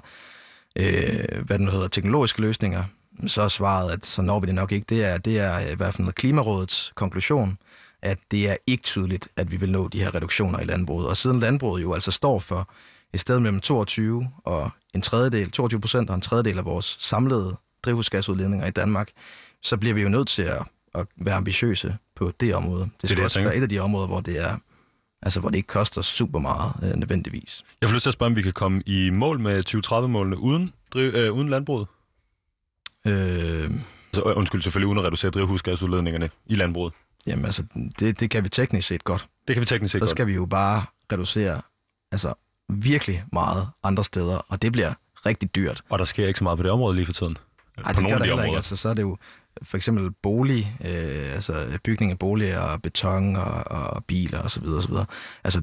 øh, 0.76 1.46
hvad 1.46 1.60
den 1.60 1.68
hedder, 1.68 1.88
teknologiske 1.88 2.42
løsninger, 2.42 2.84
så 3.28 3.42
er 3.42 3.48
svaret, 3.48 3.92
at 3.92 4.06
så 4.06 4.22
når 4.22 4.40
vi 4.40 4.48
det 4.48 4.56
nok 4.56 4.72
ikke. 4.72 4.86
Det 4.90 5.06
er, 5.06 5.18
det 5.18 5.40
er 5.40 5.56
øh, 5.56 5.72
i 5.72 5.76
hvert 5.76 5.94
fald 5.94 6.14
Klimarådets 6.14 6.92
konklusion, 6.96 7.58
at 8.02 8.20
det 8.32 8.50
er 8.50 8.56
ikke 8.68 8.84
tydeligt, 8.84 9.30
at 9.36 9.52
vi 9.52 9.58
vil 9.58 9.72
nå 9.72 9.88
de 9.88 10.00
her 10.00 10.16
reduktioner 10.16 10.60
i 10.60 10.64
landbruget. 10.64 11.08
Og 11.08 11.18
siden 11.18 11.40
landbruget 11.40 11.82
jo 11.82 11.94
altså 11.94 12.12
står 12.12 12.40
for 12.40 12.70
et 13.14 13.20
sted 13.20 13.40
mellem 13.40 13.60
22 13.60 14.30
og 14.44 14.70
en 14.96 15.02
tredjedel, 15.02 15.52
22 15.52 15.82
procent 15.82 16.10
og 16.10 16.16
en 16.16 16.22
tredjedel 16.22 16.58
af 16.58 16.66
vores 16.66 16.98
samlede 17.00 17.56
drivhusgasudledninger 17.84 18.68
i 18.68 18.72
Danmark, 18.72 19.10
så 19.62 19.78
bliver 19.78 19.94
vi 19.94 20.02
jo 20.02 20.10
nødt 20.10 20.28
til 20.28 20.42
at, 20.42 20.64
at 20.96 21.08
være 21.18 21.36
ambitiøse 21.36 21.98
på 22.20 22.32
det 22.40 22.56
område. 22.56 22.82
Det 22.84 22.90
skal 23.04 23.10
det, 23.10 23.18
jeg 23.18 23.26
også 23.26 23.36
tænker. 23.36 23.50
være 23.50 23.58
et 23.58 23.62
af 23.64 23.70
de 23.70 23.80
områder, 23.80 24.08
hvor 24.08 24.20
det 24.22 24.40
er 24.40 24.58
altså 25.22 25.40
hvor 25.40 25.50
det 25.50 25.58
ikke 25.58 25.68
koster 25.68 26.02
super 26.02 26.40
meget 26.40 26.72
øh, 26.84 26.96
nødvendigvis. 26.96 27.64
Jeg 27.82 27.90
får 27.90 27.94
lyst 27.94 28.04
til 28.04 28.10
at 28.10 28.14
spørge, 28.14 28.28
om 28.30 28.36
vi 28.36 28.42
kan 28.42 28.54
komme 28.54 28.82
i 28.86 29.10
mål 29.10 29.40
med 29.40 29.64
2030-målene 29.70 30.38
uden, 30.38 30.74
driv, 30.94 31.14
øh, 31.14 31.34
uden 31.34 31.50
landbruget. 31.50 31.88
Øh, 33.08 33.70
Altså, 34.14 34.30
øh, 34.30 34.38
undskyld, 34.38 34.62
selvfølgelig 34.62 34.88
uden 34.88 35.00
at 35.00 35.06
reducere 35.06 35.32
drivhusgasudledningerne 35.32 36.30
i 36.46 36.56
landbruget. 36.56 36.94
jamen 37.28 37.46
altså, 37.46 37.64
det, 38.00 38.20
det 38.20 38.30
kan 38.30 38.44
vi 38.44 38.50
teknisk 38.50 38.88
set 38.88 39.04
godt. 39.04 39.28
Det 39.48 39.56
kan 39.56 39.62
vi 39.62 39.66
teknisk 39.66 39.92
set 39.92 40.00
så 40.00 40.06
godt. 40.06 40.10
skal 40.10 40.28
vi 40.28 40.34
jo 40.34 40.46
bare 40.46 40.84
reducere 41.12 41.62
altså 42.12 42.34
virkelig 42.70 43.24
meget 43.34 43.68
andre 43.84 44.04
steder, 44.04 44.38
og 44.48 44.62
det 44.62 44.72
bliver 44.72 44.94
rigtig 45.26 45.56
dyrt. 45.56 45.82
Og 45.90 46.00
der 46.00 46.06
sker 46.06 46.28
ikke 46.28 46.38
så 46.38 46.44
meget 46.44 46.58
på 46.58 46.64
det 46.64 46.72
område 46.72 46.96
lige 46.96 47.06
for 47.06 47.14
tiden. 47.14 47.38
Ej, 47.78 47.84
på 47.84 47.88
det 47.88 47.96
gør 47.96 48.02
nogle 48.02 48.14
af 48.14 48.20
der 48.20 48.26
de 48.26 48.32
områder. 48.32 48.46
ikke. 48.46 48.56
Altså, 48.56 48.76
så 48.76 48.90
er 48.90 48.94
det 48.94 49.02
jo 49.02 49.18
for 49.64 49.78
eksempel 49.78 50.12
bolig, 50.12 50.78
øh, 50.82 51.34
altså 51.34 51.80
bygning 51.84 52.12
af 52.12 52.20
boliger 52.20 52.60
og 52.60 52.82
beton 52.82 53.36
og, 53.36 53.64
og 53.68 54.06
biler 54.06 54.42
osv. 54.42 54.64
osv. 54.68 54.94
Altså, 55.44 55.62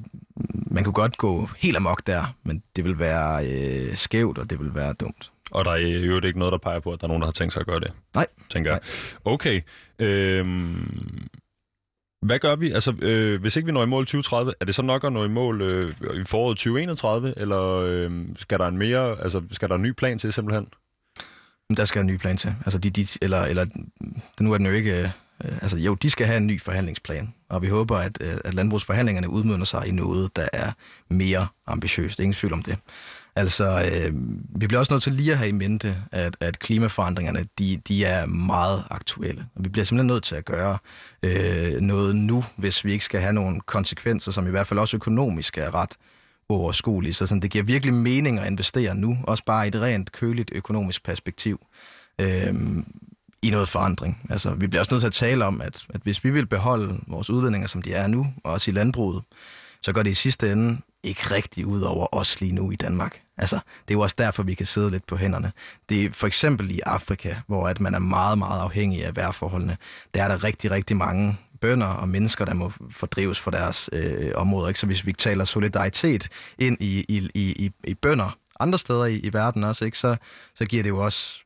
man 0.70 0.84
kunne 0.84 0.92
godt 0.92 1.16
gå 1.16 1.48
helt 1.58 1.76
amok 1.76 2.06
der, 2.06 2.34
men 2.42 2.62
det 2.76 2.84
vil 2.84 2.98
være 2.98 3.46
øh, 3.46 3.96
skævt, 3.96 4.38
og 4.38 4.50
det 4.50 4.60
vil 4.60 4.74
være 4.74 4.92
dumt. 4.92 5.30
Og 5.50 5.64
der 5.64 5.70
er 5.70 5.76
i 5.76 5.92
øvrigt 5.92 6.26
ikke 6.26 6.38
noget, 6.38 6.52
der 6.52 6.58
peger 6.58 6.80
på, 6.80 6.92
at 6.92 7.00
der 7.00 7.06
er 7.06 7.08
nogen, 7.08 7.20
der 7.20 7.26
har 7.26 7.32
tænkt 7.32 7.52
sig 7.52 7.60
at 7.60 7.66
gøre 7.66 7.80
det. 7.80 7.92
Nej. 8.14 8.26
Tænker 8.50 8.70
jeg. 8.70 8.80
Okay. 9.24 9.62
Øhm, 9.98 11.28
hvad 12.22 12.38
gør 12.38 12.56
vi? 12.56 12.70
Altså, 12.70 12.94
øh, 13.02 13.40
hvis 13.40 13.56
ikke 13.56 13.66
vi 13.66 13.72
når 13.72 13.82
i 13.82 13.86
mål 13.86 14.04
2030, 14.04 14.52
er 14.60 14.64
det 14.64 14.74
så 14.74 14.82
nok 14.82 15.04
at 15.04 15.12
nå 15.12 15.24
i 15.24 15.28
mål 15.28 15.62
øh, 15.62 15.94
i 16.20 16.24
foråret 16.24 16.56
2031, 16.56 17.34
eller 17.36 17.62
øh, 17.62 18.10
skal 18.36 18.58
der 18.58 18.66
en 18.66 18.78
mere, 18.78 19.22
altså 19.22 19.42
skal 19.50 19.68
der 19.68 19.74
en 19.74 19.82
ny 19.82 19.90
plan 19.90 20.18
til 20.18 20.32
simpelthen? 20.32 20.68
Der 21.76 21.84
skal 21.84 22.00
en 22.00 22.06
ny 22.06 22.16
plan 22.16 22.36
til. 22.36 22.54
Altså, 22.64 22.78
de, 22.78 22.90
de, 22.90 23.06
eller, 23.22 23.42
eller 23.42 23.66
nu 24.40 24.52
er 24.52 24.58
den 24.58 24.66
jo 24.66 24.72
ikke... 24.72 25.12
Øh, 25.44 25.52
altså, 25.62 25.76
jo, 25.76 25.94
de 25.94 26.10
skal 26.10 26.26
have 26.26 26.36
en 26.36 26.46
ny 26.46 26.62
forhandlingsplan, 26.62 27.34
og 27.48 27.62
vi 27.62 27.68
håber, 27.68 27.96
at, 27.96 28.18
øh, 28.20 28.36
at 28.44 28.54
landbrugsforhandlingerne 28.54 29.28
udmønder 29.28 29.64
sig 29.64 29.88
i 29.88 29.90
noget, 29.90 30.36
der 30.36 30.48
er 30.52 30.72
mere 31.08 31.46
ambitiøst. 31.66 32.20
Ingen 32.20 32.34
tvivl 32.34 32.52
om 32.52 32.62
det. 32.62 32.78
Altså, 33.36 33.90
øh, 33.92 34.12
vi 34.60 34.66
bliver 34.66 34.80
også 34.80 34.92
nødt 34.92 35.02
til 35.02 35.12
lige 35.12 35.32
at 35.32 35.38
have 35.38 35.48
i 35.48 35.52
mente, 35.52 35.96
at, 36.12 36.36
at 36.40 36.58
klimaforandringerne, 36.58 37.46
de, 37.58 37.80
de 37.88 38.04
er 38.04 38.26
meget 38.26 38.84
aktuelle. 38.90 39.46
Og 39.56 39.64
vi 39.64 39.68
bliver 39.68 39.84
simpelthen 39.84 40.06
nødt 40.06 40.24
til 40.24 40.34
at 40.34 40.44
gøre 40.44 40.78
øh, 41.22 41.80
noget 41.80 42.16
nu, 42.16 42.44
hvis 42.56 42.84
vi 42.84 42.92
ikke 42.92 43.04
skal 43.04 43.20
have 43.20 43.32
nogle 43.32 43.60
konsekvenser, 43.60 44.32
som 44.32 44.46
i 44.46 44.50
hvert 44.50 44.66
fald 44.66 44.80
også 44.80 44.96
økonomisk 44.96 45.58
er 45.58 45.74
ret 45.74 45.96
uoverskuelig. 46.48 47.14
Så 47.14 47.26
sådan, 47.26 47.42
det 47.42 47.50
giver 47.50 47.64
virkelig 47.64 47.94
mening 47.94 48.38
at 48.38 48.46
investere 48.46 48.94
nu, 48.94 49.18
også 49.22 49.44
bare 49.44 49.64
i 49.64 49.68
et 49.68 49.74
rent 49.74 50.12
køligt 50.12 50.50
økonomisk 50.54 51.04
perspektiv. 51.04 51.66
Øh, 52.18 52.54
i 53.42 53.50
noget 53.50 53.68
forandring. 53.68 54.26
Altså, 54.30 54.50
vi 54.50 54.66
bliver 54.66 54.80
også 54.80 54.94
nødt 54.94 55.02
til 55.02 55.06
at 55.06 55.12
tale 55.12 55.44
om, 55.44 55.60
at, 55.60 55.86
at 55.94 56.00
hvis 56.02 56.24
vi 56.24 56.30
vil 56.30 56.46
beholde 56.46 57.00
vores 57.06 57.30
udledninger, 57.30 57.68
som 57.68 57.82
de 57.82 57.92
er 57.92 58.06
nu, 58.06 58.26
og 58.44 58.52
også 58.52 58.70
i 58.70 58.74
landbruget, 58.74 59.22
så 59.82 59.92
går 59.92 60.02
det 60.02 60.10
i 60.10 60.14
sidste 60.14 60.52
ende 60.52 60.78
ikke 61.02 61.34
rigtig 61.34 61.66
ud 61.66 61.80
over 61.80 62.14
os 62.14 62.40
lige 62.40 62.52
nu 62.52 62.70
i 62.70 62.76
Danmark. 62.76 63.20
Altså, 63.36 63.56
det 63.56 63.94
er 63.94 63.98
jo 63.98 64.00
også 64.00 64.16
derfor, 64.18 64.42
vi 64.42 64.54
kan 64.54 64.66
sidde 64.66 64.90
lidt 64.90 65.06
på 65.06 65.16
hænderne. 65.16 65.52
Det 65.88 66.04
er 66.04 66.12
for 66.12 66.26
eksempel 66.26 66.70
i 66.70 66.80
Afrika, 66.86 67.34
hvor 67.46 67.68
at 67.68 67.80
man 67.80 67.94
er 67.94 67.98
meget, 67.98 68.38
meget 68.38 68.60
afhængig 68.60 69.04
af 69.04 69.16
vejrforholdene. 69.16 69.76
Der 70.14 70.24
er 70.24 70.28
der 70.28 70.44
rigtig, 70.44 70.70
rigtig 70.70 70.96
mange 70.96 71.38
bønder 71.60 71.86
og 71.86 72.08
mennesker, 72.08 72.44
der 72.44 72.54
må 72.54 72.72
fordrives 72.90 73.40
for 73.40 73.50
deres 73.50 73.90
øh, 73.92 74.32
områder. 74.34 74.68
Ikke? 74.68 74.80
Så 74.80 74.86
hvis 74.86 75.06
vi 75.06 75.12
taler 75.12 75.44
solidaritet 75.44 76.28
ind 76.58 76.76
i, 76.80 77.04
i, 77.08 77.30
i, 77.34 77.70
i, 77.84 77.94
bønder 77.94 78.38
andre 78.60 78.78
steder 78.78 79.04
i, 79.04 79.16
i 79.16 79.32
verden 79.32 79.64
også, 79.64 79.84
ikke? 79.84 79.98
Så, 79.98 80.16
så 80.54 80.64
giver 80.64 80.82
det 80.82 80.90
jo 80.90 81.04
også 81.04 81.40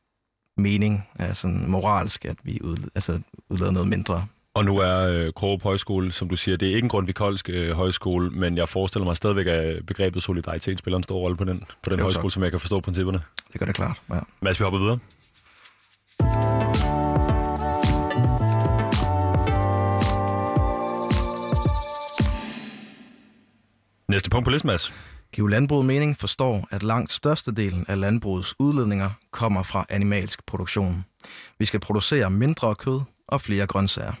mening, 0.57 1.07
altså 1.19 1.47
moralsk, 1.47 2.25
at 2.25 2.37
vi 2.43 2.61
ud, 2.61 2.77
altså, 2.95 3.19
udlader 3.49 3.71
noget 3.71 3.87
mindre. 3.87 4.27
Og 4.53 4.65
nu 4.65 4.77
er 4.77 4.97
øh, 4.97 5.33
Krogerup 5.33 5.63
Højskole, 5.63 6.11
som 6.11 6.29
du 6.29 6.35
siger, 6.35 6.57
det 6.57 6.71
er 6.71 6.75
ikke 6.75 6.85
en 6.85 6.89
grundvikolsk 6.89 7.49
øh, 7.49 7.71
højskole, 7.71 8.29
men 8.29 8.57
jeg 8.57 8.69
forestiller 8.69 9.05
mig 9.05 9.17
stadigvæk, 9.17 9.47
at 9.47 9.85
begrebet 9.85 10.23
solidaritet 10.23 10.79
spiller 10.79 10.97
en 10.97 11.03
stor 11.03 11.19
rolle 11.19 11.37
på 11.37 11.43
den, 11.43 11.63
på 11.83 11.89
den 11.89 11.99
Jo, 11.99 12.03
højskole, 12.03 12.29
tak. 12.29 12.31
som 12.31 12.43
jeg 12.43 12.51
kan 12.51 12.59
forstå 12.59 12.79
principperne. 12.79 13.21
Det 13.51 13.59
gør 13.59 13.65
det 13.65 13.75
klart, 13.75 14.01
ja. 14.09 14.19
Mads, 14.41 14.59
vi 14.59 14.63
hopper 14.63 14.79
videre. 14.79 14.99
Næste 24.11 24.29
punkt 24.29 24.45
på 24.45 24.49
listen, 24.51 24.67
Mads. 24.67 24.93
Giv 25.33 25.47
landbruget 25.47 25.85
mening 25.85 26.17
forstår, 26.17 26.67
at 26.71 26.83
langt 26.83 27.11
størstedelen 27.11 27.85
af 27.87 27.99
landbrugets 27.99 28.55
udledninger 28.59 29.09
kommer 29.31 29.63
fra 29.63 29.85
animalsk 29.89 30.45
produktion. 30.45 31.05
Vi 31.59 31.65
skal 31.65 31.79
producere 31.79 32.29
mindre 32.29 32.75
kød 32.75 33.01
og 33.27 33.41
flere 33.41 33.67
grøntsager. 33.67 34.13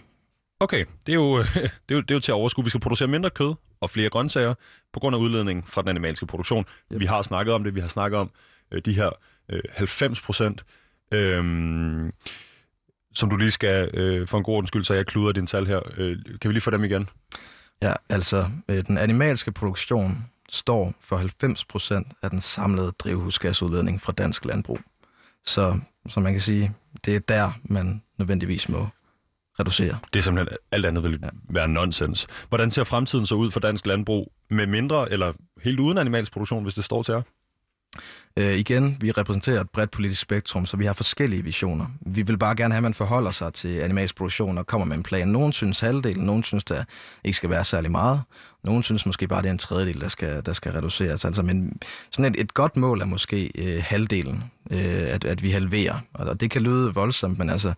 Okay, 0.59 0.85
det 1.05 1.11
er, 1.11 1.15
jo, 1.15 1.37
det, 1.43 1.71
er 1.89 1.95
jo, 1.95 2.01
det 2.01 2.11
er 2.11 2.15
jo 2.15 2.19
til 2.19 2.31
at 2.31 2.35
overskue. 2.35 2.63
Vi 2.63 2.69
skal 2.69 2.81
producere 2.81 3.07
mindre 3.07 3.29
kød 3.29 3.53
og 3.81 3.89
flere 3.89 4.09
grøntsager 4.09 4.53
på 4.93 4.99
grund 4.99 5.15
af 5.15 5.19
udledningen 5.19 5.63
fra 5.67 5.81
den 5.81 5.89
animalske 5.89 6.25
produktion. 6.25 6.65
Yep. 6.93 6.99
Vi 6.99 7.05
har 7.05 7.21
snakket 7.21 7.53
om 7.53 7.63
det. 7.63 7.75
Vi 7.75 7.79
har 7.79 7.87
snakket 7.87 8.19
om 8.19 8.31
øh, 8.71 8.81
de 8.85 8.93
her 8.93 9.09
øh, 9.49 9.61
90 9.71 10.21
procent. 10.21 10.65
Øhm, 11.13 12.11
som 13.13 13.29
du 13.29 13.35
lige 13.35 13.51
skal, 13.51 13.89
øh, 13.93 14.27
for 14.27 14.37
en 14.37 14.43
god 14.43 14.55
ordens 14.55 14.67
skyld, 14.67 14.83
så 14.83 14.93
jeg 14.93 15.05
kluder 15.05 15.31
din 15.31 15.47
tal 15.47 15.67
her. 15.67 15.79
Øh, 15.97 16.17
kan 16.41 16.49
vi 16.49 16.53
lige 16.53 16.61
få 16.61 16.71
dem 16.71 16.83
igen? 16.83 17.09
Ja, 17.81 17.93
altså 18.09 18.49
øh, 18.69 18.85
den 18.87 18.97
animalske 18.97 19.51
produktion 19.51 20.25
står 20.49 20.93
for 20.99 21.17
90 21.17 21.65
procent 21.65 22.07
af 22.21 22.29
den 22.29 22.41
samlede 22.41 22.91
drivhusgasudledning 22.99 24.01
fra 24.01 24.11
dansk 24.11 24.45
landbrug. 24.45 24.79
Så, 25.45 25.79
så 26.09 26.19
man 26.19 26.33
kan 26.33 26.41
sige, 26.41 26.73
det 27.05 27.15
er 27.15 27.19
der, 27.19 27.51
man 27.63 28.01
nødvendigvis 28.17 28.69
må 28.69 28.87
reducere. 29.59 29.97
Det 30.13 30.19
er 30.19 30.23
simpelthen 30.23 30.57
alt 30.71 30.85
andet 30.85 31.03
vil 31.03 31.19
ja. 31.23 31.29
være 31.49 31.67
nonsens. 31.67 32.27
Hvordan 32.49 32.71
ser 32.71 32.83
fremtiden 32.83 33.25
så 33.25 33.35
ud 33.35 33.51
for 33.51 33.59
dansk 33.59 33.85
landbrug 33.85 34.31
med 34.49 34.67
mindre 34.67 35.11
eller 35.11 35.33
helt 35.63 35.79
uden 35.79 35.97
animalsk 35.97 36.31
produktion, 36.31 36.63
hvis 36.63 36.73
det 36.73 36.83
står 36.83 37.03
til 37.03 37.11
jer? 37.11 37.21
Øh, 38.37 38.55
igen, 38.55 38.97
vi 39.01 39.11
repræsenterer 39.11 39.61
et 39.61 39.69
bredt 39.69 39.91
politisk 39.91 40.21
spektrum, 40.21 40.65
så 40.65 40.77
vi 40.77 40.85
har 40.85 40.93
forskellige 40.93 41.43
visioner. 41.43 41.85
Vi 42.01 42.21
vil 42.21 42.37
bare 42.37 42.55
gerne 42.55 42.73
have, 42.73 42.79
at 42.79 42.83
man 42.83 42.93
forholder 42.93 43.31
sig 43.31 43.53
til 43.53 43.79
animalsk 43.79 44.15
produktion 44.15 44.57
og 44.57 44.67
kommer 44.67 44.85
med 44.85 44.97
en 44.97 45.03
plan. 45.03 45.27
Nogen 45.27 45.53
synes 45.53 45.79
halvdelen, 45.79 46.25
nogen 46.25 46.43
synes, 46.43 46.63
der 46.63 46.83
ikke 47.23 47.37
skal 47.37 47.49
være 47.49 47.63
særlig 47.63 47.91
meget. 47.91 48.21
Nogen 48.63 48.83
synes 48.83 49.05
måske 49.05 49.27
bare, 49.27 49.41
det 49.41 49.47
er 49.47 49.51
en 49.51 49.57
tredjedel, 49.57 50.01
der 50.01 50.07
skal, 50.07 50.45
der 50.45 50.53
skal 50.53 50.71
reduceres. 50.71 51.25
Altså, 51.25 51.41
men 51.41 51.79
sådan 52.11 52.31
et, 52.31 52.41
et 52.41 52.53
godt 52.53 52.77
mål 52.77 53.01
er 53.01 53.05
måske 53.05 53.51
øh, 53.55 53.83
halvdelen, 53.85 54.43
øh, 54.71 55.13
at, 55.13 55.25
at 55.25 55.43
vi 55.43 55.51
halverer. 55.51 55.99
Og 56.13 56.39
det 56.39 56.51
kan 56.51 56.61
lyde 56.61 56.93
voldsomt, 56.93 57.37
men 57.37 57.49
altså, 57.49 57.73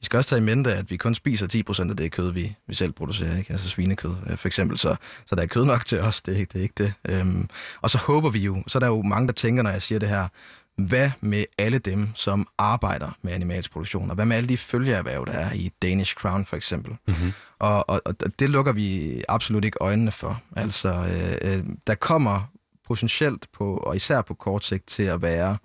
vi 0.00 0.04
skal 0.04 0.16
også 0.16 0.30
tage 0.30 0.40
i 0.40 0.44
mente, 0.44 0.74
at 0.74 0.90
vi 0.90 0.96
kun 0.96 1.14
spiser 1.14 1.64
10% 1.86 1.90
af 1.90 1.96
det 1.96 2.12
kød, 2.12 2.32
vi, 2.32 2.56
vi 2.66 2.74
selv 2.74 2.92
producerer, 2.92 3.38
ikke? 3.38 3.50
altså 3.50 3.68
svinekød 3.68 4.14
øh, 4.26 4.38
for 4.38 4.48
eksempel. 4.48 4.78
Så, 4.78 4.96
så 5.26 5.34
der 5.34 5.42
er 5.42 5.46
kød 5.46 5.64
nok 5.64 5.86
til 5.86 6.00
os, 6.00 6.22
det 6.22 6.34
er 6.34 6.38
ikke 6.38 6.52
det. 6.52 6.58
Er 6.58 6.62
ikke 6.62 6.74
det. 6.78 6.92
Øhm, 7.08 7.48
og 7.80 7.90
så 7.90 7.98
håber 7.98 8.30
vi 8.30 8.38
jo, 8.38 8.62
så 8.66 8.78
er 8.78 8.80
der 8.80 8.86
jo 8.86 9.02
mange, 9.02 9.26
der 9.26 9.32
tænker, 9.32 9.62
når 9.62 9.70
jeg 9.70 9.82
siger 9.82 9.98
det 9.98 10.08
her, 10.08 10.28
hvad 10.76 11.10
med 11.20 11.44
alle 11.58 11.78
dem, 11.78 12.08
som 12.14 12.48
arbejder 12.58 13.10
med 13.22 13.32
animalsk 13.32 13.70
produktion, 13.72 14.10
og 14.10 14.14
hvad 14.14 14.26
med 14.26 14.36
alle 14.36 14.48
de 14.48 14.58
følgeerhverv, 14.58 15.26
der 15.26 15.32
er 15.32 15.52
i 15.52 15.72
Danish 15.82 16.14
Crown 16.14 16.44
for 16.44 16.56
eksempel. 16.56 16.96
Mm-hmm. 17.06 17.32
Og, 17.58 17.90
og, 17.90 18.02
og 18.04 18.38
det 18.38 18.50
lukker 18.50 18.72
vi 18.72 19.22
absolut 19.28 19.64
ikke 19.64 19.78
øjnene 19.80 20.12
for. 20.12 20.42
Altså, 20.56 20.88
øh, 20.88 21.52
øh, 21.52 21.64
der 21.86 21.94
kommer 21.94 22.52
potentielt 22.86 23.46
på, 23.52 23.76
og 23.76 23.96
især 23.96 24.22
på 24.22 24.34
kort 24.34 24.64
sigt, 24.64 24.86
til 24.86 25.02
at 25.02 25.22
være 25.22 25.56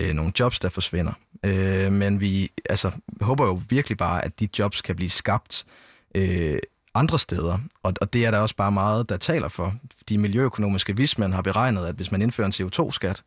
øh, 0.00 0.14
nogle 0.14 0.32
jobs, 0.40 0.58
der 0.58 0.68
forsvinder. 0.68 1.12
Øh, 1.44 1.92
men 1.92 2.20
vi 2.20 2.50
altså, 2.70 2.90
håber 3.20 3.46
jo 3.46 3.62
virkelig 3.68 3.98
bare, 3.98 4.24
at 4.24 4.40
de 4.40 4.48
jobs 4.58 4.82
kan 4.82 4.96
blive 4.96 5.10
skabt 5.10 5.66
øh, 6.14 6.58
andre 6.94 7.18
steder. 7.18 7.58
Og, 7.82 7.94
og 8.00 8.12
det 8.12 8.26
er 8.26 8.30
der 8.30 8.38
også 8.38 8.56
bare 8.56 8.72
meget, 8.72 9.08
der 9.08 9.16
taler 9.16 9.48
for. 9.48 9.74
De 10.08 10.18
miljøøkonomiske 10.18 10.96
vismænd 10.96 11.32
har 11.32 11.42
beregnet, 11.42 11.86
at 11.86 11.94
hvis 11.94 12.12
man 12.12 12.22
indfører 12.22 12.46
en 12.46 12.52
CO2-skat, 12.52 13.22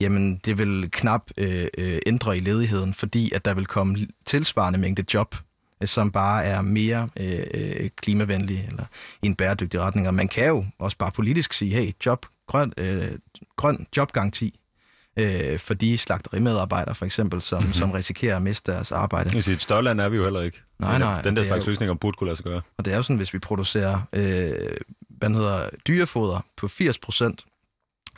jamen 0.00 0.36
det 0.36 0.58
vil 0.58 0.88
knap 0.92 1.30
øh, 1.36 1.68
øh, 1.78 1.98
ændre 2.06 2.36
i 2.36 2.40
ledigheden, 2.40 2.94
fordi 2.94 3.32
at 3.32 3.44
der 3.44 3.54
vil 3.54 3.66
komme 3.66 4.06
tilsvarende 4.24 4.78
mængde 4.78 5.04
job, 5.14 5.36
øh, 5.82 5.88
som 5.88 6.12
bare 6.12 6.44
er 6.44 6.60
mere 6.60 7.08
øh, 7.16 7.46
øh, 7.54 7.90
klimavenlige 7.96 8.66
eller 8.68 8.84
i 9.22 9.26
en 9.26 9.34
bæredygtig 9.34 9.80
retning. 9.80 10.08
Og 10.08 10.14
man 10.14 10.28
kan 10.28 10.46
jo 10.46 10.64
også 10.78 10.96
bare 10.96 11.12
politisk 11.12 11.52
sige, 11.52 11.74
hey, 11.74 11.92
job, 12.06 12.26
grøn, 12.46 12.72
øh, 12.78 13.10
grøn 13.56 13.86
jobgaranti, 13.96 14.59
øh, 15.20 15.58
for 15.58 15.74
de 15.74 15.98
slagterimedarbejdere 15.98 16.94
for 16.94 17.04
eksempel, 17.04 17.42
som, 17.42 17.58
mm-hmm. 17.58 17.74
som 17.74 17.90
risikerer 17.90 18.36
at 18.36 18.42
miste 18.42 18.72
deres 18.72 18.92
arbejde. 18.92 19.30
Jeg 19.34 19.44
sige, 19.44 19.54
et 19.54 19.62
større 19.62 19.82
land 19.82 20.00
er 20.00 20.08
vi 20.08 20.16
jo 20.16 20.24
heller 20.24 20.40
ikke. 20.40 20.62
Nej, 20.78 20.98
nej. 20.98 21.22
Den 21.22 21.36
der 21.36 21.44
slags 21.44 21.66
jo, 21.66 21.70
løsninger 21.70 21.94
burde 21.94 22.16
kunne 22.16 22.26
lade 22.26 22.36
sig 22.36 22.44
gøre. 22.44 22.60
Og 22.78 22.84
det 22.84 22.92
er 22.92 22.96
jo 22.96 23.02
sådan, 23.02 23.16
hvis 23.16 23.34
vi 23.34 23.38
producerer 23.38 24.00
øh, 24.12 24.54
hvad 25.08 25.30
hedder, 25.30 25.68
dyrefoder 25.88 26.44
på 26.56 26.66
80% 26.66 27.34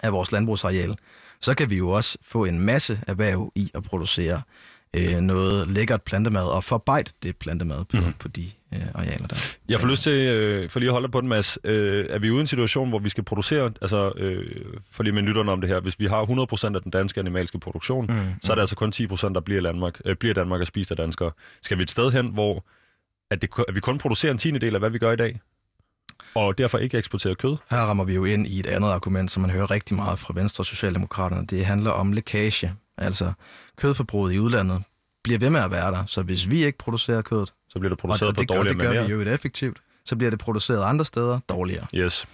af 0.03 0.13
vores 0.13 0.33
landbrugsareal, 0.33 0.97
så 1.41 1.55
kan 1.55 1.71
vi 1.71 1.77
jo 1.77 1.91
også 1.91 2.19
få 2.23 2.45
en 2.45 2.61
masse 2.61 3.01
erhverv 3.07 3.53
i 3.55 3.71
at 3.75 3.83
producere 3.83 4.43
øh, 4.95 5.21
noget 5.21 5.69
lækkert 5.69 6.03
plantemad 6.03 6.45
og 6.45 6.65
forarbejde 6.65 7.11
det 7.23 7.37
plantemad 7.37 7.85
på, 7.85 7.97
mm. 7.97 8.13
på 8.19 8.29
de 8.29 8.51
øh, 8.75 8.81
arealer 8.95 9.27
der. 9.27 9.37
Jeg 9.69 9.81
får 9.81 9.89
lyst 9.89 10.03
til, 10.03 10.13
øh, 10.13 10.71
for 10.71 10.81
lige 10.81 10.89
at 10.89 10.93
holde 10.93 11.09
på 11.09 11.21
den, 11.21 11.29
Mads, 11.29 11.59
øh, 11.65 12.07
er 12.09 12.19
vi 12.19 12.31
ude 12.31 12.39
i 12.39 12.41
en 12.41 12.47
situation, 12.47 12.89
hvor 12.89 12.99
vi 12.99 13.09
skal 13.09 13.25
producere, 13.25 13.73
altså 13.81 14.13
øh, 14.17 14.65
for 14.91 15.03
lige 15.03 15.15
med 15.15 15.23
nytterne 15.23 15.53
om 15.53 15.61
det 15.61 15.71
her, 15.71 15.81
hvis 15.81 16.01
vi 16.01 16.07
har 16.07 16.25
100% 16.73 16.75
af 16.75 16.83
den 16.83 16.91
danske 16.91 17.21
animalske 17.21 17.59
produktion, 17.59 18.07
mm. 18.07 18.15
så 18.43 18.53
er 18.53 18.55
det 18.55 18.63
altså 18.63 18.77
kun 18.77 18.93
10% 18.97 19.33
der 19.33 19.41
bliver, 19.41 19.63
Danmark, 19.63 20.01
øh, 20.05 20.17
bliver 20.17 20.35
Danmark 20.35 20.61
og 20.61 20.67
spist 20.67 20.91
af 20.91 20.97
danskere. 20.97 21.31
Skal 21.63 21.79
vi 21.79 21.83
et 21.83 21.91
sted 21.91 22.11
hen, 22.11 22.27
hvor 22.27 22.65
at, 23.31 23.43
det, 23.43 23.51
at 23.69 23.75
vi 23.75 23.81
kun 23.81 23.99
producerer 23.99 24.33
en 24.33 24.39
tiende 24.39 24.61
del 24.61 24.75
af, 24.75 24.81
hvad 24.81 24.91
vi 24.91 24.99
gør 24.99 25.13
i 25.13 25.17
dag? 25.17 25.41
og 26.35 26.59
derfor 26.59 26.79
ikke 26.79 26.99
eksportere 26.99 27.35
kød. 27.35 27.57
Her 27.71 27.79
rammer 27.79 28.05
vi 28.05 28.15
jo 28.15 28.25
ind 28.25 28.47
i 28.47 28.61
et 28.61 28.67
andet 28.67 28.89
argument, 28.89 29.31
som 29.31 29.41
man 29.41 29.51
hører 29.51 29.71
rigtig 29.71 29.97
meget 29.97 30.19
fra 30.19 30.33
Venstre 30.37 30.63
og 30.63 30.67
Socialdemokraterne. 30.67 31.47
Det 31.47 31.67
handler 31.67 31.91
om 31.91 32.13
lækage. 32.13 32.75
Altså, 32.99 33.33
kødforbruget 33.77 34.33
i 34.33 34.39
udlandet 34.39 34.83
bliver 35.25 35.39
ved 35.39 35.51
med 35.51 35.61
at 35.61 35.71
være 35.71 35.91
der, 35.91 36.07
så 36.07 36.23
hvis 36.23 36.51
vi 36.51 36.65
ikke 36.65 36.79
producerer 36.79 37.23
kødet, 37.23 37.53
så 37.69 37.79
bliver 37.79 37.89
det 37.89 37.99
produceret 37.99 38.29
og 38.29 38.39
det, 38.39 38.49
på 38.49 38.55
dårligere 38.55 38.77
manér. 38.77 38.83
det 38.83 38.95
gør 38.95 39.05
vi 39.05 39.13
jo 39.13 39.21
et 39.21 39.29
effektivt, 39.29 39.79
så 40.05 40.17
bliver 40.17 40.31
det 40.31 40.39
produceret 40.39 40.85
andre 40.85 41.05
steder 41.05 41.41
dårligere. 41.49 41.87
Yes. 41.95 42.27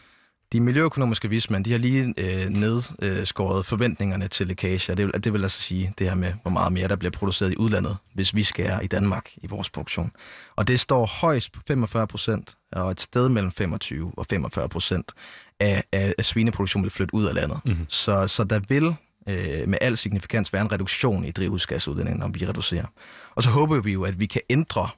De 0.52 0.61
miljøøkonomiske 0.61 1.28
vismænd, 1.28 1.64
de 1.64 1.70
har 1.70 1.78
lige 1.78 2.14
øh, 2.18 2.48
nedskåret 2.48 3.66
forventningerne 3.66 4.28
til 4.28 4.46
lækage, 4.46 4.92
og 4.92 4.96
det 4.96 5.06
vil, 5.06 5.24
det 5.24 5.32
vil 5.32 5.42
altså 5.42 5.62
sige 5.62 5.94
det 5.98 6.06
her 6.06 6.14
med, 6.14 6.32
hvor 6.42 6.50
meget 6.50 6.72
mere 6.72 6.88
der 6.88 6.96
bliver 6.96 7.11
produceret 7.11 7.52
i 7.52 7.56
udlandet, 7.56 7.96
hvis 8.14 8.34
vi 8.34 8.42
skærer 8.42 8.80
i 8.80 8.86
Danmark 8.86 9.30
i 9.36 9.46
vores 9.46 9.70
produktion. 9.70 10.12
Og 10.56 10.68
det 10.68 10.80
står 10.80 11.06
højst 11.06 11.52
på 11.52 11.61
45 11.68 12.06
procent, 12.06 12.56
og 12.72 12.90
et 12.90 13.00
sted 13.00 13.28
mellem 13.28 13.52
25 13.52 14.12
og 14.16 14.26
45 14.26 14.68
procent 14.68 15.12
af, 15.61 15.84
af, 15.92 16.14
af 16.18 16.24
svineproduktion 16.24 16.82
vil 16.82 16.90
flytte 16.90 17.14
ud 17.14 17.24
af 17.24 17.34
landet. 17.34 17.61
Mm-hmm. 17.64 17.86
Så, 17.88 18.26
så 18.26 18.44
der 18.44 18.61
vil 18.68 18.96
øh, 19.29 19.68
med 19.68 19.79
al 19.81 19.97
signifikans 19.97 20.53
være 20.53 20.62
en 20.62 20.72
reduktion 20.72 21.24
i 21.24 21.31
drivhusgasudledningen, 21.31 22.20
når 22.20 22.29
vi 22.29 22.47
reducerer. 22.47 22.87
Og 23.35 23.43
så 23.43 23.51
håber 23.51 23.81
vi 23.81 23.93
jo, 23.93 24.05
at 24.05 24.20
vi 24.20 24.26
kan 24.26 24.43
ændre 24.51 24.89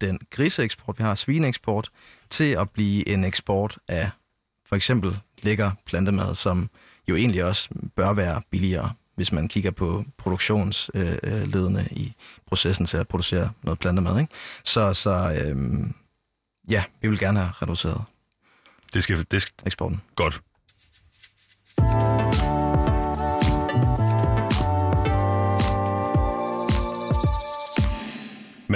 den 0.00 0.18
griseeksport, 0.30 0.98
vi 0.98 1.04
har, 1.04 1.14
svineeksport, 1.14 1.90
til 2.30 2.52
at 2.52 2.70
blive 2.70 3.08
en 3.08 3.24
eksport 3.24 3.78
af 3.88 4.10
for 4.68 4.76
eksempel 4.76 5.18
lækker 5.42 5.70
plantemad, 5.84 6.34
som 6.34 6.70
jo 7.08 7.16
egentlig 7.16 7.44
også 7.44 7.68
bør 7.96 8.12
være 8.12 8.42
billigere, 8.50 8.92
hvis 9.14 9.32
man 9.32 9.48
kigger 9.48 9.70
på 9.70 10.04
produktionsledene 10.18 11.80
øh, 11.80 11.92
i 11.92 12.12
processen 12.46 12.86
til 12.86 12.96
at 12.96 13.08
producere 13.08 13.50
noget 13.62 13.78
plantemad. 13.78 14.20
Ikke? 14.20 14.32
Så, 14.64 14.94
så 14.94 15.10
øh, 15.10 15.80
ja, 16.70 16.84
vi 17.00 17.08
vil 17.08 17.18
gerne 17.18 17.38
have 17.38 17.52
reduceret 17.62 18.02
det 18.94 19.02
skal, 19.02 19.26
det 19.30 19.42
skal... 19.42 19.54
eksporten. 19.66 20.02
Godt. 20.14 20.40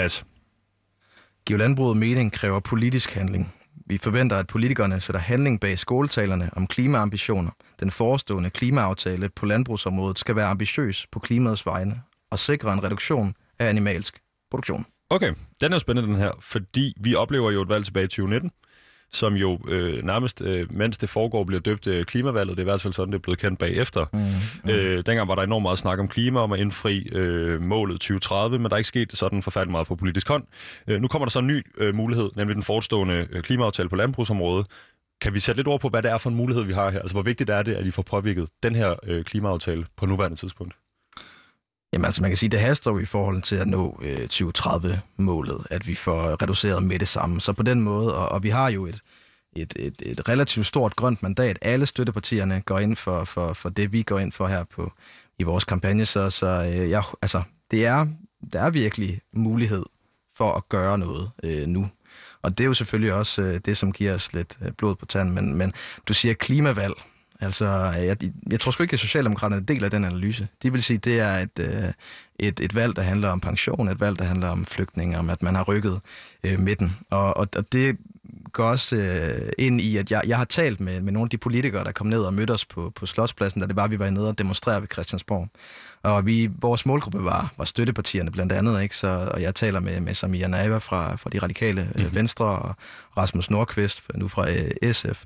Mads. 0.01 0.24
Giv 1.46 1.59
landbruget 1.59 1.96
mening 1.96 2.32
kræver 2.32 2.61
politisk 2.61 3.11
handling. 3.14 3.55
Vi 3.86 3.98
forventer, 3.98 4.36
at 4.36 4.46
politikerne 4.46 5.01
sætter 5.01 5.20
handling 5.20 5.61
bag 5.61 5.78
skoletalerne 5.78 6.51
om 6.53 6.66
klimaambitioner. 6.66 7.51
Den 7.80 7.90
forestående 7.90 8.51
klimaaftale 8.51 9.28
på 9.28 9.46
landbrugsområdet 9.46 10.18
skal 10.18 10.36
være 10.36 10.46
ambitiøs 10.46 11.07
på 11.12 11.18
klimaets 11.18 11.66
vegne 11.66 12.03
og 12.30 12.38
sikre 12.38 12.72
en 12.72 12.84
reduktion 12.84 13.34
af 13.59 13.68
animalsk 13.68 14.18
produktion. 14.51 14.86
Okay, 15.11 15.34
den 15.61 15.72
er 15.72 15.76
jo 15.76 15.78
spændende 15.78 16.09
den 16.09 16.16
her, 16.16 16.32
fordi 16.40 16.94
vi 17.01 17.14
oplever 17.14 17.51
jo 17.51 17.62
et 17.62 17.68
valg 17.68 17.84
tilbage 17.84 18.05
i 18.05 18.09
2019, 18.09 18.51
som 19.13 19.35
jo 19.35 19.59
øh, 19.69 20.05
nærmest, 20.05 20.43
øh, 20.43 20.73
mens 20.73 20.99
det 20.99 21.09
foregår, 21.09 21.45
bliver 21.45 21.61
døbt 21.61 21.89
øh, 21.89 22.05
klimavalget. 22.05 22.57
Det 22.57 22.63
er 22.63 22.65
i 22.65 22.71
hvert 22.71 22.81
fald 22.81 22.93
sådan, 22.93 23.13
det 23.13 23.19
er 23.19 23.23
blevet 23.23 23.39
kendt 23.39 23.59
bagefter. 23.59 24.07
Mm, 24.13 24.19
mm. 24.65 24.71
Øh, 24.71 24.97
dengang 25.07 25.29
var 25.29 25.35
der 25.35 25.43
enormt 25.43 25.63
meget 25.63 25.79
snak 25.79 25.99
om 25.99 26.09
klima, 26.09 26.41
om 26.41 26.53
at 26.53 26.61
indfri 26.61 26.99
øh, 27.13 27.63
målet 27.63 27.95
2030, 27.95 28.59
men 28.59 28.65
der 28.65 28.73
er 28.73 28.77
ikke 28.77 28.89
sket 28.89 29.17
sådan 29.17 29.43
forfærdeligt 29.43 29.71
meget 29.73 29.87
på 29.87 29.97
politisk 29.97 30.29
hånd. 30.29 30.45
Øh, 30.87 31.01
nu 31.01 31.09
kommer 31.09 31.27
der 31.27 31.31
så 31.31 31.39
en 31.39 31.47
ny 31.47 31.67
øh, 31.79 31.95
mulighed, 31.95 32.31
nemlig 32.37 32.55
den 32.55 32.63
forestående 32.63 33.29
øh, 33.31 33.43
klimaaftale 33.43 33.89
på 33.89 33.97
landbrugsområdet. 33.97 34.67
Kan 35.21 35.35
vi 35.35 35.41
sætte 35.41 35.59
lidt 35.59 35.69
ord 35.69 35.81
på, 35.81 35.89
hvad 35.89 36.03
det 36.03 36.11
er 36.11 36.19
for 36.19 36.31
en 36.31 36.37
mulighed, 36.37 36.65
vi 36.65 36.73
har 36.73 36.91
her? 36.91 36.99
Altså, 36.99 37.15
hvor 37.15 37.23
vigtigt 37.23 37.51
er 37.51 37.63
det, 37.63 37.75
at 37.75 37.87
I 37.87 37.91
får 37.91 38.03
påvirket 38.03 38.49
den 38.63 38.75
her 38.75 38.95
øh, 39.03 39.25
klimaaftale 39.25 39.85
på 39.97 40.07
nuværende 40.07 40.37
tidspunkt? 40.37 40.75
Jamen 41.93 42.05
altså, 42.05 42.22
man 42.22 42.30
kan 42.30 42.36
sige, 42.36 42.51
det 42.51 42.61
haster 42.61 42.91
jo 42.91 42.99
i 42.99 43.05
forhold 43.05 43.43
til 43.43 43.57
at 43.57 43.68
nå 43.68 44.01
øh, 44.03 44.28
2030-målet, 44.32 45.66
at 45.70 45.86
vi 45.86 45.95
får 45.95 46.43
reduceret 46.43 46.82
med 46.82 46.99
det 46.99 47.09
samme. 47.09 47.41
Så 47.41 47.53
på 47.53 47.62
den 47.62 47.80
måde, 47.80 48.14
og, 48.14 48.28
og 48.28 48.43
vi 48.43 48.49
har 48.49 48.68
jo 48.68 48.86
et, 48.86 49.01
et, 49.57 49.72
et, 49.76 50.03
et 50.07 50.28
relativt 50.28 50.66
stort 50.66 50.97
grønt 50.97 51.22
mandat. 51.22 51.59
Alle 51.62 51.86
støttepartierne 51.86 52.61
går 52.61 52.78
ind 52.78 52.97
for, 52.97 53.24
for, 53.24 53.53
for 53.53 53.68
det, 53.68 53.93
vi 53.93 54.03
går 54.03 54.18
ind 54.18 54.32
for 54.32 54.47
her 54.47 54.64
på 54.64 54.93
i 55.38 55.43
vores 55.43 55.64
kampagne. 55.64 56.07
Så, 56.07 56.30
så 56.30 56.47
øh, 56.47 56.91
ja, 56.91 57.03
altså, 57.22 57.43
det 57.70 57.86
er, 57.86 58.07
der 58.53 58.61
er 58.61 58.70
virkelig 58.70 59.20
mulighed 59.32 59.84
for 60.36 60.53
at 60.53 60.68
gøre 60.68 60.99
noget 60.99 61.30
øh, 61.43 61.66
nu. 61.66 61.88
Og 62.43 62.59
det 62.59 62.64
er 62.64 62.68
jo 62.68 62.74
selvfølgelig 62.74 63.12
også 63.12 63.43
øh, 63.43 63.61
det, 63.64 63.76
som 63.76 63.93
giver 63.93 64.14
os 64.14 64.32
lidt 64.32 64.59
øh, 64.62 64.72
blod 64.72 64.97
på 64.97 65.07
tanden. 65.07 65.34
Men, 65.34 65.55
men 65.55 65.72
du 66.09 66.14
siger 66.14 66.34
klimavalg. 66.34 66.95
Altså, 67.41 67.66
jeg, 67.97 68.16
jeg 68.51 68.61
tror 68.61 68.72
sgu 68.72 68.82
ikke, 68.82 68.95
at 68.95 69.01
Socialdemokraterne 69.01 69.64
deler 69.64 69.88
den 69.88 70.05
analyse. 70.05 70.49
De 70.62 70.72
vil 70.72 70.82
sige, 70.82 70.97
at 70.97 71.05
det 71.05 71.20
er 71.20 71.38
et, 71.38 71.59
øh, 71.59 71.93
et, 72.38 72.61
et 72.61 72.74
valg, 72.74 72.97
der 72.97 73.03
handler 73.03 73.28
om 73.28 73.41
pension, 73.41 73.88
et 73.88 74.01
valg, 74.01 74.18
der 74.18 74.24
handler 74.24 74.49
om 74.49 74.66
flygtninge, 74.66 75.18
om 75.18 75.30
at 75.30 75.43
man 75.43 75.55
har 75.55 75.62
rykket 75.62 76.01
øh, 76.45 76.61
midten. 76.61 76.97
Og, 77.11 77.36
og, 77.36 77.49
og 77.57 77.72
det 77.72 77.97
går 78.53 78.64
også 78.64 78.97
øh, 78.97 79.53
ind 79.59 79.80
i, 79.80 79.97
at 79.97 80.11
jeg, 80.11 80.22
jeg 80.26 80.36
har 80.36 80.45
talt 80.45 80.80
med, 80.80 81.01
med 81.01 81.12
nogle 81.12 81.26
af 81.26 81.30
de 81.30 81.38
politikere, 81.38 81.84
der 81.84 81.93
kom 81.93 82.07
ned 82.07 82.22
og 82.22 82.34
mødte 82.34 82.51
os 82.51 82.64
på, 82.64 82.93
på 82.97 83.07
Slotspladsen, 83.07 83.61
da 83.61 83.66
det 83.66 83.76
var, 83.76 83.86
vi 83.86 83.99
var 83.99 84.11
nede 84.11 84.28
og 84.28 84.38
demonstrere 84.38 84.80
ved 84.80 84.88
Christiansborg. 84.93 85.49
Og 86.03 86.26
vi, 86.26 86.51
vores 86.59 86.86
målgruppe 86.86 87.24
var, 87.24 87.53
var 87.57 87.64
støttepartierne 87.64 88.30
blandt 88.30 88.53
andet, 88.53 88.82
ikke? 88.82 88.97
Så, 88.97 89.30
og 89.34 89.43
jeg 89.43 89.55
taler 89.55 89.80
med, 89.80 90.01
med 90.01 90.14
Samia 90.14 90.47
Nava 90.47 90.78
fra, 90.78 91.16
fra 91.16 91.30
de 91.30 91.38
radikale 91.38 91.88
mm-hmm. 91.95 92.14
Venstre 92.14 92.45
og 92.45 92.74
Rasmus 93.16 93.51
Nordqvist 93.51 94.03
nu 94.14 94.28
fra 94.28 94.51
øh, 94.51 94.93
SF. 94.93 95.24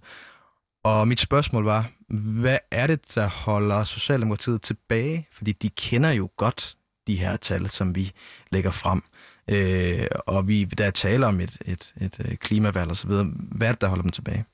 Og 0.85 1.09
mit 1.09 1.20
spørgsmål 1.20 1.64
var, 1.64 1.91
hvad 2.09 2.59
er 2.70 2.87
det, 2.87 3.14
der 3.14 3.28
holder 3.28 3.85
Socialdemokratiet 3.85 4.62
tilbage? 4.62 5.28
Fordi 5.32 5.53
de 5.53 5.70
kender 5.70 6.11
jo 6.11 6.28
godt 6.37 6.76
de 7.07 7.16
her 7.16 7.37
tal, 7.37 7.68
som 7.68 7.95
vi 7.95 8.12
lægger 8.53 8.70
frem. 8.70 9.03
Øh, 9.49 10.07
og 10.26 10.49
vi 10.49 10.64
der 10.64 10.91
taler 10.91 11.26
om 11.26 11.41
et, 11.41 11.59
et, 11.66 11.95
et, 12.01 12.20
et 12.20 12.41
klimavalg 12.41 12.91
osv. 12.91 13.11
Hvad 13.35 13.68
er 13.68 13.72
det, 13.72 13.80
der 13.80 13.89
holder 13.89 14.03
dem 14.03 14.11
tilbage? 14.11 14.45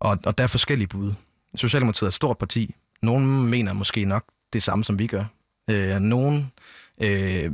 Og, 0.00 0.18
og 0.24 0.38
der 0.38 0.44
er 0.44 0.48
forskellige 0.48 0.88
bud. 0.88 1.12
Socialdemokratiet 1.54 2.06
er 2.06 2.10
et 2.10 2.14
stort 2.14 2.38
parti. 2.38 2.74
Nogle 3.02 3.26
mener 3.26 3.72
måske 3.72 4.04
nok 4.04 4.24
det 4.52 4.62
samme, 4.62 4.84
som 4.84 4.98
vi 4.98 5.06
gør. 5.06 5.24
Øh, 5.70 5.98
nogle 6.00 6.46
øh, 7.02 7.52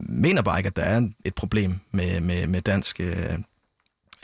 mener 0.00 0.42
bare 0.42 0.58
ikke, 0.58 0.66
at 0.66 0.76
der 0.76 0.82
er 0.82 1.08
et 1.24 1.34
problem 1.34 1.80
med, 1.90 2.20
med, 2.20 2.46
med 2.46 2.62
dansk 2.62 3.00
øh, 3.00 3.38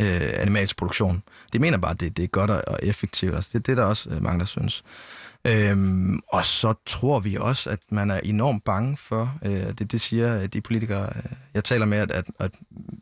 øh, 0.03 0.30
animalsk 0.34 0.76
produktion. 0.76 1.22
De 1.53 1.59
mener 1.59 1.78
bare, 1.78 1.90
at 1.90 2.00
det, 2.00 2.16
det 2.16 2.22
er 2.22 2.28
godt 2.28 2.50
og 2.50 2.78
effektivt. 2.82 3.34
Altså, 3.34 3.59
det 3.59 3.68
er 3.68 3.74
der 3.74 3.84
også 3.84 4.11
øh, 4.11 4.22
mange, 4.22 4.38
der 4.38 4.44
synes. 4.44 4.84
Øhm, 5.44 6.20
og 6.28 6.44
så 6.44 6.74
tror 6.86 7.20
vi 7.20 7.36
også, 7.36 7.70
at 7.70 7.80
man 7.90 8.11
er 8.11 8.20
enormt 8.24 8.64
bange 8.64 8.96
for, 8.96 9.38
øh, 9.44 9.78
det, 9.78 9.92
det 9.92 10.00
siger 10.00 10.38
øh, 10.38 10.46
de 10.46 10.61
politikere, 10.61 11.12
øh, 11.16 11.32
jeg 11.55 11.64
taler 11.64 11.86
med, 11.86 11.98
at, 11.98 12.11
at, 12.11 12.24
at 12.38 12.50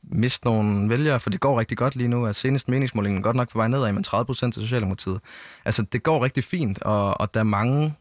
miste 0.03 0.45
nogle 0.45 0.89
vælgere, 0.89 1.21
for 1.21 1.31
det 1.31 1.41
går 1.41 1.59
rigtig 1.61 1.79
godt 1.79 1.97
lige 1.97 2.09
nu, 2.09 2.27
at 2.27 2.37
senest 2.37 2.69
meningsmålingen 2.69 3.23
godt 3.23 3.37
nok 3.37 3.51
på 3.51 3.59
vej 3.59 3.69
nedad, 3.69 3.93
men 3.93 4.05
30 4.05 4.27
procent 4.27 4.55
til 4.55 4.63
Socialdemokratiet. 4.63 5.21
Altså, 5.65 5.83
det 5.83 6.03
går 6.03 6.25
rigtig 6.25 6.45
fint, 6.45 6.83
og, 6.83 7.21
og 7.21 7.35
der 7.35 7.41
er 7.41 7.45
mange 7.45 7.95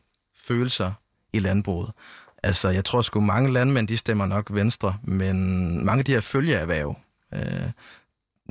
følelser 0.43 0.91
i 1.33 1.39
landbruget. 1.39 1.91
Altså, 2.43 2.69
jeg 2.69 2.85
tror 2.85 3.01
sgu, 3.01 3.21
mange 3.21 3.53
landmænd, 3.53 3.87
de 3.87 3.97
stemmer 3.97 4.25
nok 4.25 4.47
venstre, 4.53 4.97
men 5.03 5.85
mange 5.85 5.99
af 5.99 6.05
de 6.05 6.11
her 6.11 6.21
følgeerhverv, 6.21 6.95
øh, 7.33 7.71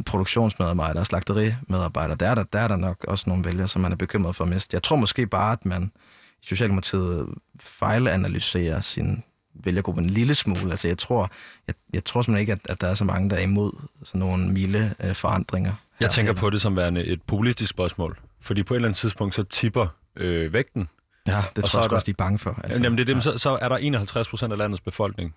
produktionsmedarbejdere, 0.06 1.04
slagterimedarbejdere, 1.04 2.16
der 2.16 2.28
er 2.28 2.34
der, 2.34 2.42
der 2.42 2.58
er 2.58 2.68
der 2.68 2.76
nok 2.76 3.04
også 3.08 3.24
nogle 3.30 3.44
vælgere, 3.44 3.68
som 3.68 3.82
man 3.82 3.92
er 3.92 3.96
bekymret 3.96 4.36
for 4.36 4.44
at 4.44 4.50
miste. 4.50 4.74
Jeg 4.74 4.82
tror 4.82 4.96
måske 4.96 5.26
bare, 5.26 5.52
at 5.52 5.66
man 5.66 5.92
i 6.42 6.46
Socialdemokratiet 6.46 7.26
fejlanalyserer 7.60 8.80
sin 8.80 9.22
vælgergruppe 9.54 10.00
en 10.00 10.10
lille 10.10 10.34
smule. 10.34 10.70
Altså, 10.70 10.88
jeg 10.88 10.98
tror, 10.98 11.30
jeg, 11.66 11.74
jeg 11.92 12.04
tror 12.04 12.22
simpelthen 12.22 12.40
ikke, 12.40 12.52
at, 12.52 12.58
at 12.68 12.80
der 12.80 12.86
er 12.86 12.94
så 12.94 13.04
mange, 13.04 13.30
der 13.30 13.36
er 13.36 13.40
imod 13.40 13.72
sådan 14.02 14.18
nogle 14.18 14.48
milde 14.52 14.94
øh, 15.04 15.14
forandringer. 15.14 15.72
Jeg 16.00 16.10
tænker 16.10 16.32
på 16.32 16.50
det 16.50 16.60
som 16.60 16.76
værende 16.76 17.04
et 17.04 17.22
populistisk 17.22 17.70
spørgsmål, 17.70 18.18
fordi 18.40 18.62
på 18.62 18.74
et 18.74 18.76
eller 18.76 18.88
andet 18.88 18.98
tidspunkt, 18.98 19.34
så 19.34 19.42
tipper 19.42 19.86
øh, 20.16 20.52
vægten. 20.52 20.88
Ja, 21.26 21.44
det 21.56 21.64
tror 21.64 21.80
jeg 21.80 21.92
også, 21.92 22.06
de 22.06 22.10
er 22.10 22.14
bange 22.14 22.38
for. 22.38 22.60
Altså, 22.64 22.82
jamen, 22.82 22.98
det 22.98 23.02
er 23.02 23.06
dem, 23.06 23.16
ja. 23.16 23.20
så, 23.20 23.38
så 23.38 23.58
er 23.60 23.68
der 23.68 23.76
51 23.76 24.28
procent 24.28 24.52
af 24.52 24.58
landets 24.58 24.80
befolkning, 24.80 25.34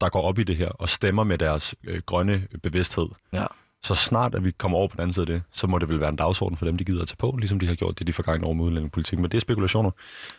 der 0.00 0.08
går 0.08 0.22
op 0.22 0.38
i 0.38 0.42
det 0.42 0.56
her 0.56 0.68
og 0.68 0.88
stemmer 0.88 1.24
med 1.24 1.38
deres 1.38 1.74
øh, 1.84 2.02
grønne 2.06 2.46
bevidsthed. 2.62 3.06
Ja 3.32 3.46
så 3.82 3.94
snart 3.94 4.34
at 4.34 4.44
vi 4.44 4.50
kommer 4.50 4.78
over 4.78 4.88
på 4.88 4.92
den 4.92 5.00
anden 5.00 5.12
side 5.14 5.22
af 5.22 5.26
det, 5.26 5.42
så 5.52 5.66
må 5.66 5.78
det 5.78 5.88
vel 5.88 6.00
være 6.00 6.08
en 6.08 6.16
dagsorden 6.16 6.56
for 6.56 6.64
dem, 6.66 6.76
de 6.76 6.84
gider 6.84 7.02
at 7.02 7.08
tage 7.08 7.16
på, 7.16 7.36
ligesom 7.38 7.58
de 7.58 7.66
har 7.66 7.74
gjort 7.74 7.98
det 7.98 8.06
de 8.06 8.12
forgangne 8.12 8.46
år 8.46 8.52
med 8.52 8.64
udlændingepolitik. 8.64 9.18
Men 9.18 9.30
det 9.30 9.36
er 9.36 9.40
spekulationer. 9.40 9.90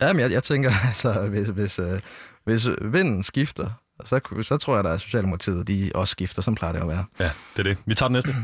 Jamen, 0.02 0.20
jeg, 0.20 0.32
jeg 0.32 0.44
tænker, 0.44 0.72
altså, 0.88 1.14
hvis, 1.14 1.48
hvis, 1.48 1.80
øh, 1.80 2.00
hvis 2.44 2.68
vinden 2.82 3.24
skifter, 3.24 3.70
så, 4.06 4.20
så 4.42 4.58
tror 4.58 4.76
jeg, 4.78 4.86
at 4.86 5.02
Socialdemokratiet 5.02 5.68
de 5.68 5.92
også 5.96 6.12
skifter, 6.12 6.42
som 6.42 6.56
plejer 6.56 6.74
det 6.74 6.82
at 6.82 6.88
være. 6.88 7.06
Ja, 7.20 7.32
det 7.58 7.60
er 7.60 7.64
det. 7.64 7.78
Vi 7.86 7.96
tager 7.96 8.08
den 8.08 8.14
næste. 8.14 8.36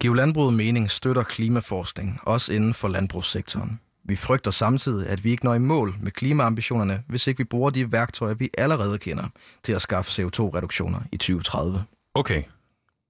Giv 0.00 0.14
landbruget 0.14 0.54
mening 0.54 0.90
støtter 0.90 1.22
klimaforskning, 1.22 2.20
også 2.22 2.52
inden 2.52 2.74
for 2.74 2.88
landbrugssektoren. 2.88 3.80
Vi 4.08 4.16
frygter 4.16 4.50
samtidig, 4.50 5.08
at 5.08 5.24
vi 5.24 5.30
ikke 5.30 5.44
når 5.44 5.54
i 5.54 5.58
mål 5.58 5.94
med 6.00 6.12
klimaambitionerne, 6.12 7.02
hvis 7.08 7.26
ikke 7.26 7.38
vi 7.38 7.44
bruger 7.44 7.70
de 7.70 7.92
værktøjer, 7.92 8.34
vi 8.34 8.50
allerede 8.58 8.98
kender, 8.98 9.24
til 9.62 9.72
at 9.72 9.82
skaffe 9.82 10.22
CO2-reduktioner 10.22 11.00
i 11.12 11.16
2030. 11.16 11.84
Okay. 12.14 12.42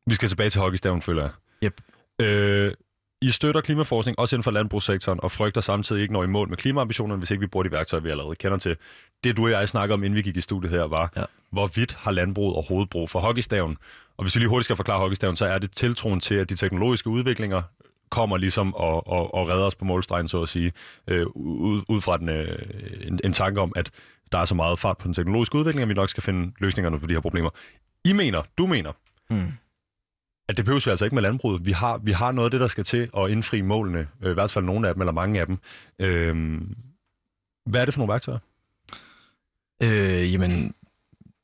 Vi 0.07 0.15
skal 0.15 0.29
tilbage 0.29 0.51
til 0.51 0.61
hockeystaven, 0.61 1.03
føler 1.03 1.23
jeg. 1.23 1.31
Yep. 1.65 1.81
Øh, 2.21 2.73
I 3.23 3.31
støtter 3.31 3.61
klimaforskning 3.61 4.19
også 4.19 4.37
inden 4.37 4.43
for 4.43 4.51
landbrugssektoren, 4.51 5.21
og 5.23 5.33
frygter 5.33 5.61
samtidig 5.61 6.03
ikke 6.03 6.13
når 6.13 6.25
i 6.25 6.27
mål 6.27 6.49
med 6.49 6.57
klimaambitionerne, 6.57 7.19
hvis 7.19 7.31
ikke 7.31 7.41
vi 7.41 7.47
bruger 7.47 7.65
de 7.65 7.73
værktøjer, 7.73 8.01
vi 8.01 8.11
allerede 8.11 8.35
kender 8.35 8.59
til. 8.59 8.77
Det, 9.25 9.37
du 9.37 9.45
og 9.45 9.51
jeg 9.51 9.69
snakker 9.69 9.95
om, 9.95 10.05
inden 10.05 10.17
vi 10.17 10.23
gik 10.23 10.37
i 10.37 10.41
studiet 10.41 10.73
her, 10.73 10.83
var, 10.83 11.13
ja. 11.17 11.23
hvorvidt 11.51 11.95
har 11.95 12.11
landbruget 12.11 12.55
overhovedet 12.55 12.91
brug 12.91 13.11
for 13.11 13.21
hockeystaven? 13.21 13.77
Og 14.17 14.25
hvis 14.25 14.35
vi 14.35 14.41
lige 14.41 14.49
hurtigt 14.49 14.65
skal 14.65 14.77
forklare 14.77 14.99
hockeystaven, 14.99 15.37
så 15.37 15.47
er 15.47 15.59
det 15.59 15.71
tiltroen 15.71 16.21
til, 16.21 16.35
at 16.35 16.51
de 16.51 16.57
teknologiske 16.57 17.11
udviklinger 17.11 17.63
kommer 18.11 18.37
ligesom 18.37 18.75
og, 18.75 19.07
og, 19.07 19.35
og 19.35 19.49
redder 19.49 19.65
os 19.65 19.75
på 19.75 19.85
målstregen, 19.85 20.29
så 20.29 20.43
at 20.43 20.49
sige, 20.49 20.73
øh, 21.07 21.27
ud, 21.35 21.83
ud 21.89 22.01
fra 22.01 22.17
den, 22.17 22.29
øh, 22.29 22.59
en, 23.01 23.21
en 23.25 23.33
tanke 23.33 23.61
om, 23.61 23.73
at 23.77 23.91
der 24.33 24.39
er 24.39 24.45
så 24.45 24.55
meget 24.55 24.79
fart 24.79 24.99
på 24.99 25.07
den 25.07 25.15
teknologiske 25.15 25.59
udvikling, 25.59 25.83
at 25.83 25.89
vi 25.89 25.95
nok 25.95 26.09
skal 26.09 26.23
finde 26.23 26.53
løsningerne 26.59 27.01
på 27.01 27.07
de 27.07 27.15
her 27.15 27.21
problemer. 27.21 27.51
I 28.05 28.13
mener, 28.13 28.43
du 28.59 28.67
mener, 28.67 28.93
mm. 29.31 29.53
at 30.49 30.57
det 30.57 30.65
behøver 30.65 30.83
vi 30.85 30.91
altså 30.91 31.05
ikke 31.05 31.15
med 31.15 31.23
landbruget. 31.23 31.67
Vi 31.67 31.73
har, 31.73 31.99
vi 31.99 32.13
har 32.13 32.33
noget 32.33 32.47
af 32.47 32.51
det, 32.51 32.61
der 32.61 32.67
skal 32.67 32.85
til 32.85 33.11
at 33.17 33.31
indfri 33.31 33.61
målene, 33.61 34.09
øh, 34.23 34.31
i 34.31 34.35
hvert 34.35 34.51
fald 34.51 34.65
nogle 34.65 34.89
af 34.89 34.95
dem, 34.95 35.01
eller 35.01 35.13
mange 35.13 35.41
af 35.41 35.47
dem. 35.47 35.59
Øh, 35.99 36.61
hvad 37.67 37.81
er 37.81 37.85
det 37.85 37.95
for 37.95 38.01
nogle 38.01 38.13
værktøjer? 38.13 38.39
Øh, 39.83 40.33
jamen, 40.33 40.75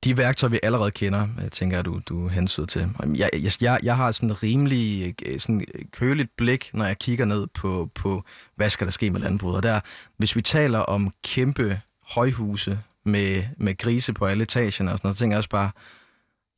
de 0.05 0.17
værktøjer, 0.17 0.51
vi 0.51 0.61
allerede 0.63 0.91
kender, 0.91 1.29
øh, 1.43 1.51
tænker 1.51 1.77
jeg, 1.77 1.85
du, 1.85 2.01
du 2.09 2.29
hensyder 2.29 2.67
til. 2.67 2.89
Jeg, 3.15 3.31
jeg, 3.61 3.81
jeg 3.83 3.97
har 3.97 4.13
sådan 4.13 4.29
en 4.29 4.43
rimelig 4.43 5.15
øh, 5.27 5.41
sådan 5.41 5.65
øh, 5.75 5.85
køligt 5.91 6.37
blik, 6.37 6.71
når 6.75 6.85
jeg 6.85 6.99
kigger 6.99 7.25
ned 7.25 7.47
på, 7.47 7.91
på, 7.95 8.25
hvad 8.57 8.71
skal 8.71 8.87
der 8.87 8.91
ske 8.91 9.11
med 9.11 9.21
landbruget. 9.21 9.57
Og 9.57 9.63
der, 9.63 9.81
hvis 10.17 10.37
vi 10.37 10.43
taler 10.43 10.79
om 10.79 11.13
kæmpe 11.25 11.81
højhuse 12.15 12.79
med, 13.05 13.45
med 13.57 13.79
grise 13.79 14.13
på 14.13 14.25
alle 14.25 14.43
etagerne 14.43 14.93
og 14.93 14.99
sådan 14.99 15.07
noget, 15.07 15.17
så 15.17 15.19
tænker 15.19 15.35
jeg 15.35 15.39
også 15.39 15.51
bare, 15.51 15.71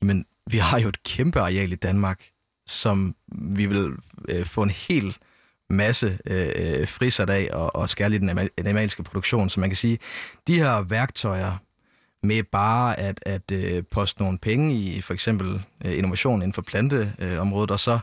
jamen, 0.03 0.27
vi 0.51 0.59
har 0.59 0.79
jo 0.79 0.89
et 0.89 1.03
kæmpe 1.03 1.41
areal 1.41 1.73
i 1.73 1.77
Danmark, 1.77 2.25
som 2.67 3.15
vi 3.33 3.67
vil 3.67 3.93
øh, 4.29 4.47
få 4.47 4.63
en 4.63 4.71
hel 4.71 5.17
masse 5.71 6.19
øh, 6.27 6.89
frisat 6.89 7.31
af 7.31 7.51
og, 7.53 7.77
og 7.77 7.89
skærligt 7.89 8.21
den 8.21 8.51
animalske 8.59 9.03
produktion. 9.03 9.49
Så 9.49 9.61
man 9.61 9.71
kan 9.71 9.77
sige, 9.77 9.99
de 10.47 10.59
her 10.59 10.83
værktøjer, 10.83 11.57
med 12.25 12.43
bare 12.43 13.01
at, 13.01 13.21
at 13.27 13.53
øh, 13.53 13.83
poste 13.91 14.23
nogle 14.23 14.39
penge 14.39 14.75
i 14.75 15.01
for 15.01 15.15
eksempel 15.15 15.63
øh, 15.85 15.99
innovation 15.99 16.43
inden 16.43 16.53
for 16.53 16.63
planteområdet, 16.63 17.71
øh, 17.71 17.73
og 17.73 17.81
så 17.81 17.99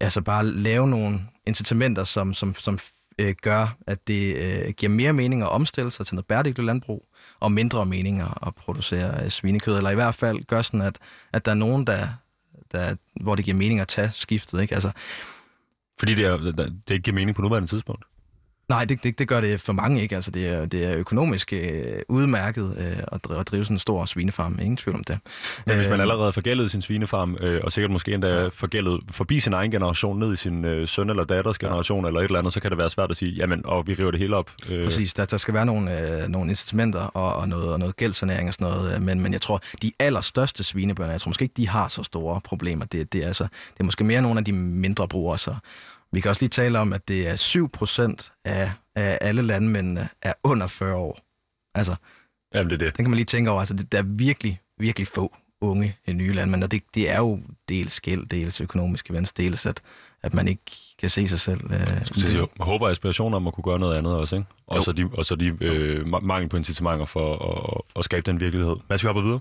altså 0.00 0.20
bare 0.20 0.46
lave 0.46 0.88
nogle 0.88 1.20
incitamenter, 1.46 2.04
som, 2.04 2.34
som, 2.34 2.54
som 2.54 2.78
øh, 3.18 3.34
gør, 3.42 3.76
at 3.86 4.08
det 4.08 4.36
øh, 4.36 4.70
giver 4.70 4.90
mere 4.90 5.12
mening 5.12 5.42
at 5.42 5.48
omstille 5.48 5.90
sig 5.90 6.06
til 6.06 6.14
noget 6.14 6.26
bæredygtigt 6.26 6.66
landbrug, 6.66 7.08
og 7.40 7.52
mindre 7.52 7.86
mening 7.86 8.20
at 8.20 8.54
producere 8.54 9.24
øh, 9.24 9.30
svinekød, 9.30 9.76
eller 9.76 9.90
i 9.90 9.94
hvert 9.94 10.14
fald 10.14 10.44
gør 10.44 10.62
sådan, 10.62 10.82
at, 10.82 10.98
at 11.32 11.44
der 11.44 11.50
er 11.50 11.56
nogen, 11.56 11.86
der, 11.86 12.08
der, 12.72 12.96
hvor 13.20 13.34
det 13.34 13.44
giver 13.44 13.56
mening 13.56 13.80
at 13.80 13.88
tage 13.88 14.10
skiftet. 14.12 14.62
Ikke? 14.62 14.74
Altså, 14.74 14.90
Fordi 15.98 16.14
det, 16.14 16.24
er, 16.24 16.36
det 16.36 16.90
ikke 16.90 17.02
giver 17.02 17.14
mening 17.14 17.36
på 17.36 17.42
nuværende 17.42 17.68
tidspunkt? 17.68 18.04
Nej, 18.68 18.84
det, 18.84 19.02
det, 19.02 19.18
det 19.18 19.28
gør 19.28 19.40
det 19.40 19.60
for 19.60 19.72
mange 19.72 20.02
ikke. 20.02 20.14
Altså, 20.14 20.30
det, 20.30 20.48
er, 20.48 20.66
det 20.66 20.84
er 20.84 20.96
økonomisk 20.96 21.52
øh, 21.52 22.02
udmærket 22.08 22.74
øh, 22.78 23.02
at, 23.12 23.24
drive, 23.24 23.40
at 23.40 23.48
drive 23.48 23.64
sådan 23.64 23.74
en 23.74 23.78
stor 23.78 24.04
svinefarm. 24.04 24.58
Ingen 24.60 24.76
tvivl 24.76 24.96
om 24.96 25.04
det. 25.04 25.18
Men 25.66 25.76
hvis 25.76 25.88
man 25.88 25.94
øh, 25.94 26.00
allerede 26.00 26.24
har 26.24 26.30
forgældet 26.30 26.70
sin 26.70 26.82
svinefarm, 26.82 27.36
øh, 27.40 27.60
og 27.64 27.72
sikkert 27.72 27.90
måske 27.90 28.14
endda 28.14 28.42
ja. 28.42 28.48
forgældet 28.48 29.00
forbi 29.10 29.40
sin 29.40 29.52
egen 29.52 29.70
generation, 29.70 30.18
ned 30.18 30.32
i 30.32 30.36
sin 30.36 30.64
øh, 30.64 30.88
søn 30.88 31.10
eller 31.10 31.24
datters 31.24 31.58
generation 31.58 32.04
ja. 32.04 32.08
eller 32.08 32.20
et 32.20 32.24
eller 32.24 32.38
andet, 32.38 32.52
så 32.52 32.60
kan 32.60 32.70
det 32.70 32.78
være 32.78 32.90
svært 32.90 33.10
at 33.10 33.16
sige, 33.16 33.32
jamen, 33.32 33.66
og 33.66 33.86
vi 33.86 33.94
river 33.94 34.10
det 34.10 34.20
hele 34.20 34.36
op. 34.36 34.50
Øh. 34.70 34.84
Præcis, 34.84 35.14
der, 35.14 35.24
der 35.24 35.36
skal 35.36 35.54
være 35.54 35.66
nogle, 35.66 36.22
øh, 36.22 36.28
nogle 36.28 36.50
incitamenter 36.50 37.00
og, 37.00 37.34
og, 37.34 37.48
noget, 37.48 37.72
og 37.72 37.78
noget 37.78 37.96
gældsanering 37.96 38.48
og 38.48 38.54
sådan 38.54 38.72
noget. 38.72 38.94
Øh, 38.94 39.02
men, 39.02 39.20
men 39.20 39.32
jeg 39.32 39.40
tror, 39.40 39.62
de 39.82 39.92
allerstørste 39.98 40.64
svinebønder, 40.64 41.10
jeg 41.10 41.20
tror 41.20 41.28
måske 41.28 41.42
ikke, 41.42 41.54
de 41.56 41.68
har 41.68 41.88
så 41.88 42.02
store 42.02 42.40
problemer. 42.40 42.84
Det, 42.84 43.12
det, 43.12 43.22
er, 43.22 43.26
altså, 43.26 43.44
det 43.44 43.80
er 43.80 43.84
måske 43.84 44.04
mere 44.04 44.22
nogle 44.22 44.38
af 44.38 44.44
de 44.44 44.52
mindre 44.52 45.08
brugere, 45.08 45.38
så 45.38 45.54
vi 46.12 46.20
kan 46.20 46.28
også 46.28 46.42
lige 46.42 46.50
tale 46.50 46.78
om, 46.78 46.92
at 46.92 47.08
det 47.08 47.28
er 47.28 47.36
7 47.36 47.70
procent 47.70 48.32
af, 48.44 48.72
af 48.94 49.18
alle 49.20 49.42
landmændene 49.42 50.08
er 50.22 50.32
under 50.44 50.66
40 50.66 50.94
år. 50.94 51.18
Altså, 51.74 51.94
Jamen, 52.54 52.70
det 52.70 52.82
er 52.82 52.86
det. 52.86 52.96
Den 52.96 53.04
kan 53.04 53.10
man 53.10 53.16
lige 53.16 53.26
tænke 53.26 53.50
over. 53.50 53.60
Altså, 53.60 53.74
det, 53.74 53.92
der 53.92 53.98
er 53.98 54.02
virkelig, 54.02 54.60
virkelig 54.78 55.06
få 55.06 55.36
unge 55.60 55.96
nye 56.08 56.32
landmænd, 56.32 56.64
og 56.64 56.70
det, 56.70 56.82
det 56.94 57.10
er 57.10 57.18
jo 57.18 57.40
dels 57.68 58.00
gæld, 58.00 58.26
dels 58.26 58.60
økonomisk 58.60 59.08
gevinst, 59.08 59.36
dels 59.36 59.66
at, 59.66 59.80
at 60.22 60.34
man 60.34 60.48
ikke 60.48 60.62
kan 60.98 61.10
se 61.10 61.28
sig 61.28 61.40
selv. 61.40 61.60
Øh, 61.64 61.70
jeg, 61.70 62.02
sige, 62.14 62.38
jeg 62.38 62.46
håber 62.60 62.86
og 62.86 62.90
aspirationer 62.90 63.36
om 63.36 63.46
at 63.46 63.54
kunne 63.54 63.64
gøre 63.64 63.78
noget 63.78 63.98
andet 63.98 64.14
også, 64.14 64.36
ikke? 64.36 64.48
Og 64.66 64.82
så 64.82 64.92
de, 64.92 65.10
og 65.12 65.24
så 65.24 65.34
de 65.34 65.56
øh, 65.60 66.06
mangel 66.22 66.48
på 66.48 66.56
incitamenter 66.56 67.06
for 67.06 67.36
at, 67.36 67.80
at 67.96 68.04
skabe 68.04 68.22
den 68.22 68.40
virkelighed. 68.40 68.76
Skal 68.96 69.02
vi 69.02 69.06
hoppe 69.06 69.22
videre? 69.22 69.40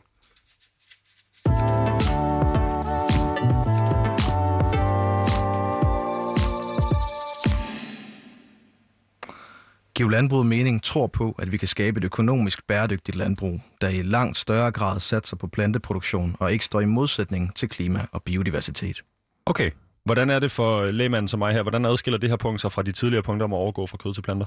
Giv 9.98 10.10
landbruget 10.10 10.46
mening 10.46 10.84
tror 10.84 11.08
på, 11.08 11.36
at 11.40 11.52
vi 11.52 11.58
kan 11.58 11.68
skabe 11.68 11.98
et 11.98 12.04
økonomisk 12.04 12.68
bæredygtigt 12.68 13.18
landbrug, 13.18 13.62
der 13.82 13.90
i 13.90 14.02
langt 14.02 14.38
større 14.38 14.72
grad 14.72 15.00
satser 15.00 15.38
på 15.38 15.48
planteproduktion 15.48 16.36
og 16.40 16.54
ikke 16.54 16.66
står 16.66 16.82
i 16.82 16.86
modsætning 16.86 17.56
til 17.56 17.70
klima 17.70 18.06
og 18.12 18.24
biodiversitet. 18.24 19.04
Okay. 19.46 19.72
Hvordan 20.04 20.30
er 20.30 20.40
det 20.40 20.52
for 20.52 20.86
lægemanden 20.92 21.28
som 21.28 21.40
mig 21.40 21.54
her? 21.54 21.62
Hvordan 21.62 21.86
adskiller 21.86 22.18
det 22.18 22.30
her 22.30 22.38
punkt 22.38 22.62
sig 22.62 22.72
fra 22.72 22.82
de 22.82 22.92
tidligere 22.92 23.24
punkter 23.24 23.44
om 23.44 23.54
at 23.54 23.58
overgå 23.58 23.88
fra 23.88 23.98
kød 23.98 24.14
til 24.14 24.22
planter? 24.22 24.46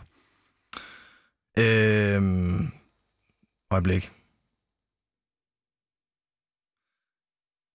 Øhm... 1.58 2.72
Øjeblik. 3.70 4.12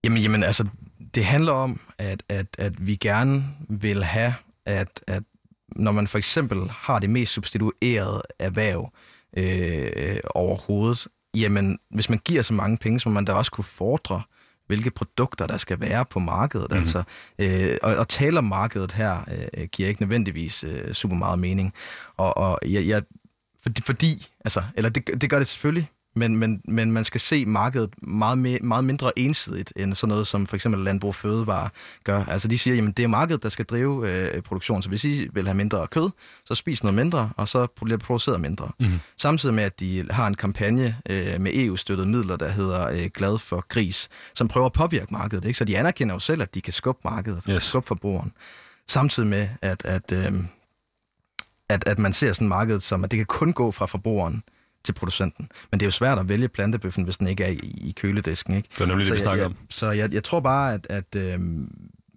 Jamen, 0.05 0.21
jamen, 0.21 0.43
altså, 0.43 0.67
det 1.15 1.25
handler 1.25 1.51
om, 1.51 1.79
at, 1.97 2.23
at, 2.29 2.47
at 2.57 2.87
vi 2.87 2.95
gerne 2.95 3.43
vil 3.69 4.03
have, 4.03 4.33
at, 4.65 5.03
at 5.07 5.23
når 5.75 5.91
man 5.91 6.07
for 6.07 6.17
eksempel 6.17 6.69
har 6.69 6.99
det 6.99 7.09
mest 7.09 7.33
substituerede 7.33 8.21
erhverv 8.39 8.93
øh, 9.37 10.19
overhovedet, 10.35 11.07
jamen 11.33 11.79
hvis 11.89 12.09
man 12.09 12.19
giver 12.25 12.41
så 12.41 12.53
mange 12.53 12.77
penge, 12.77 12.99
så 12.99 13.09
må 13.09 13.13
man 13.13 13.25
da 13.25 13.33
også 13.33 13.51
kunne 13.51 13.63
fordre 13.63 14.21
hvilke 14.67 14.91
produkter, 14.91 15.47
der 15.47 15.57
skal 15.57 15.79
være 15.79 16.05
på 16.05 16.19
markedet. 16.19 16.71
Mm. 16.71 16.77
Altså, 16.77 17.03
øh, 17.39 17.77
og, 17.83 17.95
og 17.95 18.07
tale 18.07 18.37
om 18.37 18.43
markedet 18.43 18.91
her 18.91 19.17
øh, 19.57 19.67
giver 19.71 19.89
ikke 19.89 20.01
nødvendigvis 20.01 20.63
øh, 20.63 20.93
super 20.93 21.15
meget 21.15 21.39
mening. 21.39 21.73
Og, 22.17 22.37
og 22.37 22.59
jeg, 22.65 22.87
jeg, 22.87 23.03
fordi, 23.63 23.81
fordi, 23.81 24.27
altså, 24.45 24.63
eller 24.75 24.89
det, 24.89 25.21
det 25.21 25.29
gør 25.29 25.37
det 25.37 25.47
selvfølgelig, 25.47 25.89
men, 26.15 26.37
men, 26.37 26.61
men 26.67 26.91
man 26.91 27.03
skal 27.03 27.21
se 27.21 27.45
markedet 27.45 27.89
meget, 28.01 28.37
mere, 28.37 28.59
meget 28.61 28.83
mindre 28.83 29.19
ensidigt 29.19 29.73
end 29.75 29.95
sådan 29.95 30.09
noget, 30.09 30.27
som 30.27 30.47
for 30.47 30.55
eksempel 30.55 30.83
Landbrug 30.83 31.15
Fødevare 31.15 31.69
gør. 32.03 32.25
Altså 32.25 32.47
de 32.47 32.57
siger, 32.57 32.75
jamen 32.75 32.91
det 32.91 33.03
er 33.03 33.07
markedet, 33.07 33.43
der 33.43 33.49
skal 33.49 33.65
drive 33.65 34.11
øh, 34.11 34.41
produktion, 34.41 34.81
så 34.81 34.89
hvis 34.89 35.03
I 35.03 35.27
vil 35.33 35.45
have 35.45 35.55
mindre 35.55 35.87
kød, 35.87 36.09
så 36.45 36.55
spis 36.55 36.83
noget 36.83 36.95
mindre, 36.95 37.29
og 37.37 37.47
så 37.47 37.67
bliver 37.67 37.97
det 37.97 38.05
produceret 38.05 38.41
mindre. 38.41 38.71
Mhm. 38.79 38.99
Samtidig 39.17 39.55
med, 39.55 39.63
at 39.63 39.79
de 39.79 40.07
har 40.11 40.27
en 40.27 40.33
kampagne 40.33 40.97
øh, 41.09 41.41
med 41.41 41.51
EU-støttede 41.55 42.09
midler, 42.09 42.35
der 42.35 42.49
hedder 42.49 42.89
øh, 42.89 43.09
Glad 43.13 43.39
for 43.39 43.65
Gris, 43.67 44.09
som 44.35 44.47
prøver 44.47 44.65
at 44.65 44.73
påvirke 44.73 45.13
markedet. 45.13 45.45
Ikke? 45.45 45.57
Så 45.57 45.65
de 45.65 45.77
anerkender 45.77 46.15
jo 46.15 46.19
selv, 46.19 46.41
at 46.41 46.55
de 46.55 46.61
kan 46.61 46.73
skubbe 46.73 47.01
markedet, 47.03 47.43
yes. 47.49 47.63
skubbe 47.63 47.87
forbrugeren. 47.87 48.31
Samtidig 48.87 49.29
med, 49.29 49.49
at, 49.61 49.85
at, 49.85 50.11
øh, 50.11 50.33
at, 51.69 51.83
at 51.87 51.99
man 51.99 52.13
ser 52.13 52.33
sådan 52.33 52.47
markedet 52.47 52.83
som, 52.83 53.03
at 53.03 53.11
det 53.11 53.17
kan 53.17 53.25
kun 53.25 53.53
gå 53.53 53.71
fra 53.71 53.85
forbrugeren 53.85 54.43
til 54.85 54.93
producenten. 54.93 55.49
Men 55.71 55.79
det 55.79 55.85
er 55.85 55.87
jo 55.87 55.91
svært 55.91 56.19
at 56.19 56.29
vælge 56.29 56.47
plantebøffen, 56.47 57.03
hvis 57.03 57.17
den 57.17 57.27
ikke 57.27 57.43
er 57.43 57.49
i, 57.49 57.81
i 57.87 57.93
køledisken. 57.97 58.55
Ikke? 58.55 58.69
Det 58.71 58.79
var 58.79 58.85
nemlig 58.85 59.07
det, 59.07 59.13
vi 59.13 59.19
så 59.19 59.33
jeg, 59.33 59.45
om. 59.45 59.51
jeg, 59.51 59.57
Så 59.69 59.91
jeg, 59.91 60.13
jeg 60.13 60.23
tror 60.23 60.39
bare, 60.39 60.73
at, 60.73 60.87
at 60.89 61.15
øhm, 61.15 61.69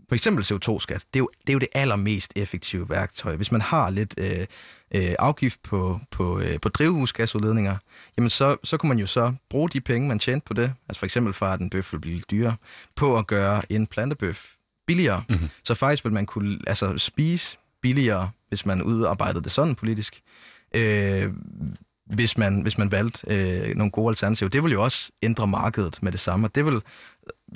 for 0.09 0.15
eksempel 0.15 0.45
CO2-skat, 0.45 1.05
det 1.15 1.19
er, 1.19 1.19
jo, 1.19 1.31
det 1.41 1.49
er 1.49 1.53
jo 1.53 1.59
det 1.59 1.69
allermest 1.75 2.33
effektive 2.37 2.91
værktøj. 2.91 3.37
Hvis 3.37 3.53
man 3.53 3.61
har 3.61 3.91
lidt 3.91 4.15
øh, 4.19 4.47
øh, 4.95 5.15
afgift 5.19 5.63
på, 5.63 6.01
på, 6.11 6.41
øh, 6.41 6.61
på 6.61 6.69
drivhusgasudledninger, 6.69 7.77
jamen 8.17 8.31
så, 8.31 8.57
så 8.65 8.77
kunne 8.77 8.89
man 8.89 8.99
jo 8.99 9.07
så 9.07 9.35
bruge 9.51 9.69
de 9.69 9.81
penge, 9.81 10.09
man 10.09 10.19
tjente 10.19 10.45
på 10.45 10.55
det, 10.55 10.73
altså 10.89 10.99
for 10.99 11.07
eksempel 11.07 11.33
for 11.33 11.47
at 11.47 11.61
en 11.61 11.71
bøf 11.71 11.93
vil 11.93 12.01
blive 12.01 12.21
dyrere, 12.31 12.57
på 12.97 13.19
at 13.19 13.27
gøre 13.27 13.63
en 13.73 13.87
plantebøf 13.87 14.47
billigere. 14.87 15.23
Mhm. 15.29 15.35
Mm-hmm. 15.37 15.49
Så 15.65 15.75
faktisk 15.75 16.05
vil 16.05 16.13
man 16.13 16.27
kunne 16.27 16.59
altså, 16.67 16.99
spise 16.99 17.59
billigere, 17.83 18.31
hvis 18.49 18.67
man 18.67 18.83
udarbejdede 18.83 19.45
det 19.45 19.53
sådan 19.53 19.75
politisk. 19.75 20.21
Øh, 20.75 21.33
hvis 22.09 22.39
man, 22.39 22.61
hvis 22.61 22.79
man 22.79 22.91
valgte 22.91 23.27
øh, 23.27 23.77
nogle 23.77 23.91
gode 23.91 24.09
alternativer. 24.09 24.49
Det 24.49 24.63
vil 24.63 24.73
jo 24.73 24.83
også 24.83 25.11
ændre 25.23 25.47
markedet 25.47 26.03
med 26.03 26.13
det 26.13 26.21
samme, 26.21 26.47
og 26.47 26.55
det 26.55 26.65
vil, 26.65 26.83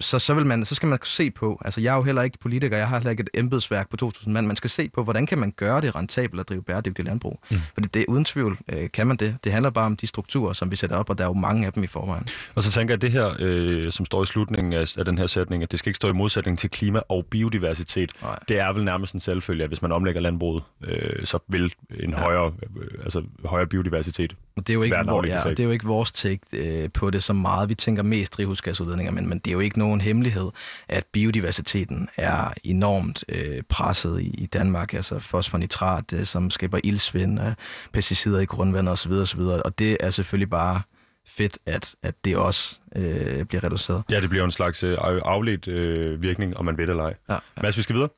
så, 0.00 0.18
så, 0.18 0.34
vil 0.34 0.46
man, 0.46 0.64
så 0.64 0.74
skal 0.74 0.88
man 0.88 0.98
se 1.04 1.30
på, 1.30 1.62
altså 1.64 1.80
jeg 1.80 1.92
er 1.92 1.96
jo 1.96 2.02
heller 2.02 2.22
ikke 2.22 2.38
politiker, 2.38 2.76
jeg 2.76 2.88
har 2.88 2.98
heller 2.98 3.10
ikke 3.10 3.20
et 3.20 3.30
embedsværk 3.34 3.90
på 3.90 4.12
2.000 4.16 4.30
mand, 4.30 4.46
man 4.46 4.56
skal 4.56 4.70
se 4.70 4.88
på, 4.88 5.04
hvordan 5.04 5.26
kan 5.26 5.38
man 5.38 5.52
gøre 5.56 5.80
det 5.80 5.94
rentabelt 5.94 6.40
at 6.40 6.48
drive 6.48 6.62
bæredygtigt 6.62 7.08
landbrug. 7.08 7.40
Mm. 7.50 7.56
Fordi 7.74 7.88
det 7.88 8.04
uden 8.08 8.24
tvivl 8.24 8.58
øh, 8.72 8.90
kan 8.90 9.06
man 9.06 9.16
det. 9.16 9.36
Det 9.44 9.52
handler 9.52 9.70
bare 9.70 9.86
om 9.86 9.96
de 9.96 10.06
strukturer, 10.06 10.52
som 10.52 10.70
vi 10.70 10.76
sætter 10.76 10.96
op, 10.96 11.10
og 11.10 11.18
der 11.18 11.24
er 11.24 11.28
jo 11.28 11.34
mange 11.34 11.66
af 11.66 11.72
dem 11.72 11.84
i 11.84 11.86
forvejen. 11.86 12.26
Og 12.54 12.62
så 12.62 12.72
tænker 12.72 12.92
jeg, 12.92 12.96
at 12.96 13.02
det 13.02 13.12
her, 13.12 13.34
øh, 13.38 13.92
som 13.92 14.06
står 14.06 14.22
i 14.22 14.26
slutningen 14.26 14.72
af, 14.72 14.98
af 14.98 15.04
den 15.04 15.18
her 15.18 15.26
sætning, 15.26 15.62
at 15.62 15.70
det 15.70 15.78
skal 15.78 15.90
ikke 15.90 15.96
stå 15.96 16.08
i 16.08 16.12
modsætning 16.12 16.58
til 16.58 16.70
klima 16.70 17.00
og 17.08 17.26
biodiversitet. 17.26 18.12
Nej. 18.22 18.38
Det 18.48 18.58
er 18.58 18.72
vel 18.72 18.84
nærmest 18.84 19.14
en 19.14 19.20
selvfølge, 19.20 19.64
at 19.64 19.70
hvis 19.70 19.82
man 19.82 19.92
omlægger 19.92 20.20
landbruget, 20.20 20.62
øh, 20.84 21.26
så 21.26 21.38
vil 21.48 21.74
en 22.00 22.10
ja. 22.10 22.16
højere, 22.16 22.52
øh, 22.76 23.04
altså, 23.04 23.22
højere 23.44 23.66
biodiversitet. 23.66 24.36
Det 24.56 24.70
er 24.70 24.74
jo 24.74 24.82
ikke, 24.82 25.02
hvor, 25.04 25.26
ja, 25.26 25.42
det 25.50 25.60
er 25.60 25.64
jo 25.64 25.70
ikke 25.70 25.86
vores 25.86 26.12
take 26.12 26.40
øh, 26.52 26.90
på 26.90 27.10
det 27.10 27.22
så 27.22 27.32
meget. 27.32 27.68
Vi 27.68 27.74
tænker 27.74 28.02
mest 28.02 28.36
drivhusgasudledninger, 28.36 29.12
men, 29.12 29.28
men 29.28 29.38
det 29.38 29.50
er 29.50 29.52
jo 29.52 29.60
ikke 29.64 29.78
nogen 29.78 30.00
hemmelighed, 30.00 30.50
at 30.88 31.04
biodiversiteten 31.12 32.08
er 32.16 32.52
enormt 32.64 33.24
øh, 33.28 33.62
presset 33.68 34.20
i, 34.20 34.34
i 34.38 34.46
Danmark. 34.46 34.94
Altså 34.94 35.18
fosfornitrat, 35.18 36.12
øh, 36.12 36.24
som 36.24 36.50
skaber 36.50 36.80
ildsvind, 36.84 37.40
øh, 37.40 37.54
pesticider 37.92 38.40
i 38.40 38.44
grundvandet 38.44 38.92
osv. 38.92 39.12
osv. 39.12 39.40
Og 39.40 39.78
det 39.78 39.96
er 40.00 40.10
selvfølgelig 40.10 40.50
bare 40.50 40.82
fedt, 41.26 41.58
at, 41.66 41.94
at 42.02 42.14
det 42.24 42.36
også 42.36 42.80
øh, 42.96 43.44
bliver 43.44 43.64
reduceret. 43.64 44.02
Ja, 44.10 44.20
det 44.20 44.30
bliver 44.30 44.44
en 44.44 44.50
slags 44.50 44.84
øh, 44.84 44.96
afledt 45.00 45.68
øh, 45.68 46.22
virkning, 46.22 46.56
om 46.56 46.64
man 46.64 46.78
ved 46.78 46.86
det 46.86 46.90
eller 46.90 47.04
ej. 47.04 47.14
Ja, 47.28 47.36
Mads, 47.62 47.76
vi 47.76 47.82
skal 47.82 47.94
videre. 47.94 48.08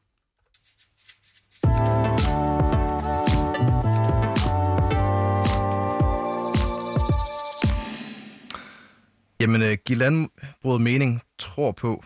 Jamen, 9.45 9.62
øh, 9.62 9.76
Giv 9.86 9.97
Landbruget 9.97 10.80
Mening 10.80 11.22
tror 11.38 11.72
på, 11.72 12.05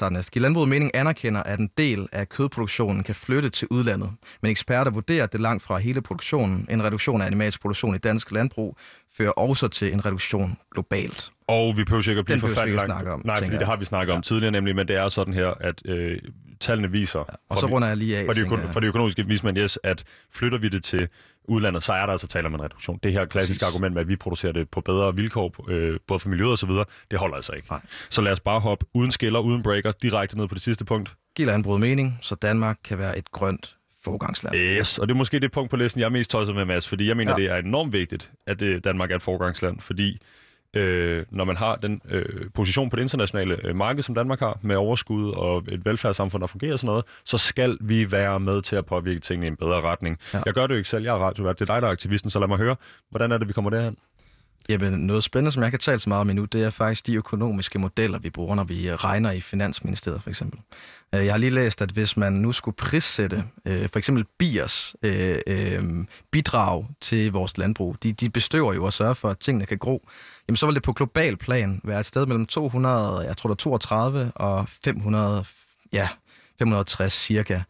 jeg 0.00 0.10
næste. 0.10 0.32
Giv 0.32 0.42
Landbruget 0.42 0.68
Mening 0.68 0.90
anerkender, 0.94 1.42
at 1.42 1.58
en 1.58 1.70
del 1.78 2.08
af 2.12 2.28
kødproduktionen 2.28 3.02
kan 3.02 3.14
flytte 3.14 3.50
til 3.50 3.68
udlandet. 3.70 4.10
Men 4.42 4.50
eksperter 4.50 4.90
vurderer, 4.90 5.24
at 5.24 5.32
det 5.32 5.40
langt 5.40 5.62
fra 5.62 5.78
hele 5.78 6.02
produktionen, 6.02 6.66
en 6.70 6.84
reduktion 6.84 7.20
af 7.22 7.26
animalsk 7.26 7.60
produktion 7.60 7.94
i 7.94 7.98
dansk 7.98 8.32
landbrug, 8.32 8.76
fører 9.16 9.30
også 9.30 9.68
til 9.68 9.92
en 9.92 10.06
reduktion 10.06 10.56
globalt. 10.72 11.30
Og 11.46 11.76
vi 11.76 11.84
behøver 11.84 12.08
ikke 12.08 12.18
at 12.18 12.24
blive 12.24 12.40
forfærdeligt 12.40 12.76
langt. 12.76 12.88
snakke 12.92 13.12
om, 13.12 13.22
Nej, 13.24 13.36
fordi 13.36 13.44
tænker 13.44 13.58
det 13.58 13.60
jeg. 13.60 13.72
har 13.72 13.76
vi 13.76 13.84
snakket 13.84 14.14
om 14.14 14.22
tidligere 14.22 14.52
nemlig, 14.52 14.76
men 14.76 14.88
det 14.88 14.96
er 14.96 15.08
sådan 15.08 15.34
her, 15.34 15.46
at 15.60 15.82
øh, 15.84 16.18
tallene 16.60 16.90
viser, 16.90 17.18
Og 17.18 17.26
fra 17.52 17.60
så 17.60 17.66
de- 17.66 17.72
runder 17.72 17.88
jeg 17.88 17.96
lige 17.96 18.16
af, 18.18 18.24
for 18.26 18.32
de, 18.32 18.40
øko- 18.40 18.56
jeg. 18.58 18.72
for 18.72 18.80
de 18.80 18.86
økonomiske 18.86 19.26
vismænd, 19.26 19.58
yes, 19.58 19.78
at 19.84 20.04
flytter 20.30 20.58
vi 20.58 20.68
det 20.68 20.84
til 20.84 21.08
udlandet, 21.48 21.82
så 21.82 21.92
er 21.92 22.06
der 22.06 22.12
altså 22.12 22.26
tale 22.26 22.46
om 22.46 22.54
en 22.54 22.62
reduktion. 22.62 23.00
Det 23.02 23.12
her 23.12 23.24
klassiske 23.24 23.66
argument 23.66 23.94
med, 23.94 24.02
at 24.02 24.08
vi 24.08 24.16
producerer 24.16 24.52
det 24.52 24.68
på 24.70 24.80
bedre 24.80 25.16
vilkår, 25.16 25.64
øh, 25.68 25.98
både 26.06 26.20
for 26.20 26.28
miljøet 26.28 26.50
og 26.50 26.58
så 26.58 26.66
videre, 26.66 26.84
det 27.10 27.18
holder 27.18 27.36
altså 27.36 27.52
ikke. 27.52 27.66
Nej. 27.70 27.80
Så 28.10 28.22
lad 28.22 28.32
os 28.32 28.40
bare 28.40 28.60
hoppe 28.60 28.86
uden 28.94 29.10
skiller, 29.10 29.40
uden 29.40 29.62
breaker, 29.62 29.92
direkte 30.02 30.36
ned 30.36 30.48
på 30.48 30.54
det 30.54 30.62
sidste 30.62 30.84
punkt. 30.84 31.14
Giv 31.36 31.46
Landbruget 31.46 31.80
Mening, 31.80 32.18
så 32.22 32.34
Danmark 32.34 32.76
kan 32.84 32.98
være 32.98 33.18
et 33.18 33.30
grønt 33.32 33.76
forgangsland. 34.04 34.56
Yes, 34.56 34.98
og 34.98 35.08
det 35.08 35.14
er 35.14 35.16
måske 35.16 35.40
det 35.40 35.52
punkt 35.52 35.70
på 35.70 35.76
listen, 35.76 36.00
jeg 36.00 36.06
er 36.06 36.10
mest 36.10 36.30
tosset 36.30 36.56
med, 36.56 36.64
Mads, 36.64 36.88
fordi 36.88 37.08
jeg 37.08 37.16
mener, 37.16 37.32
ja. 37.32 37.38
Ja. 37.38 37.42
det 37.42 37.52
er 37.52 37.66
enormt 37.66 37.92
vigtigt, 37.92 38.32
at 38.46 38.62
øh, 38.62 38.80
Danmark 38.84 39.10
er 39.10 39.16
et 39.16 39.22
forgangsland, 39.22 39.80
fordi 39.80 40.18
øh, 40.76 41.24
når 41.30 41.44
man 41.44 41.56
har 41.56 41.76
den 41.76 42.00
øh, 42.10 42.50
position 42.54 42.90
på 42.90 42.96
det 42.96 43.02
internationale 43.02 43.66
øh, 43.66 43.76
marked, 43.76 44.02
som 44.02 44.14
Danmark 44.14 44.40
har, 44.40 44.58
med 44.62 44.76
overskud 44.76 45.30
og 45.30 45.64
et 45.68 45.84
velfærdssamfund, 45.84 46.40
der 46.40 46.46
fungerer 46.46 46.72
og 46.72 46.78
sådan 46.78 46.86
noget, 46.86 47.04
så 47.24 47.38
skal 47.38 47.78
vi 47.80 48.12
være 48.12 48.40
med 48.40 48.62
til 48.62 48.76
at 48.76 48.86
påvirke 48.86 49.20
tingene 49.20 49.46
i 49.46 49.48
en 49.48 49.56
bedre 49.56 49.80
retning. 49.80 50.18
Ja. 50.34 50.40
Jeg 50.46 50.54
gør 50.54 50.66
det 50.66 50.74
jo 50.74 50.76
ikke 50.76 50.88
selv, 50.88 51.04
jeg 51.04 51.14
er 51.14 51.18
radiovært, 51.18 51.58
det 51.58 51.70
er 51.70 51.74
dig, 51.74 51.82
der 51.82 51.88
er 51.88 51.92
aktivisten, 51.92 52.30
så 52.30 52.38
lad 52.38 52.48
mig 52.48 52.58
høre, 52.58 52.76
hvordan 53.10 53.32
er 53.32 53.38
det, 53.38 53.48
vi 53.48 53.52
kommer 53.52 53.70
derhen? 53.70 53.96
Jamen, 54.68 54.92
noget 54.92 55.24
spændende, 55.24 55.50
som 55.50 55.62
jeg 55.62 55.70
kan 55.70 55.80
tale 55.80 55.98
så 55.98 56.08
meget 56.08 56.20
om 56.20 56.26
nu, 56.26 56.44
det 56.44 56.62
er 56.62 56.70
faktisk 56.70 57.06
de 57.06 57.14
økonomiske 57.14 57.78
modeller, 57.78 58.18
vi 58.18 58.30
bruger, 58.30 58.54
når 58.54 58.64
vi 58.64 58.88
øh, 58.88 58.94
regner 58.94 59.30
i 59.30 59.40
Finansministeriet, 59.40 60.22
for 60.22 60.30
eksempel. 60.30 60.60
Øh, 61.14 61.24
jeg 61.24 61.32
har 61.32 61.38
lige 61.38 61.50
læst, 61.50 61.82
at 61.82 61.90
hvis 61.90 62.16
man 62.16 62.32
nu 62.32 62.52
skulle 62.52 62.74
prissætte 62.74 63.44
øh, 63.64 63.88
for 63.88 63.98
eksempel 63.98 64.24
biers 64.38 64.94
øh, 65.02 65.38
øh, 65.46 65.82
bidrag 66.30 66.86
til 67.00 67.32
vores 67.32 67.58
landbrug, 67.58 67.96
de, 68.02 68.12
de 68.12 68.30
bestøver 68.30 68.72
jo 68.72 68.84
og 68.84 68.92
sørger 68.92 69.14
for, 69.14 69.30
at 69.30 69.38
tingene 69.38 69.66
kan 69.66 69.78
gro, 69.78 70.08
jamen 70.48 70.56
så 70.56 70.66
vil 70.66 70.74
det 70.74 70.82
på 70.82 70.92
global 70.92 71.36
plan 71.36 71.80
være 71.84 72.00
et 72.00 72.06
sted 72.06 72.26
mellem 72.26 72.46
200, 72.46 73.18
jeg 73.18 73.36
tror 73.36 73.48
der 73.48 73.54
32 73.54 74.32
og 74.34 74.68
500, 74.84 75.44
ja, 75.92 76.08
560 76.58 77.12
cirka, 77.12 77.60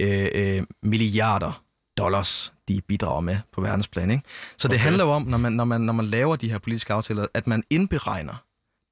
øh, 0.00 0.28
øh, 0.34 0.62
milliarder 0.82 1.62
dollars, 1.98 2.52
de 2.68 2.80
bidrager 2.80 3.20
med 3.20 3.36
på 3.52 3.60
verdensplan. 3.60 4.10
Ikke? 4.10 4.22
Så 4.56 4.68
det 4.68 4.74
Okay. 4.74 4.82
handler 4.82 5.04
jo 5.04 5.10
om, 5.10 5.22
når 5.22 5.38
man, 5.38 5.52
når, 5.52 5.64
man, 5.64 5.80
når 5.80 5.92
man 5.92 6.04
laver 6.06 6.36
de 6.36 6.50
her 6.50 6.58
politiske 6.58 6.92
aftaler, 6.92 7.26
at 7.34 7.46
man 7.46 7.62
indberegner 7.70 8.34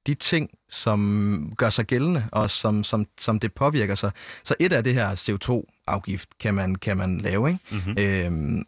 de 0.07 0.13
ting, 0.13 0.49
som 0.69 1.53
gør 1.57 1.69
sig 1.69 1.85
gældende, 1.85 2.25
og 2.31 2.49
som, 2.49 2.83
som, 2.83 3.07
som 3.19 3.39
det 3.39 3.53
påvirker 3.53 3.95
sig. 3.95 4.11
Så 4.43 4.55
et 4.59 4.73
af 4.73 4.83
det 4.83 4.93
her 4.93 5.15
CO2-afgift 5.15 6.29
kan 6.39 6.53
man, 6.53 6.75
kan 6.75 6.97
man 6.97 7.17
lave, 7.17 7.47
ikke? 7.49 7.59
Mm-hmm. 7.71 7.95
Øhm, 7.97 8.63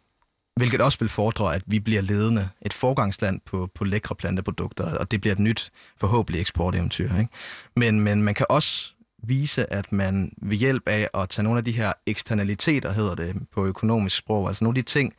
hvilket 0.56 0.80
også 0.80 0.98
vil 0.98 1.08
fordre, 1.08 1.54
at 1.54 1.62
vi 1.66 1.80
bliver 1.80 2.02
ledende, 2.02 2.48
et 2.62 2.72
forgangsland 2.72 3.40
på, 3.46 3.70
på 3.74 3.84
lækre 3.84 4.14
planteprodukter, 4.14 4.84
og 4.84 5.10
det 5.10 5.20
bliver 5.20 5.32
et 5.34 5.38
nyt, 5.38 5.70
forhåbentlig 6.00 6.40
eksporteventyr. 6.40 7.16
Ikke? 7.18 7.28
Men, 7.76 8.00
men 8.00 8.22
man 8.22 8.34
kan 8.34 8.46
også 8.48 8.92
vise, 9.22 9.72
at 9.72 9.92
man 9.92 10.32
ved 10.42 10.56
hjælp 10.56 10.88
af 10.88 11.08
at 11.14 11.28
tage 11.28 11.42
nogle 11.44 11.58
af 11.58 11.64
de 11.64 11.72
her 11.72 11.92
eksternaliteter, 12.06 12.92
hedder 12.92 13.14
det 13.14 13.36
på 13.54 13.66
økonomisk 13.66 14.16
sprog, 14.16 14.48
altså 14.48 14.64
nogle 14.64 14.78
af 14.78 14.84
de 14.84 14.90
ting, 14.90 15.14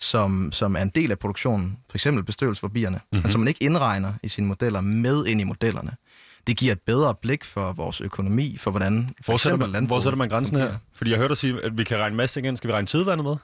som, 0.00 0.52
som 0.52 0.76
er 0.76 0.80
en 0.82 0.88
del 0.88 1.10
af 1.10 1.18
produktionen, 1.18 1.78
for 1.90 1.96
eksempel 1.96 2.24
bestøvelse 2.24 2.60
for 2.60 2.68
bierne, 2.68 2.96
mm-hmm. 2.96 3.22
men 3.22 3.30
som 3.30 3.40
man 3.40 3.48
ikke 3.48 3.62
indregner 3.64 4.12
i 4.22 4.28
sine 4.28 4.46
modeller 4.46 4.80
med 4.80 5.26
ind 5.26 5.40
i 5.40 5.44
modellerne. 5.44 5.96
Det 6.46 6.56
giver 6.56 6.72
et 6.72 6.80
bedre 6.80 7.14
blik 7.14 7.44
for 7.44 7.72
vores 7.72 8.00
økonomi, 8.00 8.56
for 8.58 8.70
hvordan 8.70 9.08
for 9.20 9.24
Hvor, 9.24 9.34
eksempel 9.34 9.70
man, 9.70 9.84
hvor 9.86 10.00
sætter 10.00 10.16
man 10.16 10.28
grænsen 10.28 10.56
her? 10.56 10.64
fungerer. 10.64 10.78
Fordi 10.94 11.10
jeg 11.10 11.18
hørte 11.18 11.28
dig 11.28 11.36
sige, 11.36 11.64
at 11.64 11.78
vi 11.78 11.84
kan 11.84 11.98
regne 11.98 12.16
masse 12.16 12.40
igen. 12.40 12.56
Skal 12.56 12.68
vi 12.68 12.72
regne 12.72 12.86
tidevandet 12.86 13.24
med? 13.24 13.36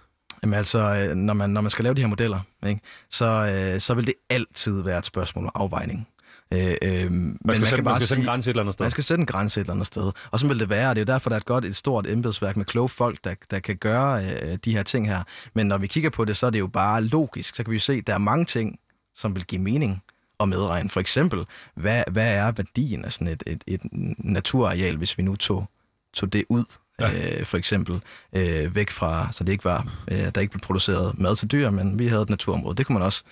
Jamen 0.43 0.55
altså, 0.55 0.79
øh, 0.79 1.17
når 1.17 1.35
man, 1.35 1.51
når 1.51 1.61
man 1.61 1.71
skal 1.71 1.83
lave 1.83 1.95
de 1.95 2.01
her 2.01 2.09
modeller, 2.09 2.41
ikke, 2.67 2.81
så, 3.11 3.27
øh, 3.75 3.81
så 3.81 3.95
vil 3.95 4.07
det 4.07 4.15
altid 4.31 4.81
være 4.83 4.99
et 4.99 5.07
spørgsmål 5.07 5.45
om 5.45 5.51
afvejning. 5.55 6.09
Øh, 6.53 6.77
øh, 6.83 7.11
Man 7.13 7.37
skal, 7.51 7.67
sætte, 7.69 7.85
man 7.85 7.97
skal 7.97 8.09
sætte 8.09 8.21
en 8.21 8.27
grænse 8.27 8.51
et 8.51 8.53
eller 8.53 8.63
andet 8.63 8.75
sted. 8.75 8.85
Man 8.85 8.91
skal 8.91 9.05
sætte 9.05 9.21
en 9.21 9.27
grænse 9.27 9.61
et 9.61 9.65
eller 9.65 9.75
andet 9.75 9.87
sted. 9.87 10.13
Og 10.31 10.41
så 10.41 10.47
vil 10.47 10.61
det 10.61 10.69
være, 10.69 10.91
og 10.91 10.97
det 10.97 11.03
er 11.03 11.13
jo 11.13 11.15
derfor, 11.15 11.31
der 11.31 11.37
er 11.37 11.41
et 11.41 11.47
godt, 11.47 11.65
et 11.65 11.77
stort 11.77 12.07
embedsværk 12.07 12.57
med 12.57 12.65
kloge 12.65 12.89
folk, 12.89 13.19
der, 13.25 13.35
der 13.51 13.59
kan 13.59 13.77
gøre 13.77 14.25
øh, 14.25 14.59
de 14.65 14.73
her 14.73 14.83
ting 14.83 15.09
her. 15.09 15.23
Men 15.55 15.67
når 15.67 15.79
vi 15.79 15.87
kigger 15.87 16.11
på 16.11 16.25
det, 16.25 16.37
så 16.37 16.47
er 16.47 16.51
det 16.51 16.59
jo 16.59 16.67
bare 16.67 17.05
logisk. 17.05 17.57
Så 17.57 17.65
kan 17.65 17.71
vi 17.71 17.77
jo 17.77 17.81
se, 17.81 17.93
at 17.93 18.07
der 18.07 18.15
er 18.15 18.19
mange 18.19 18.45
ting, 18.45 18.79
som 19.15 19.35
vil 19.35 19.45
give 19.45 19.61
mening 19.61 20.03
at 20.41 20.49
medregne. 20.49 20.91
For 20.91 21.01
eksempel, 21.01 21.47
hvad, 21.75 22.05
hvad 22.11 22.35
er 22.35 22.51
værdien 22.51 23.05
af 23.05 23.13
sådan 23.13 23.29
et, 23.29 23.43
et, 23.47 23.65
et 23.67 23.81
naturareal, 24.19 24.97
hvis 24.97 25.19
vi 25.19 25.23
nu 25.23 25.37
tog, 25.37 25.67
tog 26.15 26.33
det 26.33 26.45
ud? 26.49 26.65
Ja. 27.01 27.39
Øh, 27.39 27.47
for 27.47 27.57
eksempel 27.57 28.01
øh, 28.33 28.75
væk 28.75 28.91
fra, 28.91 29.33
så 29.33 29.45
det 29.45 29.53
ikke 29.53 29.65
var, 29.65 29.87
øh, 30.11 30.19
der 30.35 30.41
ikke 30.41 30.51
blev 30.51 30.61
produceret 30.61 31.19
mad 31.19 31.37
til 31.37 31.53
dyr, 31.53 31.71
men 31.71 31.99
vi 31.99 32.07
havde 32.07 32.23
et 32.23 32.31
naturområde. 32.31 32.77
Det 32.77 32.87
kunne 32.87 32.95
man 32.95 33.03
også 33.03 33.25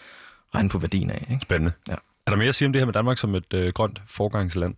regne 0.55 0.69
på 0.69 0.79
værdien 0.79 1.11
af. 1.11 1.27
Ikke? 1.31 1.43
Spændende. 1.43 1.73
Ja. 1.89 1.95
Er 2.31 2.35
der 2.35 2.39
mere 2.39 2.49
at 2.49 2.55
sige 2.55 2.67
om 2.67 2.73
det 2.73 2.81
her 2.81 2.87
med 2.87 2.95
Danmark 2.95 3.19
som 3.19 3.35
et 3.35 3.55
øh, 3.55 3.73
grønt 3.73 4.03
forgangsland? 4.07 4.75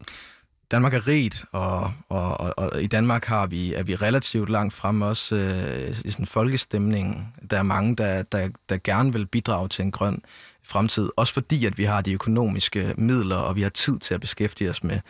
Danmark 0.71 0.95
er 0.95 1.07
rigt, 1.07 1.45
og, 1.53 1.93
og, 2.09 2.41
og, 2.41 2.55
og 2.57 2.83
i 2.83 2.87
Danmark 2.87 3.25
har 3.25 3.47
vi, 3.47 3.75
er 3.75 3.83
vi 3.83 3.95
relativt 3.95 4.51
langt 4.51 4.75
frem 4.75 5.03
også 5.03 5.35
øh, 5.37 5.97
i 6.05 6.11
sådan 6.11 6.27
folkestemningen. 6.27 7.29
Der 7.51 7.59
er 7.59 7.63
mange, 7.63 7.97
der, 7.97 8.23
der, 8.23 8.49
der 8.69 8.79
gerne 8.85 9.13
vil 9.13 9.27
bidrage 9.27 9.69
til 9.69 9.85
en 9.85 9.91
grøn 9.91 10.23
fremtid, 10.63 11.09
også 11.17 11.33
fordi, 11.33 11.67
at 11.67 11.79
vi 11.79 11.85
har 11.85 12.01
de 12.01 12.13
økonomiske 12.13 12.95
midler, 12.97 13.37
og 13.37 13.57
vi 13.57 13.63
har 13.63 13.71
tid 13.71 13.99
til 13.99 14.15
at 14.15 14.21
beskæftige 14.21 14.71
os 14.71 14.85
med, 14.85 15.01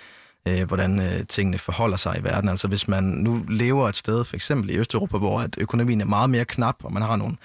øh, 0.48 0.64
hvordan 0.64 1.00
øh, 1.00 1.26
tingene 1.26 1.58
forholder 1.58 1.96
sig 1.96 2.18
i 2.18 2.24
verden. 2.24 2.48
Altså 2.48 2.68
hvis 2.68 2.88
man 2.88 3.04
nu 3.04 3.44
lever 3.48 3.88
et 3.88 3.96
sted, 3.96 4.24
for 4.24 4.36
eksempel 4.36 4.70
i 4.70 4.78
Østeuropa, 4.78 5.18
hvor 5.18 5.40
at 5.40 5.54
økonomien 5.58 6.00
er 6.00 6.04
meget 6.04 6.30
mere 6.30 6.44
knap, 6.44 6.84
og 6.84 6.92
man 6.92 7.02
har 7.02 7.16
nogle 7.16 7.36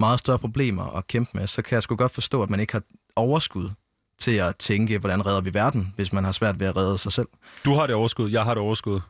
meget 0.00 0.18
større 0.18 0.38
problemer 0.38 0.96
at 0.96 1.06
kæmpe 1.06 1.30
med, 1.34 1.46
så 1.46 1.62
kan 1.62 1.74
jeg 1.74 1.82
sgu 1.82 1.96
godt 1.96 2.12
forstå, 2.12 2.42
at 2.42 2.50
man 2.50 2.60
ikke 2.60 2.72
har 2.72 2.82
overskud 3.16 3.70
til 4.18 4.30
at 4.30 4.56
tænke, 4.56 4.98
hvordan 4.98 5.26
redder 5.26 5.40
vi 5.40 5.54
verden, 5.54 5.92
hvis 5.96 6.12
man 6.12 6.24
har 6.24 6.32
svært 6.32 6.60
ved 6.60 6.66
at 6.66 6.76
redde 6.76 6.98
sig 6.98 7.12
selv. 7.12 7.28
Du 7.64 7.74
har 7.74 7.86
det 7.86 7.96
overskud, 7.96 8.30
jeg 8.30 8.44
har 8.44 8.54
det 8.54 8.62
overskud. 8.62 9.00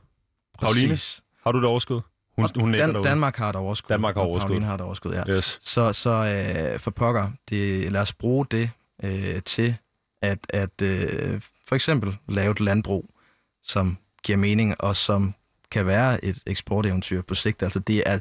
Pauline, 0.61 0.89
Præcis. 0.89 1.23
har 1.45 1.53
du 1.53 1.59
det 1.59 1.67
overskud? 1.67 2.01
Hun, 2.37 2.49
hun 2.57 2.73
Dan- 2.73 2.91
derude. 2.95 3.09
Danmark 3.09 3.37
har 3.37 3.49
et 3.51 3.57
overskud. 3.57 3.89
Danmark 3.89 4.15
har 4.15 4.23
overskud. 4.23 4.49
Pauline 4.49 4.67
har 4.67 4.75
et 4.75 4.81
overskud, 4.81 5.15
ja. 5.15 5.31
Yes. 5.31 5.59
Så, 5.63 5.93
så 5.93 6.11
øh, 6.11 6.79
for 6.79 6.91
pokker, 6.91 7.31
det, 7.51 7.93
lad 7.93 8.01
os 8.01 8.13
bruge 8.13 8.47
det 8.51 8.71
øh, 9.05 9.43
til 9.43 9.77
at, 10.23 10.39
at 10.49 10.83
øh, 10.83 11.41
for 11.69 11.75
eksempel 11.75 12.17
lave 12.29 12.51
et 12.51 12.61
landbrug, 12.61 13.11
som 13.63 13.99
giver 14.23 14.39
mening, 14.39 14.75
og 14.81 14.97
som 14.97 15.35
kan 15.71 15.87
være 15.87 16.25
et 16.25 16.39
eksporteventyr 16.47 17.23
på 17.23 17.35
sigt. 17.35 17.63
Altså 17.63 17.79
det 17.79 18.03
er, 18.07 18.19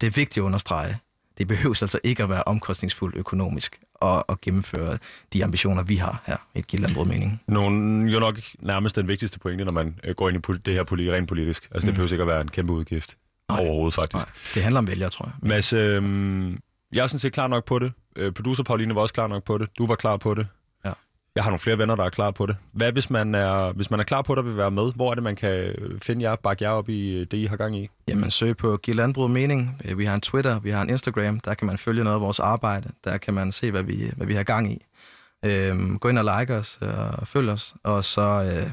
det 0.00 0.06
er 0.06 0.10
vigtigt 0.10 0.38
at 0.38 0.42
understrege. 0.42 0.98
Det 1.38 1.48
behøves 1.48 1.82
altså 1.82 1.98
ikke 2.04 2.22
at 2.22 2.28
være 2.28 2.42
omkostningsfuldt 2.44 3.16
økonomisk 3.16 3.80
at, 4.02 4.22
at 4.28 4.40
gennemføre 4.40 4.98
de 5.32 5.44
ambitioner, 5.44 5.82
vi 5.82 5.96
har 5.96 6.22
her 6.26 6.36
i 6.54 6.58
et 6.58 6.66
givet 6.66 6.80
landbrug 6.82 7.06
mening. 7.06 7.42
Nogle, 7.46 8.10
jo 8.12 8.18
nok 8.18 8.38
nærmest 8.60 8.96
den 8.96 9.08
vigtigste 9.08 9.38
pointe, 9.38 9.64
når 9.64 9.72
man 9.72 9.98
øh, 10.04 10.14
går 10.14 10.28
ind 10.28 10.48
i 10.48 10.52
det 10.64 10.74
her 10.74 10.84
poli- 10.84 11.10
rent 11.12 11.28
politisk. 11.28 11.68
Altså, 11.70 11.86
det 11.86 11.92
Mm. 11.92 11.94
behøver 11.96 12.12
ikke 12.12 12.22
at 12.22 12.28
være 12.28 12.40
en 12.40 12.48
kæmpe 12.48 12.72
udgift. 12.72 13.16
Nej. 13.48 13.60
Overhovedet, 13.60 13.94
faktisk. 13.94 14.26
Nej, 14.26 14.32
det 14.54 14.62
handler 14.62 14.78
om 14.78 14.86
vælger, 14.86 15.08
tror 15.08 15.24
jeg. 15.26 15.48
Mads, 15.48 15.72
øh, 15.72 16.52
jeg 16.92 17.02
er 17.02 17.06
sådan 17.06 17.18
set 17.18 17.32
klar 17.32 17.46
nok 17.48 17.64
på 17.64 17.78
det. 17.78 17.92
Øh, 18.16 18.32
producer 18.32 18.62
Pauline 18.64 18.94
var 18.94 19.00
også 19.00 19.14
klar 19.14 19.26
nok 19.26 19.44
på 19.44 19.58
det. 19.58 19.68
Du 19.78 19.86
var 19.86 19.94
klar 19.94 20.16
på 20.16 20.34
det. 20.34 20.46
Ja. 21.36 21.38
Jeg 21.38 21.44
har 21.44 21.50
nogle 21.50 21.58
flere 21.58 21.78
venner, 21.78 21.94
der 21.96 22.04
er 22.04 22.10
klar 22.10 22.30
på 22.30 22.46
det. 22.46 22.56
Hvad 22.72 22.92
hvis 22.92 23.10
man 23.10 23.34
er, 23.34 23.72
hvis 23.72 23.90
man 23.90 24.00
er 24.00 24.04
klar 24.04 24.22
på 24.22 24.34
det 24.34 24.38
og 24.38 24.46
vil 24.46 24.56
være 24.56 24.70
med? 24.70 24.92
Hvor 24.94 25.10
er 25.10 25.14
det, 25.14 25.22
man 25.22 25.36
kan 25.36 25.74
finde 26.02 26.22
jer, 26.22 26.36
bakke 26.36 26.64
jer 26.64 26.70
op 26.70 26.88
i 26.88 27.10
øh, 27.10 27.26
det, 27.30 27.36
I 27.36 27.44
har 27.44 27.56
gang 27.56 27.78
i? 27.78 27.88
Jamen, 28.08 28.30
søg 28.30 28.56
på 28.56 28.76
Giv 28.76 28.94
Landbrug 28.94 29.30
Mening. 29.30 29.82
Øh, 29.84 29.98
vi 29.98 30.04
har 30.04 30.14
en 30.14 30.20
Twitter, 30.20 30.58
vi 30.58 30.70
har 30.70 30.82
en 30.82 30.90
Instagram. 30.90 31.40
Der 31.40 31.54
kan 31.54 31.66
man 31.66 31.78
følge 31.78 32.04
noget 32.04 32.14
af 32.14 32.20
vores 32.20 32.40
arbejde. 32.40 32.90
Der 33.04 33.18
kan 33.18 33.34
man 33.34 33.52
se, 33.52 33.70
hvad 33.70 33.82
vi, 33.82 34.10
hvad 34.16 34.26
vi 34.26 34.34
har 34.34 34.42
gang 34.42 34.72
i. 34.72 34.84
Øhm, 35.44 35.98
gå 35.98 36.08
ind 36.08 36.18
og 36.18 36.38
like 36.40 36.54
os 36.54 36.78
øh, 36.82 37.18
og 37.18 37.28
følg 37.28 37.48
os. 37.48 37.74
Og 37.84 38.04
så 38.04 38.20
øh, 38.20 38.70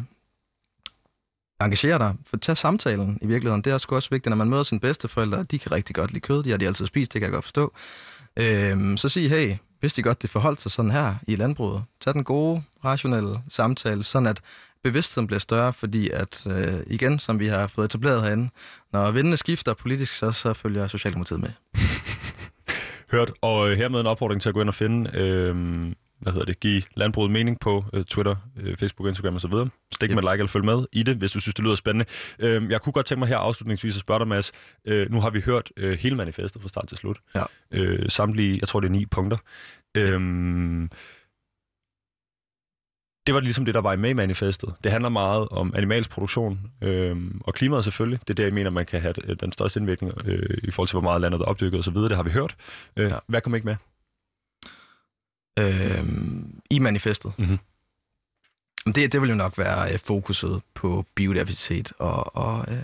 engager 1.62 1.97
dig. 1.97 2.16
For 2.26 2.38
tag 2.38 2.57
samtalen 2.57 3.20
i 3.22 3.28
virkeligheden. 3.28 3.62
Det 3.62 3.70
er 3.70 3.74
også, 3.74 3.88
også 3.91 4.10
vigtigt, 4.10 4.30
når 4.30 4.38
man 4.38 4.49
møder 4.49 4.64
sine 4.64 4.80
bedsteforældre. 4.80 5.43
De 5.43 5.60
kan 5.60 5.72
rigtig 5.72 5.95
godt 5.95 6.12
lide 6.12 6.22
kød. 6.22 6.43
De 6.43 6.49
har 6.49 6.57
de 6.57 6.68
altid 6.68 6.86
spist, 6.86 7.14
det 7.14 7.22
kan 7.22 7.26
jeg 7.26 7.34
godt 7.34 7.45
forstå. 7.45 7.74
Øhm, 8.39 8.97
så 8.97 9.10
sig, 9.10 9.30
hey, 9.30 9.55
vidste 9.82 10.00
I 10.00 10.04
godt, 10.04 10.22
det 10.22 10.30
forholdt 10.30 10.62
sig 10.62 10.72
sådan 10.72 10.92
her 10.92 11.16
i 11.28 11.36
landbruget? 11.36 11.84
Tag 12.02 12.14
den 12.14 12.24
gode, 12.24 12.64
rationelle 12.86 13.42
samtale, 13.50 14.04
sådan 14.04 14.28
at 14.28 14.42
bevidstheden 14.84 15.28
bliver 15.28 15.40
større, 15.40 15.74
fordi 15.74 16.10
at, 16.10 16.48
øh, 16.48 16.84
igen, 16.88 17.20
som 17.20 17.40
vi 17.40 17.48
har 17.48 17.68
fået 17.68 17.86
etableret 17.86 18.24
herinde, 18.24 18.50
når 18.94 19.12
vindene 19.12 19.38
skifter 19.38 19.74
politisk, 19.74 20.14
så, 20.18 20.32
så 20.32 20.54
følger 20.54 20.88
Socialdemokratiet 20.88 21.40
med. 21.40 21.50
Hørt, 23.12 23.32
og 23.42 23.70
øh, 23.70 23.78
hermed 23.78 24.00
en 24.00 24.08
opfordring 24.08 24.42
til 24.42 24.50
at 24.50 24.56
gå 24.56 24.62
ind 24.62 24.70
og 24.70 24.76
finde, 24.76 25.18
øh, 25.18 25.56
hvad 26.20 26.34
hedder 26.34 26.45
det, 26.45 26.59
give 26.59 26.82
landbruget 26.95 27.32
mening 27.32 27.59
på 27.59 27.86
øh, 27.93 28.03
Twitter, 28.05 28.36
øh, 28.61 28.78
Facebook, 28.78 29.07
Instagram 29.07 29.36
osv. 29.36 29.53
Stik 29.93 30.09
Yep. 30.09 30.15
med 30.15 30.24
like 30.24 30.32
eller 30.34 30.47
følg 30.47 30.65
med 30.65 30.86
i 30.91 31.03
det, 31.03 31.15
hvis 31.15 31.32
du 31.32 31.39
synes, 31.39 31.55
det 31.55 31.63
lyder 31.63 31.76
spændende. 31.76 32.05
Øh, 32.39 32.72
jeg 32.72 32.82
kunne 32.82 32.93
godt 32.93 33.05
tænke 33.05 33.20
mig 33.20 33.28
her 33.28 33.38
afslutningsvis 33.38 33.95
at 33.95 33.99
spørge 33.99 34.20
dig, 34.20 34.28
Mads. 34.28 34.51
Øh, 34.86 35.11
nu 35.11 35.22
har 35.22 35.30
vi 35.30 35.41
hørt 35.41 35.72
øh, 35.78 35.99
hele 35.99 36.15
manifestet 36.15 36.61
fra 36.61 36.70
start 36.70 36.88
til 36.88 36.97
slut. 36.97 37.17
Ja. 37.36 37.43
Øh, 37.72 38.09
samtlige, 38.09 38.57
jeg 38.61 38.67
tror 38.67 38.80
det 38.80 38.88
er 38.88 38.91
ni 38.91 39.05
punkter. 39.05 39.38
Øh, 39.97 40.20
det 43.28 43.34
var 43.36 43.39
ligesom 43.39 43.65
det, 43.65 43.74
der 43.74 43.82
var 43.82 43.95
med 43.95 44.09
i 44.09 44.13
manifestet. 44.13 44.74
Det 44.84 44.91
handler 44.91 45.09
meget 45.09 45.47
om 45.49 45.74
animalsk 45.76 46.09
produktion 46.09 46.59
øh, 46.82 47.17
og 47.41 47.53
klimaet 47.53 47.84
selvfølgelig. 47.84 48.20
Det 48.22 48.30
er 48.30 48.34
der, 48.36 48.43
jeg 48.43 48.53
mener, 48.53 48.70
man 48.70 48.86
kan 48.86 49.01
have 49.01 49.13
øh, 49.24 49.36
den 49.39 49.51
største 49.51 49.80
indvirkning 49.80 50.13
øh, 50.26 50.57
i 50.63 50.72
forhold 50.72 50.88
til, 50.88 50.93
hvor 50.93 51.01
meget 51.01 51.22
landet 51.22 51.41
er 51.41 51.45
opdykket 51.45 51.80
osv. 51.80 51.95
Det 51.95 52.15
har 52.15 52.24
vi 52.24 52.30
hørt. 52.30 52.55
Øh. 52.97 53.07
Ja. 53.09 53.17
Hvad 53.28 53.41
kom 53.41 53.55
ikke 53.55 53.67
med? 53.67 53.76
Øhm, 55.60 56.62
I 56.70 56.80
manifestet. 56.80 57.32
Mhm. 57.38 57.60
Men 58.86 58.95
Det, 58.95 59.12
det 59.12 59.22
vil 59.22 59.30
jo 59.30 59.36
nok 59.36 59.57
være 59.57 59.93
øh, 59.93 59.99
fokuset 59.99 60.62
på 60.74 61.05
biodiversitet 61.16 61.93
og, 61.99 62.36
og, 62.36 62.66
øh, 62.68 62.84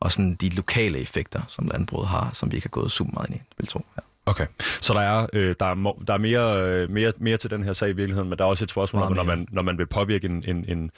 og 0.00 0.12
sådan 0.12 0.34
de 0.34 0.48
lokale 0.48 0.98
effekter, 0.98 1.40
som 1.48 1.68
landbruget 1.68 2.08
har, 2.08 2.30
som 2.32 2.50
vi 2.50 2.56
ikke 2.56 2.64
har 2.64 2.70
gået 2.70 2.92
super 2.92 3.12
meget 3.12 3.30
ind 3.30 3.38
i, 3.38 3.42
vil 3.58 3.66
tro. 3.68 3.86
Ja. 3.96 4.02
Okay, 4.26 4.46
så 4.80 4.92
der 4.92 5.00
er, 5.00 5.26
øh, 5.32 5.54
der 5.60 5.66
er, 5.66 5.94
der 6.06 6.14
er 6.14 6.18
mere, 6.18 6.62
øh, 6.62 6.90
mere, 6.90 7.12
mere 7.18 7.36
til 7.36 7.50
den 7.50 7.62
her 7.62 7.72
sag 7.72 7.88
i 7.88 7.92
virkeligheden, 7.92 8.28
men 8.28 8.38
der 8.38 8.44
er 8.44 8.48
også 8.48 8.64
et 8.64 8.70
spørgsmål 8.70 9.02
om, 9.02 9.12
når 9.12 9.22
man, 9.22 9.48
når 9.50 9.62
man 9.62 9.78
vil 9.78 9.86
påvirke 9.86 10.26
en, 10.26 10.44
en, 10.48 10.64
en 10.68 10.90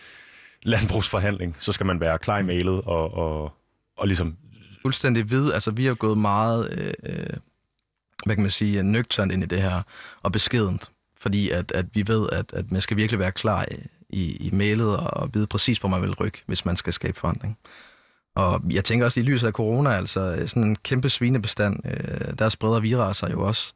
landbrugsforhandling, 0.62 1.56
så 1.58 1.72
skal 1.72 1.86
man 1.86 2.00
være 2.00 2.18
klar 2.18 2.38
i 2.38 2.42
mailet 2.42 2.80
og, 2.84 3.14
og, 3.14 3.52
og 3.96 4.06
ligesom... 4.06 4.36
Fuldstændig 4.82 5.30
vid. 5.30 5.52
Altså, 5.52 5.70
vi 5.70 5.86
har 5.86 5.94
gået 5.94 6.18
meget, 6.18 6.78
øh, 6.78 7.12
øh, 7.12 7.36
hvad 8.26 8.36
kan 8.36 8.42
man 8.42 8.50
sige, 8.50 8.82
nøgternt 8.82 9.32
ind 9.32 9.42
i 9.42 9.46
det 9.46 9.62
her, 9.62 9.82
og 10.22 10.32
beskedent. 10.32 10.90
Fordi 11.24 11.50
at, 11.50 11.72
at 11.72 11.86
vi 11.94 12.04
ved, 12.06 12.28
at, 12.32 12.52
at 12.52 12.72
man 12.72 12.80
skal 12.80 12.96
virkelig 12.96 13.18
være 13.18 13.32
klar 13.32 13.66
i, 14.08 14.36
i, 14.36 14.50
mailet 14.52 14.96
og, 14.96 15.34
vide 15.34 15.46
præcis, 15.46 15.78
hvor 15.78 15.88
man 15.88 16.02
vil 16.02 16.14
rykke, 16.14 16.42
hvis 16.46 16.64
man 16.64 16.76
skal 16.76 16.92
skabe 16.92 17.18
forandring. 17.18 17.58
Og 18.36 18.62
jeg 18.70 18.84
tænker 18.84 19.06
også 19.06 19.20
i 19.20 19.22
lyset 19.22 19.46
af 19.46 19.52
corona, 19.52 19.90
altså 19.90 20.42
sådan 20.46 20.64
en 20.64 20.76
kæmpe 20.76 21.10
svinebestand, 21.10 21.80
øh, 21.86 22.38
der 22.38 22.48
spreder 22.48 22.80
virer 22.80 23.12
sig 23.12 23.32
jo 23.32 23.42
også. 23.46 23.72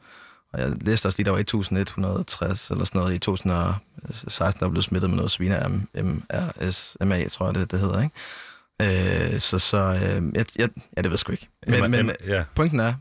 Og 0.53 0.61
jeg 0.61 0.73
læste 0.81 1.07
også 1.07 1.19
lige, 1.19 1.25
der 1.25 1.31
var 1.31 1.39
1160 1.39 2.71
eller 2.71 2.85
sådan 2.85 2.99
noget 2.99 3.15
i 3.15 3.19
2016, 3.19 4.61
der 4.61 4.69
blev 4.69 4.83
smittet 4.83 5.11
med 5.11 5.17
noget 5.17 5.31
svine 5.31 5.87
MRSMA, 5.95 7.29
tror 7.29 7.47
jeg 7.47 7.55
det, 7.55 7.71
det 7.71 7.81
hedder, 7.81 8.03
ikke? 8.03 9.35
Øh, 9.35 9.41
så, 9.41 9.59
så 9.59 9.79
øh, 9.79 10.33
jeg, 10.35 10.47
jeg, 10.59 10.69
ja, 10.97 11.03
det 11.03 11.05
ved 11.05 11.11
jeg 11.11 11.19
sgu 11.19 11.33
ikke. 11.33 11.49
Men, 11.67 11.91
men 11.91 12.11
ja. 12.27 12.45
pointen 12.55 12.81
er, 12.81 12.95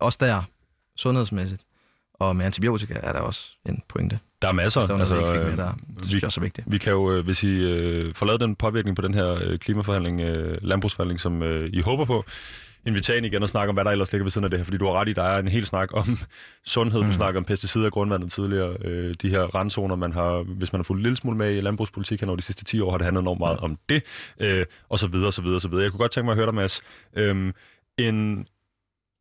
også 0.00 0.18
der, 0.20 0.42
sundhedsmæssigt, 0.96 1.62
og 2.14 2.36
med 2.36 2.44
antibiotika 2.46 2.94
er 3.02 3.12
der 3.12 3.20
også 3.20 3.46
en 3.66 3.82
pointe. 3.88 4.18
Der 4.42 4.48
er 4.48 4.52
masser. 4.52 4.80
Der 4.80 4.96
var 4.96 5.04
noget, 5.08 5.22
vi 5.22 5.38
fik 5.38 5.40
øh, 5.44 5.48
med 5.48 5.56
der. 5.56 5.72
Det 6.02 6.14
vi- 6.14 6.20
også 6.24 6.40
er 6.40 6.42
vigtigt. 6.42 6.66
Vi 6.72 6.78
kan 6.78 6.92
jo, 6.92 7.12
øh, 7.12 7.24
hvis 7.24 7.44
I 7.44 7.48
øh, 7.48 8.14
får 8.14 8.26
lavet 8.26 8.40
den 8.40 8.56
påvirkning 8.56 8.96
på 8.96 9.02
den 9.02 9.14
her 9.14 9.38
øh, 9.42 9.58
klimaforhandling, 9.58 10.20
øh, 10.20 10.58
landbrugsforhandling, 10.62 11.20
som 11.20 11.42
øh, 11.42 11.70
I 11.72 11.80
håber 11.80 12.04
på, 12.04 12.24
invitere 12.86 13.16
ind 13.16 13.26
igen 13.26 13.42
og 13.42 13.48
snakke 13.48 13.68
om, 13.68 13.74
hvad 13.76 13.84
der 13.84 13.90
ellers 13.90 14.12
ligger 14.12 14.24
ved 14.24 14.30
siden 14.30 14.44
af 14.44 14.50
det 14.50 14.58
her, 14.60 14.64
fordi 14.64 14.78
du 14.78 14.84
har 14.86 14.92
ret 14.92 15.08
i, 15.08 15.12
der 15.12 15.22
er 15.22 15.38
en 15.38 15.48
hel 15.48 15.66
snak 15.66 15.88
om 15.92 16.18
sundhed, 16.66 17.00
du 17.00 17.06
Mm. 17.06 17.12
snakker 17.12 17.40
om 17.40 17.44
pesticider 17.44 17.86
i 17.86 17.90
grundvandet 17.90 18.32
tidligere, 18.32 18.76
øh, 18.84 19.14
de 19.22 19.28
her 19.30 19.40
randzoner, 19.42 19.96
man 19.96 20.12
har, 20.12 20.42
hvis 20.42 20.72
man 20.72 20.78
har 20.78 20.84
fulgt 20.84 20.98
en 20.98 21.02
lille 21.02 21.16
smule 21.16 21.36
med 21.36 21.56
i 21.56 21.60
landbrugspolitik 21.60 22.20
hen 22.20 22.28
over 22.28 22.36
de 22.36 22.42
sidste 22.42 22.64
10 22.64 22.80
år, 22.80 22.90
har 22.90 22.98
det 22.98 23.04
handlet 23.04 23.20
enormt 23.22 23.40
meget 23.40 23.58
om 23.58 23.78
det, 23.88 24.02
øh, 24.40 24.66
og 24.88 24.98
så 24.98 25.06
videre, 25.06 25.26
og 25.26 25.32
så 25.32 25.42
videre, 25.42 25.56
og 25.56 25.60
så 25.60 25.68
videre. 25.68 25.82
Jeg 25.82 25.90
kunne 25.90 25.98
godt 25.98 26.12
tænke 26.12 26.24
mig 26.24 26.32
at 26.32 26.36
høre 26.36 26.46
dig, 26.46 26.54
Mads. 26.54 26.82
Øhm, 27.16 27.52
en, 27.98 28.46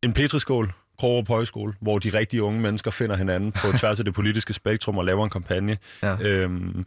en 0.04 0.14
petriskål, 0.14 0.74
Krogerup 1.00 1.28
Højskole, 1.28 1.74
hvor 1.82 2.00
de 2.00 2.10
rigtige 2.10 2.44
unge 2.44 2.62
mennesker 2.62 2.92
finder 2.92 3.16
hinanden 3.16 3.52
på 3.52 3.72
tværs 3.80 4.00
af 4.00 4.06
det 4.06 4.14
politiske 4.14 4.54
spektrum 4.54 4.98
og 4.98 5.06
laver 5.06 5.24
en 5.24 5.30
kampagne. 5.30 5.78
Ja. 6.04 6.18
Øhm, 6.22 6.86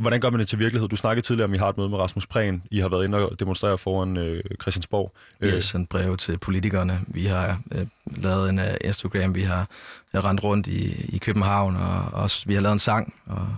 hvordan 0.00 0.20
gør 0.20 0.30
man 0.30 0.40
det 0.40 0.48
til 0.48 0.58
virkelighed? 0.58 0.88
Du 0.88 0.96
snakkede 0.96 1.26
tidligere 1.26 1.44
om, 1.44 1.54
I 1.54 1.58
har 1.58 1.68
et 1.68 1.78
møde 1.78 1.88
med 1.88 1.98
Rasmus 1.98 2.26
Prehn. 2.26 2.62
I 2.70 2.80
har 2.80 2.88
været 2.88 3.04
inde 3.04 3.18
og 3.28 3.40
demonstrere 3.40 3.78
foran 3.78 4.16
øh, 4.16 4.44
Christiansborg. 4.62 5.12
Vi 5.40 5.48
har 5.48 5.58
sendt 5.58 5.88
breve 5.88 6.16
til 6.16 6.38
politikerne. 6.38 7.00
Vi 7.06 7.24
har 7.24 7.60
øh, 7.72 7.86
lavet 8.06 8.50
en 8.50 8.58
uh, 8.58 8.64
Instagram. 8.84 9.34
Vi 9.34 9.42
har 9.42 9.68
øh, 10.14 10.24
rendt 10.24 10.44
rundt 10.44 10.66
i, 10.66 11.06
i 11.14 11.18
København, 11.18 11.76
og 11.76 12.04
også, 12.12 12.44
vi 12.46 12.54
har 12.54 12.60
lavet 12.60 12.72
en 12.72 12.78
sang. 12.78 13.14
Og, 13.26 13.48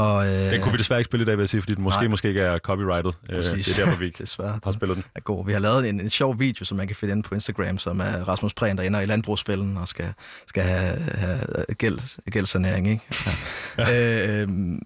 og, 0.00 0.26
øh, 0.26 0.50
Den 0.50 0.60
kunne 0.60 0.72
vi 0.72 0.78
desværre 0.78 1.00
ikke 1.00 1.04
spille 1.08 1.22
i 1.22 1.26
dag, 1.26 1.36
vil 1.36 1.42
jeg 1.42 1.48
sige, 1.48 1.62
fordi 1.62 1.74
den 1.74 1.82
måske, 1.84 2.00
Nej. 2.00 2.08
måske 2.08 2.28
ikke 2.28 2.40
er 2.40 2.58
copyrighted. 2.58 3.12
Øh, 3.30 3.36
Præcis. 3.36 3.66
det 3.66 3.78
er 3.78 3.84
derfor, 3.84 3.98
vi 3.98 4.04
ikke 4.04 4.18
Desværre. 4.24 4.60
har 4.64 4.72
spillet 4.72 4.96
den. 4.96 5.04
er 5.14 5.20
god. 5.20 5.46
Vi 5.46 5.52
har 5.52 5.58
lavet 5.58 5.88
en, 5.88 6.00
en 6.00 6.10
sjov 6.10 6.38
video, 6.40 6.64
som 6.64 6.76
man 6.76 6.86
kan 6.86 6.96
finde 6.96 7.12
inde 7.12 7.22
på 7.22 7.34
Instagram, 7.34 7.78
som 7.78 8.00
er 8.00 8.28
Rasmus 8.28 8.54
Prehn, 8.54 8.76
der 8.76 8.82
ender 8.82 9.00
i 9.00 9.06
landbrugsfælden 9.06 9.76
og 9.76 9.88
skal, 9.88 10.12
skal 10.46 10.62
have, 10.62 10.98
have 11.14 11.40
gæld, 11.78 12.30
gældsanering, 12.30 12.88
ikke? 12.88 13.02
Ja. 13.78 14.34
øh, 14.38 14.42
øhm, 14.42 14.78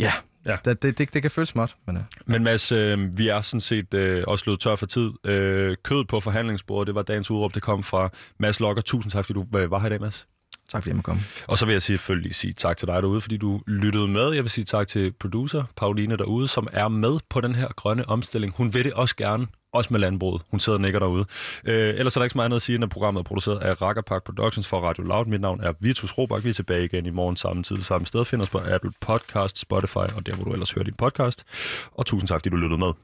ja. 0.00 0.12
Ja. 0.46 0.56
Det, 0.64 0.82
det, 0.82 0.98
det, 0.98 1.14
det 1.14 1.22
kan 1.22 1.30
føles 1.30 1.48
småt, 1.48 1.76
men 1.86 1.96
øh, 1.96 2.02
Men 2.26 2.44
Mads, 2.44 2.72
øh, 2.72 3.18
vi 3.18 3.28
er 3.28 3.40
sådan 3.40 3.60
set 3.60 3.94
øh, 3.94 4.24
også 4.26 4.44
løbet 4.46 4.60
tør 4.60 4.76
for 4.76 4.86
tid. 4.86 5.10
Øh, 5.26 5.76
kød 5.84 6.04
på 6.04 6.20
forhandlingsbordet, 6.20 6.86
det 6.86 6.94
var 6.94 7.02
dagens 7.02 7.30
udråb, 7.30 7.54
det 7.54 7.62
kom 7.62 7.82
fra 7.82 8.08
Mads 8.38 8.60
Lokker. 8.60 8.82
Tusind 8.82 9.10
tak, 9.12 9.24
fordi 9.24 9.40
du 9.52 9.58
øh, 9.58 9.70
var 9.70 9.78
her 9.78 9.86
i 9.86 9.90
dag, 9.90 10.00
Mads 10.00 10.26
tak 10.68 10.82
fordi 10.82 10.88
jeg 10.88 10.96
måtte 10.96 11.06
komme. 11.06 11.22
Og 11.46 11.58
så 11.58 11.66
vil 11.66 11.72
jeg 11.72 11.82
selvfølgelig 11.82 12.34
sige 12.34 12.52
tak 12.52 12.76
til 12.76 12.88
dig 12.88 13.02
derude, 13.02 13.20
fordi 13.20 13.36
du 13.36 13.60
lyttede 13.66 14.08
med. 14.08 14.30
Jeg 14.30 14.42
vil 14.42 14.50
sige 14.50 14.64
tak 14.64 14.88
til 14.88 15.12
producer 15.12 15.64
Pauline 15.76 16.16
derude, 16.16 16.48
som 16.48 16.68
er 16.72 16.88
med 16.88 17.18
på 17.28 17.40
den 17.40 17.54
her 17.54 17.68
grønne 17.76 18.08
omstilling. 18.08 18.54
Hun 18.56 18.74
vil 18.74 18.84
det 18.84 18.92
også 18.92 19.16
gerne, 19.16 19.46
også 19.72 19.88
med 19.92 20.00
landbruget. 20.00 20.42
Hun 20.50 20.60
sidder 20.60 20.78
og 20.78 20.82
nikker 20.82 20.98
derude. 20.98 21.24
Øh, 21.64 21.94
ellers 21.98 22.16
er 22.16 22.20
der 22.20 22.24
ikke 22.24 22.32
så 22.32 22.38
meget 22.38 22.44
andet 22.44 22.56
at 22.56 22.62
sige, 22.62 22.78
når 22.78 22.86
programmet 22.86 23.20
er 23.20 23.24
produceret 23.24 23.58
af 23.58 23.82
Rackerpark 23.82 24.24
Productions 24.24 24.68
for 24.68 24.80
Radio 24.80 25.04
Loud. 25.04 25.26
Mit 25.26 25.40
navn 25.40 25.60
er 25.60 25.72
Vitus 25.80 26.18
Robak. 26.18 26.44
Vi 26.44 26.48
er 26.48 26.52
tilbage 26.52 26.84
igen 26.84 27.06
i 27.06 27.10
morgen 27.10 27.36
samme 27.36 27.62
tid, 27.62 27.80
samme 27.80 28.06
sted. 28.06 28.24
Find 28.24 28.42
os 28.42 28.50
på 28.50 28.58
Apple 28.58 28.92
Podcast, 29.00 29.58
Spotify 29.58 29.96
og 29.96 30.26
der, 30.26 30.34
hvor 30.34 30.44
du 30.44 30.52
ellers 30.52 30.70
hører 30.70 30.84
din 30.84 30.94
podcast. 30.94 31.44
Og 31.92 32.06
tusind 32.06 32.28
tak, 32.28 32.40
fordi 32.40 32.48
du 32.48 32.56
lyttede 32.56 32.78
med. 32.78 32.92